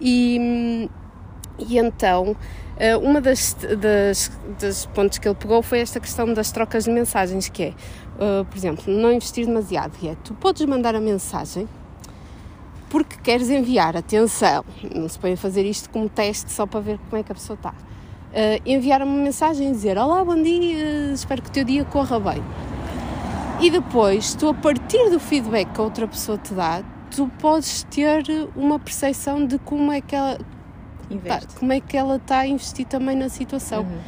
E, 0.00 0.38
hum, 0.40 0.88
e 1.58 1.78
então, 1.78 2.36
uma 3.00 3.20
das, 3.20 3.54
das, 3.54 4.32
das 4.60 4.86
pontos 4.86 5.18
que 5.18 5.28
ele 5.28 5.36
pegou 5.36 5.62
foi 5.62 5.80
esta 5.80 6.00
questão 6.00 6.32
das 6.32 6.50
trocas 6.50 6.84
de 6.84 6.90
mensagens, 6.90 7.48
que 7.48 7.62
é, 7.62 7.74
eh, 8.18 8.44
por 8.48 8.56
exemplo, 8.56 8.92
não 8.92 9.12
investir 9.12 9.46
demasiado, 9.46 9.96
que 9.98 10.08
é, 10.08 10.16
tu 10.24 10.34
podes 10.34 10.64
mandar 10.66 10.94
a 10.94 11.00
mensagem 11.00 11.68
porque 12.90 13.16
queres 13.22 13.50
enviar, 13.50 13.96
atenção, 13.96 14.64
não 14.94 15.08
se 15.08 15.18
põe 15.18 15.32
a 15.32 15.36
fazer 15.36 15.64
isto 15.64 15.90
como 15.90 16.08
teste 16.08 16.52
só 16.52 16.64
para 16.64 16.78
ver 16.78 16.98
como 17.10 17.20
é 17.20 17.24
que 17.24 17.32
a 17.32 17.34
pessoa 17.34 17.56
está. 17.56 17.74
Eh, 18.32 18.60
enviar 18.64 19.02
uma 19.02 19.16
mensagem 19.16 19.68
e 19.68 19.72
dizer, 19.72 19.98
olá, 19.98 20.24
bom 20.24 20.40
dia, 20.40 21.12
espero 21.12 21.42
que 21.42 21.48
o 21.48 21.52
teu 21.52 21.64
dia 21.64 21.84
corra 21.84 22.20
bem. 22.20 22.42
E 23.60 23.70
depois, 23.70 24.34
tu 24.34 24.48
a 24.48 24.54
partir 24.54 25.10
do 25.10 25.18
feedback 25.18 25.72
que 25.72 25.80
a 25.80 25.84
outra 25.84 26.06
pessoa 26.06 26.38
te 26.38 26.54
dá, 26.54 26.82
tu 27.10 27.30
podes 27.40 27.84
ter 27.84 28.24
uma 28.56 28.78
percepção 28.78 29.46
de 29.46 29.58
como 29.58 29.90
é 29.90 30.00
que 30.00 30.14
ela, 30.14 30.38
Tá, 31.08 31.14
Investe. 31.14 31.56
como 31.56 31.72
é 31.72 31.80
que 31.80 31.96
ela 31.96 32.16
está 32.16 32.40
a 32.40 32.46
investir 32.46 32.86
também 32.86 33.16
na 33.16 33.28
situação. 33.28 33.82
Uhum. 33.82 33.98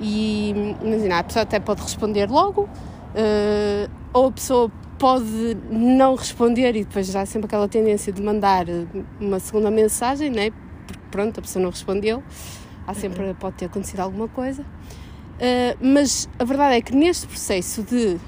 E 0.00 0.50
imagina, 0.82 1.18
a 1.18 1.24
pessoa 1.24 1.42
até 1.42 1.60
pode 1.60 1.82
responder 1.82 2.30
logo, 2.30 2.68
eh, 3.14 3.88
ou 4.12 4.28
a 4.28 4.32
pessoa 4.32 4.70
pode 4.98 5.56
não 5.70 6.14
responder 6.14 6.76
e 6.76 6.84
depois 6.84 7.06
já 7.06 7.22
há 7.22 7.26
sempre 7.26 7.46
aquela 7.46 7.68
tendência 7.68 8.12
de 8.12 8.22
mandar 8.22 8.68
eh, 8.68 8.86
uma 9.20 9.38
segunda 9.38 9.70
mensagem, 9.70 10.30
né? 10.30 10.50
porque 10.86 11.02
pronto, 11.10 11.38
a 11.38 11.42
pessoa 11.42 11.62
não 11.62 11.70
respondeu, 11.70 12.22
há 12.86 12.94
sempre 12.94 13.34
pode 13.34 13.56
ter 13.56 13.66
acontecido 13.66 14.00
alguma 14.00 14.28
coisa. 14.28 14.64
Eh, 15.38 15.76
mas 15.80 16.28
a 16.38 16.44
verdade 16.44 16.76
é 16.76 16.80
que 16.80 16.94
neste 16.94 17.26
processo 17.26 17.82
de 17.82 18.18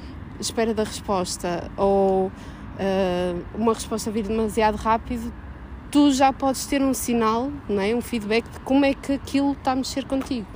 espera 0.40 0.72
da 0.72 0.85
resposta 0.85 1.70
ou 1.76 2.32
eh, 2.78 3.35
uma 3.54 3.74
resposta 3.74 4.11
vir 4.11 4.26
demasiado 4.26 4.76
rápido, 4.76 5.32
tu 5.92 6.11
já 6.11 6.33
podes 6.33 6.66
ter 6.66 6.83
um 6.83 6.94
sinal, 6.94 7.52
não 7.68 7.81
é? 7.81 7.94
um 7.94 8.00
feedback 8.00 8.48
de 8.48 8.59
como 8.61 8.85
é 8.85 8.94
que 8.94 9.12
aquilo 9.12 9.52
está 9.52 9.72
a 9.72 9.76
mexer 9.76 10.05
contigo. 10.07 10.46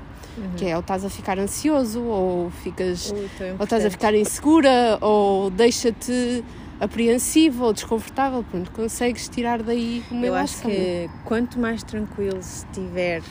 Que 0.56 0.66
é 0.66 0.74
ou 0.74 0.80
estás 0.80 1.02
a 1.02 1.08
ficar 1.08 1.38
ansioso, 1.38 2.02
ou 2.02 2.50
ficas 2.50 3.10
Ui, 3.10 3.30
ou 3.58 3.64
estás 3.64 3.86
a 3.86 3.90
ficar 3.90 4.14
insegura, 4.14 4.98
ou 5.00 5.48
deixa-te 5.48 6.44
apreensiva 6.78 7.64
ou 7.64 7.72
desconfortável. 7.72 8.44
Pronto, 8.50 8.70
consegues 8.72 9.28
tirar 9.28 9.62
daí 9.62 10.02
uma 10.10 10.26
Eu 10.26 10.34
acho 10.34 10.60
que 10.60 11.08
quanto 11.24 11.58
mais 11.58 11.82
tranquilo 11.82 12.42
se 12.42 12.66
estiver 12.66 13.22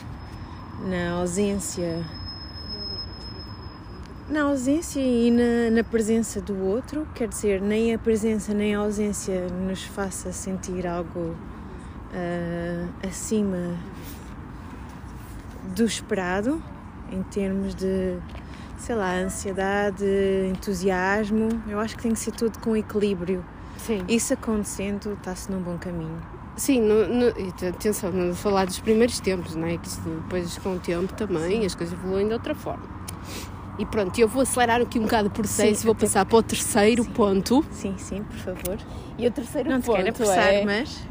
na 0.84 1.12
ausência 1.12 2.04
na 4.28 4.42
ausência 4.42 4.98
e 4.98 5.30
na, 5.30 5.70
na 5.70 5.84
presença 5.84 6.40
do 6.40 6.60
outro, 6.64 7.06
quer 7.14 7.28
dizer, 7.28 7.60
nem 7.60 7.94
a 7.94 7.98
presença 7.98 8.52
nem 8.52 8.74
a 8.74 8.80
ausência 8.80 9.46
nos 9.48 9.84
faça 9.84 10.32
sentir 10.32 10.84
algo 10.84 11.36
ah, 12.16 13.06
acima 13.06 13.76
do 15.74 15.84
esperado, 15.84 16.62
em 17.12 17.22
termos 17.24 17.74
de, 17.74 18.16
sei 18.78 18.94
lá, 18.94 19.14
ansiedade, 19.16 20.04
entusiasmo. 20.50 21.48
Eu 21.68 21.78
acho 21.78 21.96
que 21.96 22.02
tem 22.02 22.12
que 22.12 22.18
ser 22.18 22.32
tudo 22.32 22.58
com 22.58 22.76
equilíbrio. 22.76 23.44
Sim, 23.78 24.02
Isso 24.08 24.32
acontecendo, 24.32 25.12
está-se 25.12 25.50
num 25.50 25.60
bom 25.60 25.76
caminho. 25.78 26.16
Sim 26.56 26.80
no, 26.80 27.06
no, 27.06 27.32
te- 27.52 27.66
atenção, 27.66 28.10
não 28.10 28.34
falar 28.34 28.64
dos 28.64 28.80
primeiros 28.80 29.20
tempos, 29.20 29.54
não 29.54 29.66
é? 29.66 29.76
Que 29.76 29.88
depois 30.00 30.56
com 30.58 30.76
o 30.76 30.78
tempo 30.80 31.12
também 31.12 31.66
as 31.66 31.74
coisas 31.74 31.92
evoluem 31.98 32.26
de 32.28 32.32
outra 32.32 32.54
forma. 32.54 32.84
E 33.78 33.84
pronto, 33.84 34.18
eu 34.18 34.26
vou 34.26 34.40
acelerar 34.40 34.80
aqui 34.80 34.98
um 34.98 35.02
bocado 35.02 35.28
o 35.28 35.30
processo 35.30 35.74
Sim, 35.80 35.82
e 35.82 35.84
vou 35.84 35.94
passar 35.94 36.24
para 36.24 36.38
o 36.38 36.42
terceiro 36.42 37.04
ponto. 37.04 37.62
Sim, 37.70 37.94
sim, 37.98 38.22
por 38.22 38.38
favor. 38.38 38.78
E 39.18 39.26
o 39.26 39.30
terceiro 39.30 39.68
Não 39.68 39.80
te 39.80 39.84
ponto 39.86 39.96
quero 39.96 40.08
apressar, 40.08 40.54
é 40.54 40.64
mas. 40.64 41.06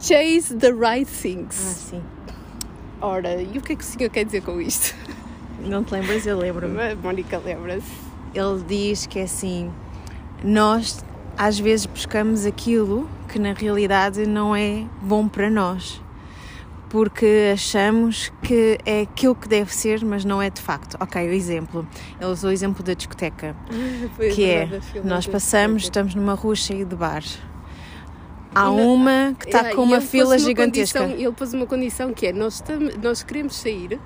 Chase 0.00 0.54
the 0.56 0.72
right 0.72 1.08
Ah, 1.08 1.22
things. 1.22 1.54
sim. 1.54 2.02
Ora, 3.00 3.40
e 3.40 3.56
o 3.58 3.60
que 3.62 3.72
é 3.72 3.76
que 3.76 3.82
o 3.82 3.86
senhor 3.86 4.10
quer 4.10 4.24
dizer 4.24 4.42
com 4.42 4.60
isto? 4.60 4.94
Não 5.60 5.82
te 5.84 5.92
lembras? 5.92 6.26
Eu 6.26 6.38
lembro-me. 6.38 6.78
A 6.80 6.94
Mónica 6.96 7.38
lembra-se. 7.38 7.86
Ele 8.34 8.62
diz 8.66 9.06
que 9.06 9.18
é 9.18 9.22
assim: 9.24 9.70
nós 10.44 11.04
às 11.36 11.58
vezes 11.58 11.86
buscamos 11.86 12.44
aquilo 12.44 13.08
que 13.28 13.38
na 13.38 13.52
realidade 13.52 14.26
não 14.26 14.54
é 14.54 14.84
bom 15.02 15.26
para 15.28 15.48
nós. 15.50 16.00
Porque 16.90 17.50
achamos 17.54 18.32
que 18.42 18.76
é 18.84 19.02
aquilo 19.02 19.34
que 19.36 19.48
deve 19.48 19.72
ser, 19.72 20.04
mas 20.04 20.24
não 20.24 20.42
é 20.42 20.50
de 20.50 20.60
facto. 20.60 20.96
Ok, 21.00 21.24
o 21.28 21.32
exemplo. 21.32 21.86
Ele 22.20 22.30
usou 22.30 22.50
o 22.50 22.52
exemplo 22.52 22.82
da 22.82 22.94
discoteca. 22.94 23.54
Que 24.34 24.44
é, 24.44 24.68
nós 25.04 25.24
passamos, 25.26 25.84
estamos 25.84 26.14
numa 26.16 26.34
rua 26.34 26.56
cheia 26.56 26.84
de 26.84 26.96
bares. 26.96 27.38
Há 28.54 28.70
uma 28.70 29.34
que 29.38 29.46
está 29.46 29.74
com 29.74 29.82
uma 29.82 30.00
fila 30.00 30.30
uma 30.30 30.38
gigantesca. 30.38 31.04
ele 31.04 31.32
pôs 31.32 31.52
uma 31.54 31.66
condição 31.66 32.12
que 32.12 32.26
é: 32.26 32.32
nós, 32.32 32.54
estamos, 32.54 32.96
nós 32.96 33.22
queremos 33.22 33.54
sair 33.56 33.98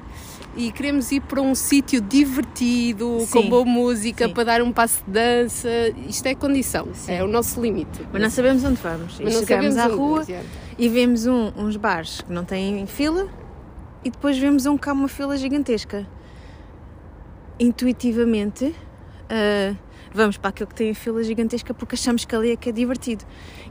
e 0.56 0.70
queremos 0.70 1.10
ir 1.10 1.20
para 1.22 1.40
um 1.40 1.54
sítio 1.54 2.00
divertido, 2.00 3.20
Sim, 3.20 3.26
com 3.32 3.48
boa 3.48 3.64
música, 3.64 4.26
sim. 4.28 4.34
para 4.34 4.44
dar 4.44 4.62
um 4.62 4.70
passo 4.70 5.02
de 5.06 5.10
dança. 5.12 5.68
Isto 6.08 6.26
é 6.26 6.34
condição, 6.34 6.88
Sim. 6.92 7.12
é 7.12 7.24
o 7.24 7.26
nosso 7.26 7.60
limite. 7.60 8.00
Mas 8.12 8.22
não 8.22 8.30
sabemos 8.30 8.64
onde 8.64 8.80
vamos. 8.80 9.18
Mas 9.18 9.34
chegamos 9.38 9.76
à 9.78 9.86
rua 9.86 10.24
e 10.78 10.88
vemos 10.88 11.26
um- 11.26 11.50
uns 11.56 11.76
bares 11.76 12.20
que 12.20 12.32
não 12.32 12.44
têm 12.44 12.86
fila 12.86 13.26
e 14.04 14.10
depois 14.10 14.36
vemos 14.38 14.66
um 14.66 14.76
que 14.76 14.88
há 14.88 14.92
uma 14.92 15.08
fila 15.08 15.36
gigantesca. 15.36 16.06
Intuitivamente, 17.58 18.74
ah, 19.30 19.74
vamos 20.12 20.36
para 20.36 20.50
aquele 20.50 20.68
que 20.68 20.74
tem 20.74 20.90
a 20.90 20.94
fila 20.94 21.22
gigantesca 21.22 21.72
porque 21.74 21.94
achamos 21.94 22.24
que 22.24 22.34
ali 22.34 22.50
é 22.52 22.56
que 22.56 22.68
é 22.68 22.72
divertido 22.72 23.24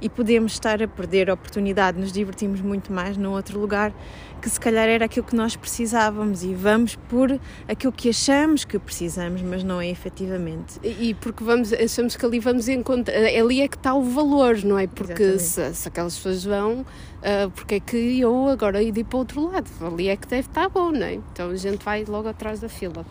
e 0.03 0.09
podemos 0.09 0.51
estar 0.51 0.83
a 0.83 0.87
perder 0.87 1.29
a 1.29 1.33
oportunidade, 1.33 1.97
nos 1.97 2.11
divertimos 2.11 2.59
muito 2.59 2.91
mais 2.91 3.15
num 3.15 3.31
outro 3.31 3.57
lugar 3.57 3.93
que 4.41 4.49
se 4.49 4.59
calhar 4.59 4.89
era 4.89 5.05
aquilo 5.05 5.25
que 5.25 5.35
nós 5.35 5.55
precisávamos 5.55 6.43
e 6.43 6.53
vamos 6.53 6.97
por 7.07 7.39
aquilo 7.65 7.93
que 7.93 8.09
achamos 8.09 8.65
que 8.65 8.77
precisamos, 8.77 9.41
mas 9.41 9.63
não 9.63 9.79
é 9.79 9.87
efetivamente. 9.87 10.81
E 10.83 11.13
porque 11.13 11.45
vamos, 11.45 11.71
achamos 11.71 12.17
que 12.17 12.25
ali 12.25 12.41
vamos 12.41 12.67
encontrar, 12.67 13.15
ali 13.15 13.61
é 13.61 13.69
que 13.69 13.77
está 13.77 13.93
o 13.93 14.03
valor, 14.03 14.61
não 14.65 14.77
é? 14.77 14.85
Porque 14.85 15.39
se, 15.39 15.73
se 15.73 15.87
aquelas 15.87 16.17
pessoas 16.17 16.43
vão, 16.43 16.85
ah, 17.23 17.49
porque 17.55 17.75
é 17.75 17.79
que 17.79 18.19
eu 18.19 18.49
agora 18.49 18.83
ir 18.83 18.91
para 19.05 19.15
o 19.15 19.19
outro 19.19 19.49
lado? 19.49 19.69
Ali 19.81 20.09
é 20.09 20.17
que 20.17 20.27
deve 20.27 20.49
estar 20.49 20.67
bom, 20.67 20.91
não 20.91 21.05
é? 21.05 21.13
Então 21.13 21.49
a 21.49 21.55
gente 21.55 21.83
vai 21.85 22.03
logo 22.03 22.27
atrás 22.27 22.59
da 22.59 22.67
fila. 22.67 23.05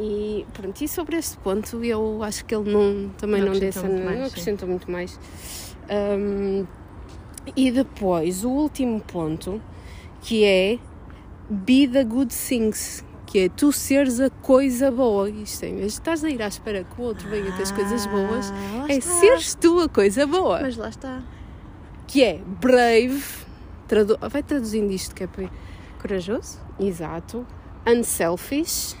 E 0.00 0.46
pronto, 0.52 0.80
e 0.80 0.86
sobre 0.86 1.16
este 1.16 1.36
ponto 1.38 1.82
eu 1.84 2.22
acho 2.22 2.44
que 2.44 2.54
ele 2.54 2.70
não, 2.72 3.08
também 3.18 3.40
Não 3.42 3.52
não, 3.52 3.58
desse, 3.58 3.80
muito 3.84 4.04
mais, 4.04 4.18
não 4.18 4.24
sim. 4.26 4.30
acrescentou 4.30 4.68
muito 4.68 4.90
mais. 4.90 5.18
Um, 5.90 6.66
e 7.56 7.70
depois 7.72 8.44
o 8.44 8.50
último 8.50 9.00
ponto 9.00 9.60
que 10.20 10.44
é 10.44 10.78
be 11.50 11.88
the 11.88 12.04
good 12.04 12.32
things, 12.34 13.02
que 13.26 13.40
é 13.40 13.48
tu 13.48 13.72
seres 13.72 14.20
a 14.20 14.30
coisa 14.30 14.90
boa. 14.90 15.28
Isto 15.28 15.64
é, 15.64 15.68
em 15.70 15.76
vez 15.76 15.92
de 15.94 15.98
estás 15.98 16.22
a 16.22 16.30
ir 16.30 16.40
à 16.42 16.46
espera 16.48 16.84
que 16.84 17.00
o 17.00 17.04
outro 17.04 17.28
venha 17.28 17.50
ter 17.56 17.62
as 17.62 17.72
coisas 17.72 18.06
boas, 18.06 18.52
Ah, 18.52 18.86
é 18.88 18.98
está. 18.98 19.12
seres 19.14 19.54
tu 19.56 19.80
a 19.80 19.88
coisa 19.88 20.26
boa. 20.26 20.60
Mas 20.60 20.76
lá 20.76 20.90
está. 20.90 21.22
Que 22.06 22.22
é 22.22 22.40
brave, 22.60 23.22
tradu 23.88 24.16
vai 24.30 24.42
traduzindo 24.42 24.92
isto 24.92 25.14
que 25.14 25.24
é 25.24 25.26
para. 25.26 25.50
Corajoso, 26.00 26.60
Exato. 26.78 27.44
Unselfish 27.86 28.94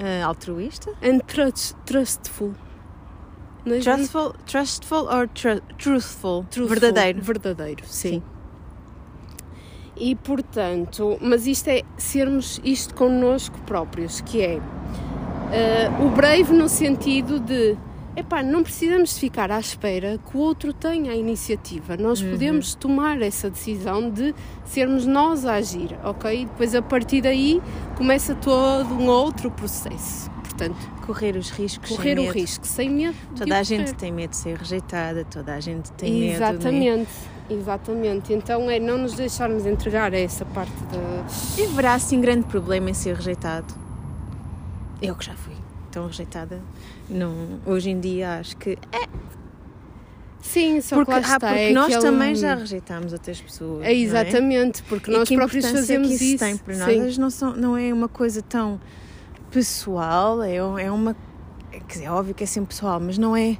ah, 0.00 0.26
altruísta, 0.26 0.90
and 1.02 1.20
trust, 1.26 1.76
trustful. 1.84 2.54
É? 3.66 3.78
trustful, 3.78 4.34
trustful 4.46 5.06
or 5.06 5.28
tru- 5.28 5.60
truthful, 5.76 6.44
Truthful, 6.50 6.66
verdadeiro. 6.66 7.20
Verdadeiro, 7.22 7.84
sim. 7.86 8.14
Sim. 8.14 8.22
E 9.96 10.14
portanto, 10.14 11.18
mas 11.20 11.46
isto 11.46 11.68
é 11.68 11.82
sermos 11.98 12.58
isto 12.64 12.94
connosco 12.94 13.58
próprios, 13.66 14.22
que 14.22 14.40
é 14.40 14.58
eh, 15.52 15.90
o 16.02 16.08
brave 16.08 16.54
no 16.54 16.70
sentido 16.70 17.38
de 17.38 17.76
epá, 18.16 18.42
não 18.42 18.62
precisamos 18.62 19.14
de 19.14 19.20
ficar 19.20 19.50
à 19.50 19.58
espera 19.60 20.18
que 20.18 20.36
o 20.36 20.40
outro 20.40 20.72
tenha 20.72 21.12
a 21.12 21.14
iniciativa. 21.16 21.96
Nós 21.96 22.20
podemos 22.22 22.74
tomar 22.74 23.20
essa 23.22 23.48
decisão 23.50 24.10
de 24.10 24.34
sermos 24.64 25.06
nós 25.06 25.44
a 25.44 25.54
agir, 25.54 25.96
ok? 26.04 26.42
E 26.42 26.44
depois 26.46 26.74
a 26.74 26.82
partir 26.82 27.22
daí 27.22 27.60
começa 27.96 28.34
todo 28.34 28.94
um 28.94 29.06
outro 29.06 29.50
processo. 29.50 30.30
Portanto, 30.42 31.00
Correr 31.06 31.36
os 31.36 31.50
riscos, 31.50 31.96
correr 31.96 32.18
o 32.18 32.22
medo. 32.22 32.34
risco 32.34 32.66
sem 32.66 32.90
medo. 32.90 33.16
de 33.32 33.40
Toda 33.40 33.58
a 33.58 33.62
gente 33.62 33.94
tem 33.94 34.12
medo 34.12 34.30
de 34.30 34.36
ser 34.36 34.56
rejeitada, 34.58 35.24
toda 35.24 35.54
a 35.54 35.60
gente 35.60 35.90
tem 35.92 36.12
medo. 36.12 36.26
né? 36.26 36.34
Exatamente, 36.34 37.10
exatamente. 37.48 38.32
Então 38.32 38.70
é 38.70 38.78
não 38.78 38.98
nos 38.98 39.14
deixarmos 39.14 39.64
entregar 39.66 40.12
a 40.12 40.18
essa 40.18 40.44
parte 40.44 40.72
da. 40.84 41.26
E 41.60 41.64
haverá 41.64 41.94
assim 41.94 42.20
grande 42.20 42.44
problema 42.46 42.90
em 42.90 42.94
ser 42.94 43.16
rejeitado? 43.16 43.74
Eu 45.00 45.16
que 45.16 45.24
já 45.24 45.34
fui 45.34 45.54
tão 45.90 46.06
rejeitada. 46.06 46.60
Não, 47.10 47.58
hoje 47.66 47.90
em 47.90 47.98
dia 48.00 48.38
acho 48.38 48.56
que. 48.56 48.78
Sim, 50.40 50.80
só 50.80 50.96
Porque, 50.96 51.12
que 51.12 51.26
ah, 51.26 51.38
porque 51.38 51.46
é 51.54 51.72
nós 51.72 51.84
aquele- 51.86 52.00
também 52.02 52.34
já 52.34 52.54
rejeitámos 52.54 53.12
outras 53.12 53.40
pessoas. 53.40 53.84
É 53.84 53.92
exatamente, 53.92 54.82
porque 54.84 55.10
E 55.10 55.16
nós 55.16 55.28
próprios 55.28 55.66
fazemos 55.70 56.08
que 56.08 56.14
isso, 56.14 56.24
isso. 56.24 56.38
tem 56.38 56.56
para 56.56 56.76
nós. 56.76 57.14
Sim. 57.14 57.20
Não, 57.20 57.30
são, 57.30 57.54
não 57.56 57.76
é 57.76 57.92
uma 57.92 58.08
coisa 58.08 58.40
tão 58.42 58.80
pessoal, 59.50 60.42
é, 60.42 60.56
é 60.56 60.90
uma. 60.90 61.14
Quer 61.70 61.84
dizer, 61.86 62.04
é 62.04 62.10
óbvio 62.10 62.34
que 62.34 62.42
é 62.42 62.46
sempre 62.46 62.68
pessoal, 62.74 62.98
mas 63.00 63.18
não 63.18 63.36
é. 63.36 63.58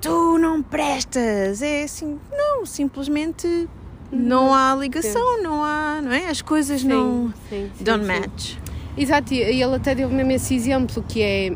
Tu 0.00 0.38
não 0.38 0.62
prestas! 0.62 1.62
É 1.62 1.84
assim, 1.84 2.18
não, 2.32 2.64
simplesmente 2.66 3.68
não 4.10 4.52
há 4.54 4.74
ligação, 4.74 5.42
não 5.42 5.62
há. 5.62 6.00
Não 6.02 6.10
é? 6.12 6.28
As 6.28 6.40
coisas 6.42 6.80
Sim, 6.80 6.88
não. 6.88 7.32
sim, 7.48 7.70
sim, 7.76 7.84
Don't 7.84 8.04
match. 8.06 8.56
Exato, 8.96 9.34
e 9.34 9.40
ele 9.40 9.74
até 9.74 9.92
deu 9.92 10.08
mesmo 10.08 10.30
esse 10.30 10.54
exemplo 10.54 11.02
que 11.02 11.20
é. 11.20 11.50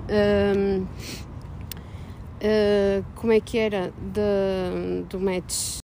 hum, 0.56 0.86
uh, 2.42 3.04
como 3.14 3.32
é 3.32 3.40
que 3.40 3.56
era? 3.56 3.92
De, 3.96 5.04
do 5.08 5.20
match. 5.20 5.78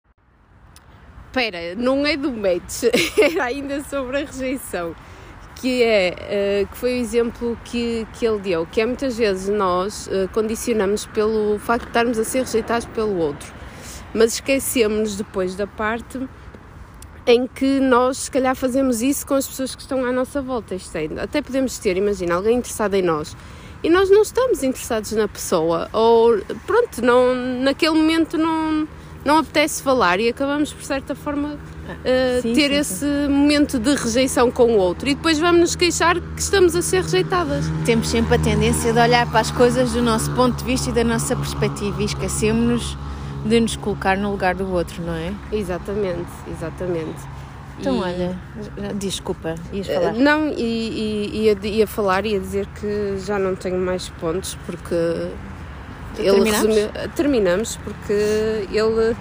Espera, 1.26 1.74
não 1.76 2.06
é 2.06 2.16
do 2.16 2.32
match, 2.32 2.84
era 3.20 3.44
ainda 3.44 3.82
sobre 3.84 4.22
a 4.22 4.24
rejeição. 4.24 4.94
Que 5.56 5.82
é, 5.82 6.64
uh, 6.64 6.68
que 6.68 6.76
foi 6.76 6.94
o 6.94 7.00
exemplo 7.00 7.58
que, 7.66 8.06
que 8.14 8.26
ele 8.26 8.40
deu, 8.40 8.66
que 8.66 8.80
é 8.80 8.86
muitas 8.86 9.18
vezes 9.18 9.54
nós 9.54 10.06
uh, 10.06 10.28
condicionamos 10.32 11.04
pelo 11.06 11.58
facto 11.58 11.84
de 11.84 11.90
estarmos 11.90 12.18
a 12.18 12.24
ser 12.24 12.40
rejeitados 12.40 12.86
pelo 12.86 13.16
outro, 13.18 13.52
mas 14.12 14.34
esquecemos 14.34 15.16
depois 15.16 15.54
da 15.54 15.66
parte 15.66 16.18
em 17.26 17.46
que 17.46 17.80
nós 17.80 18.18
se 18.18 18.30
calhar 18.30 18.54
fazemos 18.56 19.02
isso 19.02 19.26
com 19.26 19.34
as 19.34 19.46
pessoas 19.46 19.74
que 19.74 19.82
estão 19.82 20.04
à 20.04 20.12
nossa 20.12 20.42
volta. 20.42 20.74
Isto 20.74 20.96
é, 20.96 21.08
até 21.20 21.40
podemos 21.40 21.78
ter, 21.78 21.96
imagina, 21.96 22.34
alguém 22.34 22.58
interessado 22.58 22.94
em 22.94 23.02
nós 23.02 23.36
e 23.82 23.90
nós 23.90 24.10
não 24.10 24.22
estamos 24.22 24.62
interessados 24.62 25.12
na 25.12 25.26
pessoa, 25.26 25.88
ou 25.92 26.38
pronto, 26.66 27.02
não, 27.02 27.34
naquele 27.34 27.94
momento 27.94 28.38
não, 28.38 28.86
não 29.24 29.38
apetece 29.38 29.82
falar 29.82 30.20
e 30.20 30.28
acabamos 30.28 30.72
por 30.72 30.84
certa 30.84 31.16
forma 31.16 31.48
uh, 31.48 32.42
sim, 32.42 32.54
ter 32.54 32.68
sim, 32.68 32.76
esse 32.76 33.04
momento 33.28 33.80
de 33.80 33.92
rejeição 33.94 34.52
com 34.52 34.74
o 34.74 34.76
outro 34.76 35.08
e 35.08 35.16
depois 35.16 35.38
vamos 35.40 35.60
nos 35.60 35.76
queixar 35.76 36.20
que 36.20 36.40
estamos 36.40 36.76
a 36.76 36.82
ser 36.82 37.02
rejeitadas. 37.02 37.64
Temos 37.84 38.08
sempre 38.08 38.36
a 38.36 38.38
tendência 38.38 38.92
de 38.92 39.00
olhar 39.00 39.28
para 39.28 39.40
as 39.40 39.50
coisas 39.50 39.92
do 39.92 40.02
nosso 40.02 40.30
ponto 40.32 40.58
de 40.58 40.64
vista 40.64 40.90
e 40.90 40.92
da 40.92 41.02
nossa 41.02 41.34
perspectiva 41.34 42.00
e 42.02 42.04
esquecemos-nos 42.04 42.96
de 43.44 43.60
nos 43.60 43.76
colocar 43.76 44.16
no 44.16 44.30
lugar 44.30 44.54
do 44.54 44.70
outro, 44.72 45.02
não 45.02 45.14
é? 45.14 45.32
Exatamente, 45.50 46.28
exatamente. 46.50 47.20
Então, 47.80 47.96
E- 47.96 48.00
olha, 48.00 48.36
desculpa, 48.94 49.54
ias 49.72 49.88
Uh, 49.88 49.94
falar. 49.94 50.12
Não, 50.12 50.48
e, 50.48 51.30
e, 51.32 51.38
ia, 51.44 51.58
ia 51.66 51.86
falar, 51.86 52.24
ia 52.26 52.38
dizer 52.38 52.66
que 52.80 53.16
já 53.18 53.38
não 53.38 53.54
tenho 53.56 53.78
mais 53.78 54.08
pontos 54.08 54.56
porque 54.66 54.94
ele 54.94 56.30
terminamos? 56.30 56.76
resumiu. 56.76 56.88
Terminamos 57.16 57.76
porque 57.82 58.12
ele. 58.70 59.16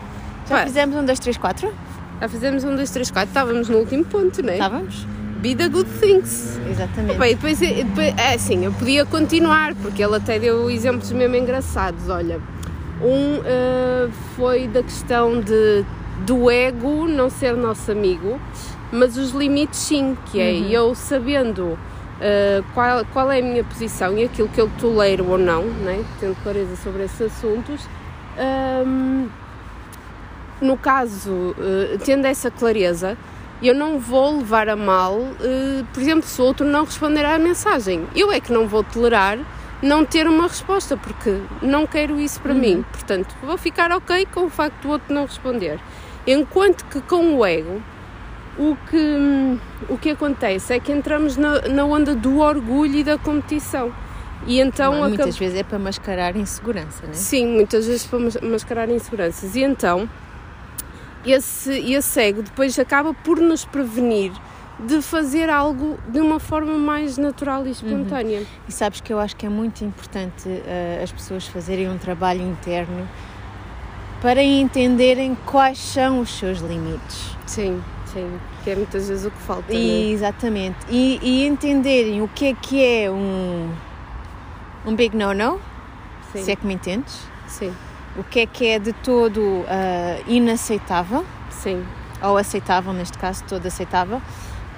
Já 0.48 0.64
fizemos 0.66 0.96
um, 0.98 1.06
dois, 1.06 1.20
três, 1.20 1.38
quatro? 1.38 1.74
já 2.20 2.30
fizemos 2.30 2.64
um, 2.64 2.76
dois, 2.76 2.92
três, 2.92 3.10
quatro, 3.10 3.30
estávamos 3.30 3.68
no 3.70 3.78
último 3.80 4.06
ponto, 4.06 4.44
não 4.44 4.50
é? 4.50 4.54
Estávamos? 4.54 5.08
Be 5.40 5.56
the 5.56 5.68
good 5.70 5.90
things. 6.00 6.60
Exatamente. 6.70 7.18
Bem, 7.18 7.34
depois, 7.36 7.58
depois, 7.58 8.14
é 8.16 8.36
assim, 8.36 8.64
eu 8.64 8.72
podia 8.74 9.06
continuar, 9.08 9.74
porque 9.74 10.04
ele 10.04 10.16
até 10.16 10.38
deu 10.38 10.70
exemplos 10.70 11.12
mesmo 11.12 11.36
engraçados. 11.36 12.10
Olha, 12.10 12.40
um 13.04 13.40
uh, 13.40 14.12
foi 14.36 14.68
da 14.68 14.84
questão 14.84 15.40
de, 15.40 15.86
do 16.26 16.50
ego 16.50 17.08
não 17.08 17.30
ser 17.30 17.56
nosso 17.56 17.92
amigo, 17.92 18.40
mas 18.92 19.18
os 19.18 19.32
limites 19.32 19.80
sim, 19.80 20.18
que 20.28 20.40
é 20.40 20.54
eu 20.70 20.94
sabendo 20.94 21.64
uh, 22.22 22.64
qual, 22.74 23.06
qual 23.12 23.32
é 23.32 23.40
a 23.40 23.44
minha 23.44 23.64
posição 23.64 24.18
e 24.18 24.24
aquilo 24.24 24.50
que 24.50 24.62
eu 24.62 24.70
tolero 24.80 25.30
ou 25.30 25.38
não, 25.38 25.64
né? 25.64 26.04
tendo 26.20 26.36
clareza 26.44 26.76
sobre 26.78 27.04
esses 27.04 27.22
assuntos. 27.22 27.88
um, 28.86 29.28
no 30.62 30.78
caso, 30.78 31.32
uh, 31.32 31.98
tendo 32.06 32.26
essa 32.26 32.52
clareza, 32.52 33.18
eu 33.64 33.74
não 33.74 34.00
vou 34.00 34.38
levar 34.38 34.70
a 34.70 34.76
mal, 34.76 35.16
uh, 35.16 35.86
por 35.94 36.02
exemplo, 36.02 36.28
se 36.28 36.42
o 36.42 36.46
outro 36.46 36.66
não 36.66 36.86
responder 36.86 37.26
à 37.26 37.38
mensagem. 37.40 38.06
Eu 38.16 38.32
é 38.32 38.40
que 38.40 38.52
não 38.52 38.68
vou 38.68 38.84
tolerar 38.84 39.40
não 39.82 40.06
ter 40.06 40.28
uma 40.28 40.44
resposta, 40.48 40.96
porque 40.96 41.42
não 41.62 41.88
quero 41.88 42.20
isso 42.20 42.40
para 42.42 42.54
mim. 42.54 42.86
Portanto, 42.92 43.36
vou 43.44 43.58
ficar 43.58 43.92
ok 43.92 44.28
com 44.32 44.46
o 44.46 44.50
facto 44.50 44.82
do 44.82 44.90
outro 44.90 45.14
não 45.14 45.26
responder. 45.26 45.80
Enquanto 46.28 46.86
que 46.86 47.02
com 47.02 47.36
o 47.38 47.46
ego, 47.46 47.82
o 48.60 48.78
que, 48.90 49.58
o 49.90 49.98
que 49.98 50.12
acontece 50.12 50.74
é 50.74 50.80
que 50.80 50.92
entramos 50.92 51.36
na, 51.38 51.62
na 51.62 51.84
onda 51.86 52.14
do 52.14 52.40
orgulho 52.40 52.96
e 52.98 53.04
da 53.04 53.18
competição. 53.18 53.92
E 54.46 54.60
então 54.60 54.94
Não, 54.94 55.00
muitas 55.02 55.20
acab- 55.30 55.40
vezes 55.40 55.60
é 55.60 55.64
para 55.64 55.80
mascarar 55.80 56.36
insegurança, 56.36 57.04
não 57.04 57.12
é? 57.12 57.14
Sim, 57.14 57.48
muitas 57.48 57.86
vezes 57.88 58.06
para 58.06 58.20
mas- 58.20 58.38
mascarar 58.42 58.90
inseguranças. 58.90 59.56
E 59.56 59.64
então, 59.64 60.08
esse, 61.26 61.72
esse 61.94 62.20
ego 62.22 62.42
depois 62.42 62.78
acaba 62.80 63.14
por 63.14 63.40
nos 63.40 63.66
prevenir 63.66 64.32
de 64.86 65.02
fazer 65.02 65.50
algo 65.50 65.98
de 66.08 66.20
uma 66.20 66.40
forma 66.40 66.78
mais 66.78 67.18
natural 67.18 67.66
e 67.68 67.72
espontânea. 67.72 68.44
E 68.68 68.72
sabes 68.72 69.00
que 69.02 69.14
eu 69.14 69.20
acho 69.20 69.36
que 69.36 69.46
é 69.46 69.50
muito 69.50 69.84
importante 69.86 70.48
eh, 70.48 71.02
as 71.04 71.12
pessoas 71.12 71.46
fazerem 71.48 71.90
um 71.90 71.98
trabalho 71.98 72.42
interno 72.42 73.08
para 74.22 74.44
entenderem 74.44 75.36
quais 75.46 75.80
são 75.80 76.20
os 76.20 76.38
seus 76.38 76.60
limites. 76.60 77.36
Sim, 77.46 77.82
sim. 78.06 78.40
Que 78.64 78.72
é 78.72 78.76
muitas 78.76 79.08
vezes 79.08 79.26
o 79.26 79.32
que 79.32 79.38
falta. 79.40 79.74
E, 79.74 80.12
exatamente. 80.12 80.78
E, 80.90 81.20
e 81.22 81.48
entenderem 81.48 82.22
o 82.22 82.28
que 82.28 82.48
é 82.48 82.54
que 82.54 82.84
é 82.84 83.10
um, 83.12 83.72
um 84.86 84.96
big 84.96 85.16
no-no, 85.16 85.60
se 86.34 86.52
é 86.52 86.56
que 86.56 86.66
me 86.66 86.74
entendes. 86.76 87.20
sim, 87.48 87.74
O 88.18 88.24
que 88.24 88.42
é 88.42 88.46
que 88.46 88.68
é 88.68 88.80
de 88.80 88.94
todo 88.94 89.66
ah, 89.68 90.22
inaceitável, 90.28 91.26
sim, 91.50 91.84
ou 92.22 92.38
aceitável, 92.38 92.94
neste 92.94 93.18
caso, 93.18 93.44
todo 93.48 93.66
aceitável. 93.66 94.22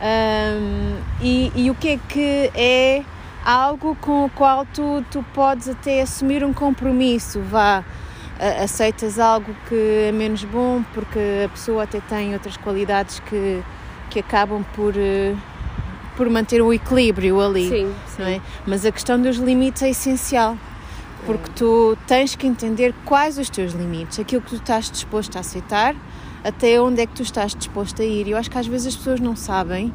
Ahm, 0.04 1.00
e, 1.22 1.50
e 1.56 1.72
o 1.72 1.76
que 1.76 1.90
é 1.92 2.00
que 2.10 2.52
é 2.54 3.06
algo 3.46 3.96
com 4.02 4.26
o 4.26 4.30
qual 4.30 4.66
tu, 4.66 5.02
tu 5.10 5.24
podes 5.34 5.70
até 5.70 6.02
assumir 6.02 6.44
um 6.44 6.52
compromisso, 6.52 7.40
vá, 7.40 7.86
aceitas 8.62 9.18
algo 9.18 9.56
que 9.70 10.08
é 10.10 10.12
menos 10.12 10.44
bom 10.44 10.84
porque 10.94 11.20
a 11.46 11.50
pessoa 11.50 11.84
até 11.84 12.02
tem 12.02 12.34
outras 12.34 12.58
qualidades 12.58 13.22
que, 13.22 13.64
que 14.10 14.20
acabam 14.20 14.66
por, 14.76 14.94
eh, 14.98 15.34
por 16.18 16.30
manter 16.30 16.62
o 16.62 16.74
equilíbrio 16.74 17.40
ali, 17.40 17.70
sim, 17.70 17.96
não 18.20 18.28
é? 18.28 18.42
Mas 18.68 18.86
a 18.86 18.92
questão 18.92 19.22
dos 19.22 19.38
limites 19.38 19.82
é 19.84 19.90
essencial. 19.90 20.58
Porque 21.26 21.50
tu 21.56 21.98
tens 22.06 22.36
que 22.36 22.46
entender 22.46 22.94
quais 23.06 23.38
os 23.38 23.50
teus 23.50 23.72
limites, 23.72 24.20
aquilo 24.20 24.42
que 24.42 24.50
tu 24.50 24.56
estás 24.58 24.92
disposto 24.92 25.38
a 25.38 25.40
aceitar, 25.40 25.96
até 26.44 26.80
onde 26.82 27.02
é 27.02 27.06
que 27.06 27.14
tu 27.14 27.22
estás 27.24 27.54
disposto 27.56 28.02
a 28.02 28.06
ir. 28.06 28.28
Eu 28.28 28.38
acho 28.38 28.50
que 28.52 28.58
às 28.58 28.68
vezes 28.68 28.88
as 28.88 28.96
pessoas 28.96 29.20
não 29.20 29.36
sabem 29.36 29.94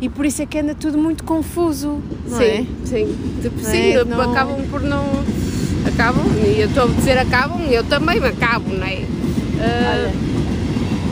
e 0.00 0.08
por 0.08 0.26
isso 0.26 0.42
é 0.42 0.46
que 0.46 0.58
anda 0.58 0.74
tudo 0.74 0.98
muito 0.98 1.24
confuso, 1.24 2.00
não 2.28 2.38
sim, 2.38 2.44
é? 2.44 2.66
sim. 2.84 3.16
Tipo, 3.42 3.56
Não 3.62 3.70
sim, 3.70 3.92
é? 3.92 4.04
Não- 4.04 4.20
acabam 4.30 4.62
por 4.70 4.80
não. 4.82 5.04
Acabam, 5.86 6.24
e 6.44 6.60
eu 6.60 6.68
estou 6.68 6.84
a 6.84 6.86
dizer 6.88 7.16
acabam, 7.16 7.60
eu 7.70 7.82
também 7.84 8.20
me 8.20 8.26
acabo, 8.26 8.68
não 8.74 8.84
é? 8.86 9.04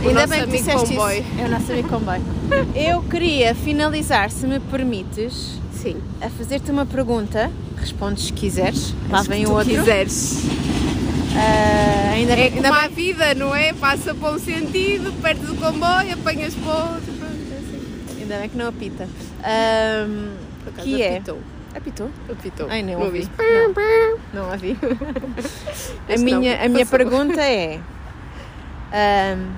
O 0.05 0.09
Ainda 0.09 0.21
nosso 0.21 0.29
bem 0.29 0.39
que 0.39 0.45
amigo 0.45 0.57
disseste 0.59 0.89
comboio. 0.89 1.19
isso. 1.21 1.29
É 1.41 1.45
o 1.47 1.49
nosso 1.51 1.73
amigo 1.73 1.89
comboio. 1.89 2.23
Eu 2.77 3.03
queria 3.05 3.55
finalizar, 3.55 4.31
se 4.31 4.47
me 4.47 4.61
permites, 4.61 5.59
Sim. 5.73 5.97
a 6.21 6.29
fazer-te 6.29 6.71
uma 6.71 6.85
pergunta. 6.85 7.51
Respondes 7.79 8.25
se 8.27 8.33
quiseres. 8.35 8.95
Lá 9.09 9.23
Se 9.23 9.29
vem 9.31 9.47
o 9.47 9.53
outro. 9.53 9.71
quiseres. 9.71 10.43
Ah, 11.37 12.11
ainda, 12.13 12.33
É 12.35 12.45
ainda 12.45 12.57
como 12.69 12.75
bem- 12.75 12.85
a 12.85 12.89
vida, 12.89 13.35
não 13.35 13.55
é? 13.55 13.73
Passa 13.73 14.15
para 14.15 14.31
um 14.31 14.39
sentido, 14.39 15.13
perdes 15.21 15.49
o 15.51 15.55
comboio, 15.57 16.15
apanhas 16.15 16.55
para 16.55 16.73
outro. 16.73 17.13
Pronto, 17.19 17.35
é 17.53 17.57
assim. 17.59 18.21
Ainda 18.23 18.39
bem 18.39 18.49
que 18.49 18.57
não 18.57 18.69
apita. 18.69 19.09
Ahm, 19.43 20.31
Por 20.63 20.69
acaso 20.73 20.89
que 20.89 21.03
é? 21.03 21.17
apitou. 21.17 21.39
Apitou? 21.77 22.11
Apitou. 22.31 22.67
Ai, 22.71 22.83
nem 22.83 22.95
ouvi. 22.95 23.07
ouviste? 23.07 23.31
Não 24.33 24.51
ouvi. 24.51 24.79
a 26.09 26.13
Este 26.13 26.25
não, 26.31 26.41
minha, 26.41 26.65
a 26.65 26.69
minha 26.69 26.87
pergunta 26.87 27.41
é: 27.43 27.81
ahm, 28.93 29.51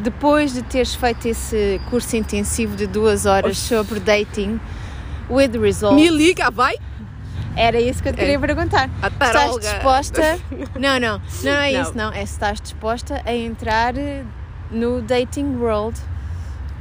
depois 0.00 0.52
de 0.52 0.62
teres 0.62 0.94
feito 0.96 1.28
esse 1.28 1.80
curso 1.88 2.16
intensivo 2.16 2.74
de 2.74 2.88
duas 2.88 3.24
horas 3.24 3.56
sobre 3.56 4.00
dating 4.00 4.58
with 5.30 5.52
results, 5.60 5.94
Me 6.02 6.08
liga, 6.10 6.50
vai! 6.50 6.74
Era 7.56 7.80
isso 7.80 8.02
que 8.02 8.08
eu 8.08 8.12
te 8.12 8.18
queria 8.18 8.36
É. 8.36 8.38
perguntar. 8.38 8.90
A 9.02 9.08
Estás 9.08 9.58
disposta? 9.58 10.38
Não, 10.78 10.98
não, 11.00 11.20
não 11.42 11.52
é 11.52 11.72
Não. 11.72 11.82
isso, 11.82 11.96
não. 11.96 12.08
É 12.12 12.24
se 12.26 12.32
estás 12.32 12.60
disposta 12.60 13.20
a 13.24 13.34
entrar 13.34 13.96
eh, 13.96 14.22
no 14.70 15.00
dating 15.02 15.56
world. 15.56 15.98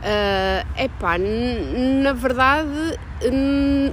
É 0.06 0.66
epá, 0.78 1.18
na 1.18 2.12
verdade, 2.12 3.00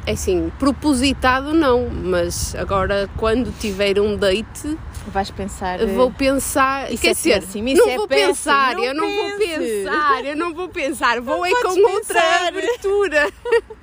é 0.07 0.11
assim, 0.11 0.51
propositado 0.59 1.55
não, 1.55 1.89
mas 1.89 2.53
agora 2.57 3.09
quando 3.16 3.57
tiver 3.61 4.01
um 4.01 4.16
date 4.16 4.76
Vais 5.13 5.31
pensar. 5.31 5.81
eh, 5.81 5.87
vou 5.87 6.11
pensar, 6.13 6.93
Isso 6.93 7.03
quer 7.03 7.11
é 7.11 7.15
dizer, 7.15 7.43
isso 7.43 7.59
não 7.59 7.89
é 7.91 7.97
vou 7.97 8.07
pensar, 8.09 8.75
não 8.77 8.85
eu 8.85 8.95
não 8.95 9.09
vou 9.11 9.39
pensar, 9.39 10.25
eu 10.25 10.37
não 10.37 10.55
vou 10.55 10.69
pensar, 10.69 11.21
vou 11.21 11.45
é 11.45 11.51
podes 11.51 11.75
com 11.75 11.93
outra 11.93 12.21
pensar. 12.21 12.47
abertura. 12.49 13.33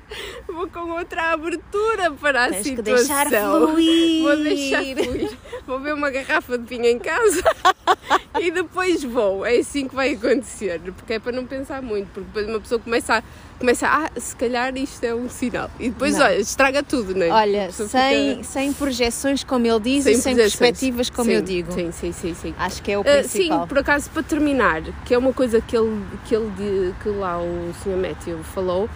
Vou 0.48 0.70
com 0.70 0.90
outra 0.92 1.34
abertura 1.34 2.12
para 2.12 2.46
a 2.46 2.50
Tens 2.50 2.64
que 2.64 2.76
situação. 2.78 2.96
deixar 2.96 3.28
fluir. 3.28 4.24
Vou 4.24 4.38
deixar 4.38 4.82
fluir. 4.82 5.38
Vou 5.68 5.80
ver 5.82 5.94
uma 5.94 6.10
garrafa 6.10 6.58
de 6.58 6.64
vinho 6.64 6.86
em 6.86 6.98
casa 6.98 7.44
e 8.40 8.50
depois 8.50 9.04
vou. 9.04 9.46
É 9.46 9.58
assim 9.58 9.86
que 9.86 9.94
vai 9.94 10.14
acontecer, 10.14 10.80
porque 10.96 11.16
é 11.16 11.20
para 11.20 11.34
não 11.34 11.46
pensar 11.46 11.82
muito, 11.82 12.08
porque 12.14 12.26
depois 12.26 12.48
uma 12.48 12.60
pessoa 12.62 12.80
começa 12.80 13.16
a, 13.18 13.24
começa 13.60 13.88
a 13.88 14.06
ah, 14.06 14.10
se 14.20 14.36
calhar 14.36 14.76
isto 14.78 15.04
é 15.04 15.14
um 15.16 15.28
sinal. 15.30 15.70
E 15.80 15.90
depois, 15.90 16.16
Não. 16.18 16.26
olha, 16.26 16.40
estraga 16.40 16.84
tudo, 16.84 17.16
não 17.16 17.24
é? 17.26 17.30
Olha, 17.32 17.72
sem, 17.72 17.88
fica- 18.36 18.44
sem 18.44 18.74
projeções, 18.74 19.44
como 19.44 19.66
ele 19.66 19.80
diz, 19.80 20.06
e 20.06 20.16
sem 20.16 20.36
perspectivas, 20.36 21.10
como 21.10 21.30
Sim, 21.30 21.36
eu 21.38 21.42
digo. 21.42 21.72
Sim, 21.72 21.92
sim, 21.92 22.12
sim, 22.12 22.34
sim. 22.36 22.54
Acho 22.58 22.82
que 22.84 22.92
é 22.92 22.98
o 22.98 23.02
Ah, 23.02 23.04
principal. 23.04 23.62
sim, 23.62 23.68
por 23.68 23.80
acaso, 23.80 24.10
para 24.12 24.24
terminar, 24.24 24.82
que 25.06 25.14
é 25.14 25.18
uma 25.18 25.34
coisa 25.34 25.60
que 25.62 25.76
ele, 25.76 26.02
que 26.26 26.36
ele 26.36 26.94
que 27.02 27.10
lá 27.10 27.40
o 27.40 27.74
Sr. 27.84 27.98
Matthew 27.98 28.44
falou, 28.44 28.90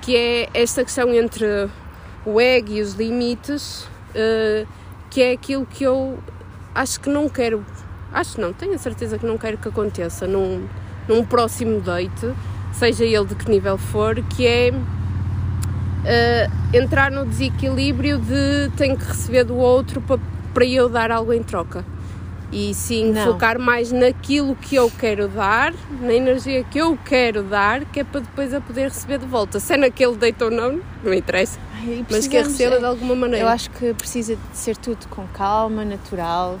que 0.00 0.16
é 0.16 0.48
esta 0.54 0.84
questão 0.84 1.12
entre 1.12 1.68
o 2.24 2.40
ego 2.40 2.72
e 2.72 2.80
os 2.80 2.94
limites, 2.94 3.86
ah, 4.14 4.66
que 5.10 5.22
é 5.22 5.32
aquilo 5.32 5.66
que 5.66 5.84
eu 5.84 6.18
acho 6.74 7.00
que 7.00 7.08
não 7.08 7.28
quero, 7.28 7.64
acho 8.12 8.40
não, 8.40 8.52
tenho 8.52 8.74
a 8.74 8.78
certeza 8.78 9.18
que 9.18 9.26
não 9.26 9.36
quero 9.38 9.56
que 9.58 9.68
aconteça 9.68 10.26
num, 10.26 10.66
num 11.08 11.24
próximo 11.24 11.80
date, 11.80 12.32
seja 12.78 13.04
ele 13.04 13.24
de 13.24 13.34
que 13.34 13.50
nível 13.50 13.76
for, 13.78 14.14
que 14.22 14.46
é 14.46 14.72
ah, 16.04 16.50
entrar 16.72 17.10
no 17.10 17.24
desequilíbrio 17.26 18.18
de 18.18 18.70
tenho 18.76 18.96
que 18.96 19.04
receber 19.04 19.44
do 19.44 19.56
outro 19.56 20.00
para, 20.00 20.18
para 20.54 20.64
eu 20.64 20.88
dar 20.88 21.10
algo 21.10 21.32
em 21.32 21.42
troca. 21.42 21.84
E 22.52 22.72
sim 22.74 23.10
Não. 23.12 23.24
focar 23.24 23.58
mais 23.58 23.90
naquilo 23.90 24.54
que 24.54 24.76
eu 24.76 24.88
quero 25.00 25.26
dar, 25.26 25.74
na 26.00 26.12
energia 26.14 26.62
que 26.62 26.78
eu 26.78 26.96
quero 27.04 27.42
dar, 27.42 27.84
que 27.86 27.98
é 28.00 28.04
para 28.04 28.20
depois 28.20 28.52
eu 28.52 28.62
poder 28.62 28.84
receber 28.84 29.18
de 29.18 29.26
volta. 29.26 29.58
Se 29.58 29.74
é 29.74 29.76
naquele 29.76 30.14
date 30.16 30.44
ou 30.44 30.50
não, 30.50 30.72
não 31.02 31.10
me 31.10 31.16
interessa. 31.18 31.58
Ai, 31.74 32.06
Mas 32.08 32.28
que 32.28 32.36
a 32.36 32.42
precisamos- 32.42 32.52
receba 32.58 32.78
de 32.78 32.84
alguma 32.86 33.16
maneira. 33.16 33.44
Eu 33.44 33.48
acho 33.48 33.68
que 33.70 33.92
precisa 33.94 34.36
de 34.36 34.40
ser 34.56 34.76
tudo 34.76 35.08
com 35.08 35.26
calma, 35.34 35.84
natural, 35.84 36.60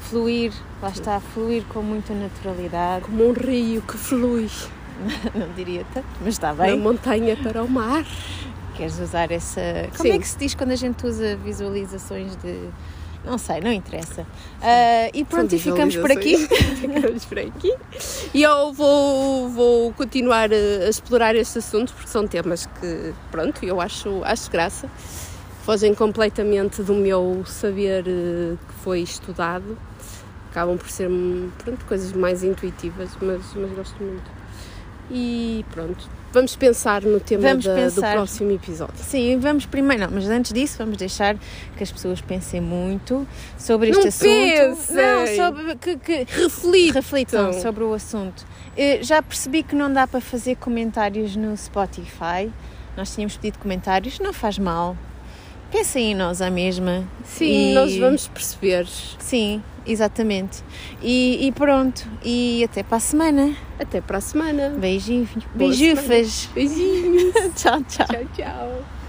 fluir, 0.00 0.52
lá 0.82 0.90
está, 0.90 1.18
fluir 1.18 1.62
com 1.70 1.80
muita 1.80 2.12
naturalidade. 2.12 3.06
Como 3.06 3.26
um 3.30 3.32
rio 3.32 3.80
que 3.88 3.96
flui 3.96 4.50
Não 5.34 5.52
diria 5.54 5.84
tanto, 5.92 6.06
mas 6.20 6.34
está 6.34 6.52
da 6.52 6.64
bem. 6.64 6.78
montanha 6.78 7.36
para 7.36 7.62
o 7.62 7.68
mar. 7.68 8.04
Queres 8.74 8.98
usar 8.98 9.30
essa. 9.30 9.60
Como 9.96 10.10
Sim. 10.10 10.16
é 10.16 10.18
que 10.18 10.28
se 10.28 10.38
diz 10.38 10.54
quando 10.54 10.70
a 10.70 10.76
gente 10.76 11.04
usa 11.06 11.36
visualizações 11.36 12.36
de. 12.36 12.70
Não 13.24 13.38
sei, 13.38 13.60
não 13.60 13.72
interessa. 13.72 14.26
Ah, 14.60 15.08
e 15.14 15.24
pronto, 15.24 15.54
e 15.54 15.58
ficamos 15.58 15.94
por 15.94 16.10
aqui. 16.10 16.36
ficamos 16.76 17.24
por 17.24 17.38
aqui. 17.38 17.72
E 18.34 18.42
eu 18.42 18.72
vou, 18.72 19.48
vou 19.48 19.92
continuar 19.92 20.50
a, 20.52 20.88
explorar 20.88 21.36
este 21.36 21.58
assunto 21.58 21.92
porque 21.92 22.08
são 22.08 22.26
temas 22.26 22.66
que, 22.66 23.14
pronto, 23.30 23.64
eu 23.64 23.80
acho, 23.80 24.22
acho 24.24 24.50
graça. 24.50 24.88
Fogem 25.64 25.94
completamente 25.94 26.82
do 26.82 26.94
meu 26.94 27.44
saber 27.46 28.04
eh, 28.08 28.56
que 28.66 28.74
foi 28.82 29.00
estudado. 29.00 29.78
Acabam 30.50 30.76
por 30.76 30.90
ser 30.90 31.08
pronto, 31.62 31.84
coisas 31.84 32.12
mais 32.12 32.42
intuitivas, 32.42 33.10
mas, 33.20 33.40
mas 33.54 33.70
gosto 33.70 34.02
muito. 34.02 34.41
E 35.14 35.62
pronto, 35.70 36.08
vamos 36.32 36.56
pensar 36.56 37.02
no 37.02 37.20
tema 37.20 37.42
Vamos 37.48 37.64
da- 37.66 37.74
pensar. 37.74 38.10
do 38.10 38.12
próximo 38.14 38.50
episódio. 38.52 38.94
Sim, 38.96 39.38
vamos 39.38 39.66
primeiro, 39.66 40.04
não, 40.04 40.10
mas 40.10 40.26
antes 40.28 40.52
disso 40.54 40.78
vamos 40.78 40.96
deixar 40.96 41.36
que 41.76 41.82
as 41.82 41.92
pessoas 41.92 42.20
pensem 42.22 42.60
muito 42.62 43.28
sobre 43.58 43.90
este 43.90 44.00
Não 44.00 44.08
assunto. 44.08 44.24
pensem! 44.24 44.96
Não, 44.96 45.26
sobre 45.36 45.76
que, 45.76 45.96
que 45.98 46.14
Reflitam! 46.42 46.94
reflitam 46.94 47.52
sobre 47.52 47.84
o 47.84 47.92
assunto. 47.92 48.44
Eh, 48.76 49.00
Já 49.02 49.20
percebi 49.22 49.62
que 49.62 49.74
não 49.74 49.92
dá 49.92 50.06
para 50.06 50.20
fazer 50.20 50.56
comentários 50.56 51.36
no 51.36 51.54
Spotify. 51.56 52.50
Nós 52.96 53.14
tínhamos 53.14 53.36
pedido 53.36 53.58
comentários, 53.58 54.18
não 54.18 54.32
faz 54.32 54.58
mal. 54.58 54.96
Pensem 55.72 56.12
em 56.12 56.14
nós 56.14 56.42
à 56.42 56.50
mesma. 56.50 57.02
Sim, 57.24 57.70
E- 57.70 57.74
nós 57.74 57.96
vamos 57.96 58.28
perceber. 58.28 58.86
Sim, 59.18 59.62
exatamente. 59.86 60.62
E, 61.02 61.46
e 61.46 61.52
pronto. 61.52 62.06
E 62.22 62.62
até 62.62 62.82
para 62.82 62.98
a 62.98 63.00
semana. 63.00 63.56
Até 63.80 64.00
para 64.02 64.18
a 64.18 64.20
semana. 64.20 64.68
Beijinhos. 64.68 65.30
Boa 65.32 65.46
Beijufas. 65.54 66.48
Beijinhos. 66.54 67.32
tchau, 67.56 67.82
tchau. 67.84 68.06
tchau, 68.06 68.24
tchau. 68.36 69.01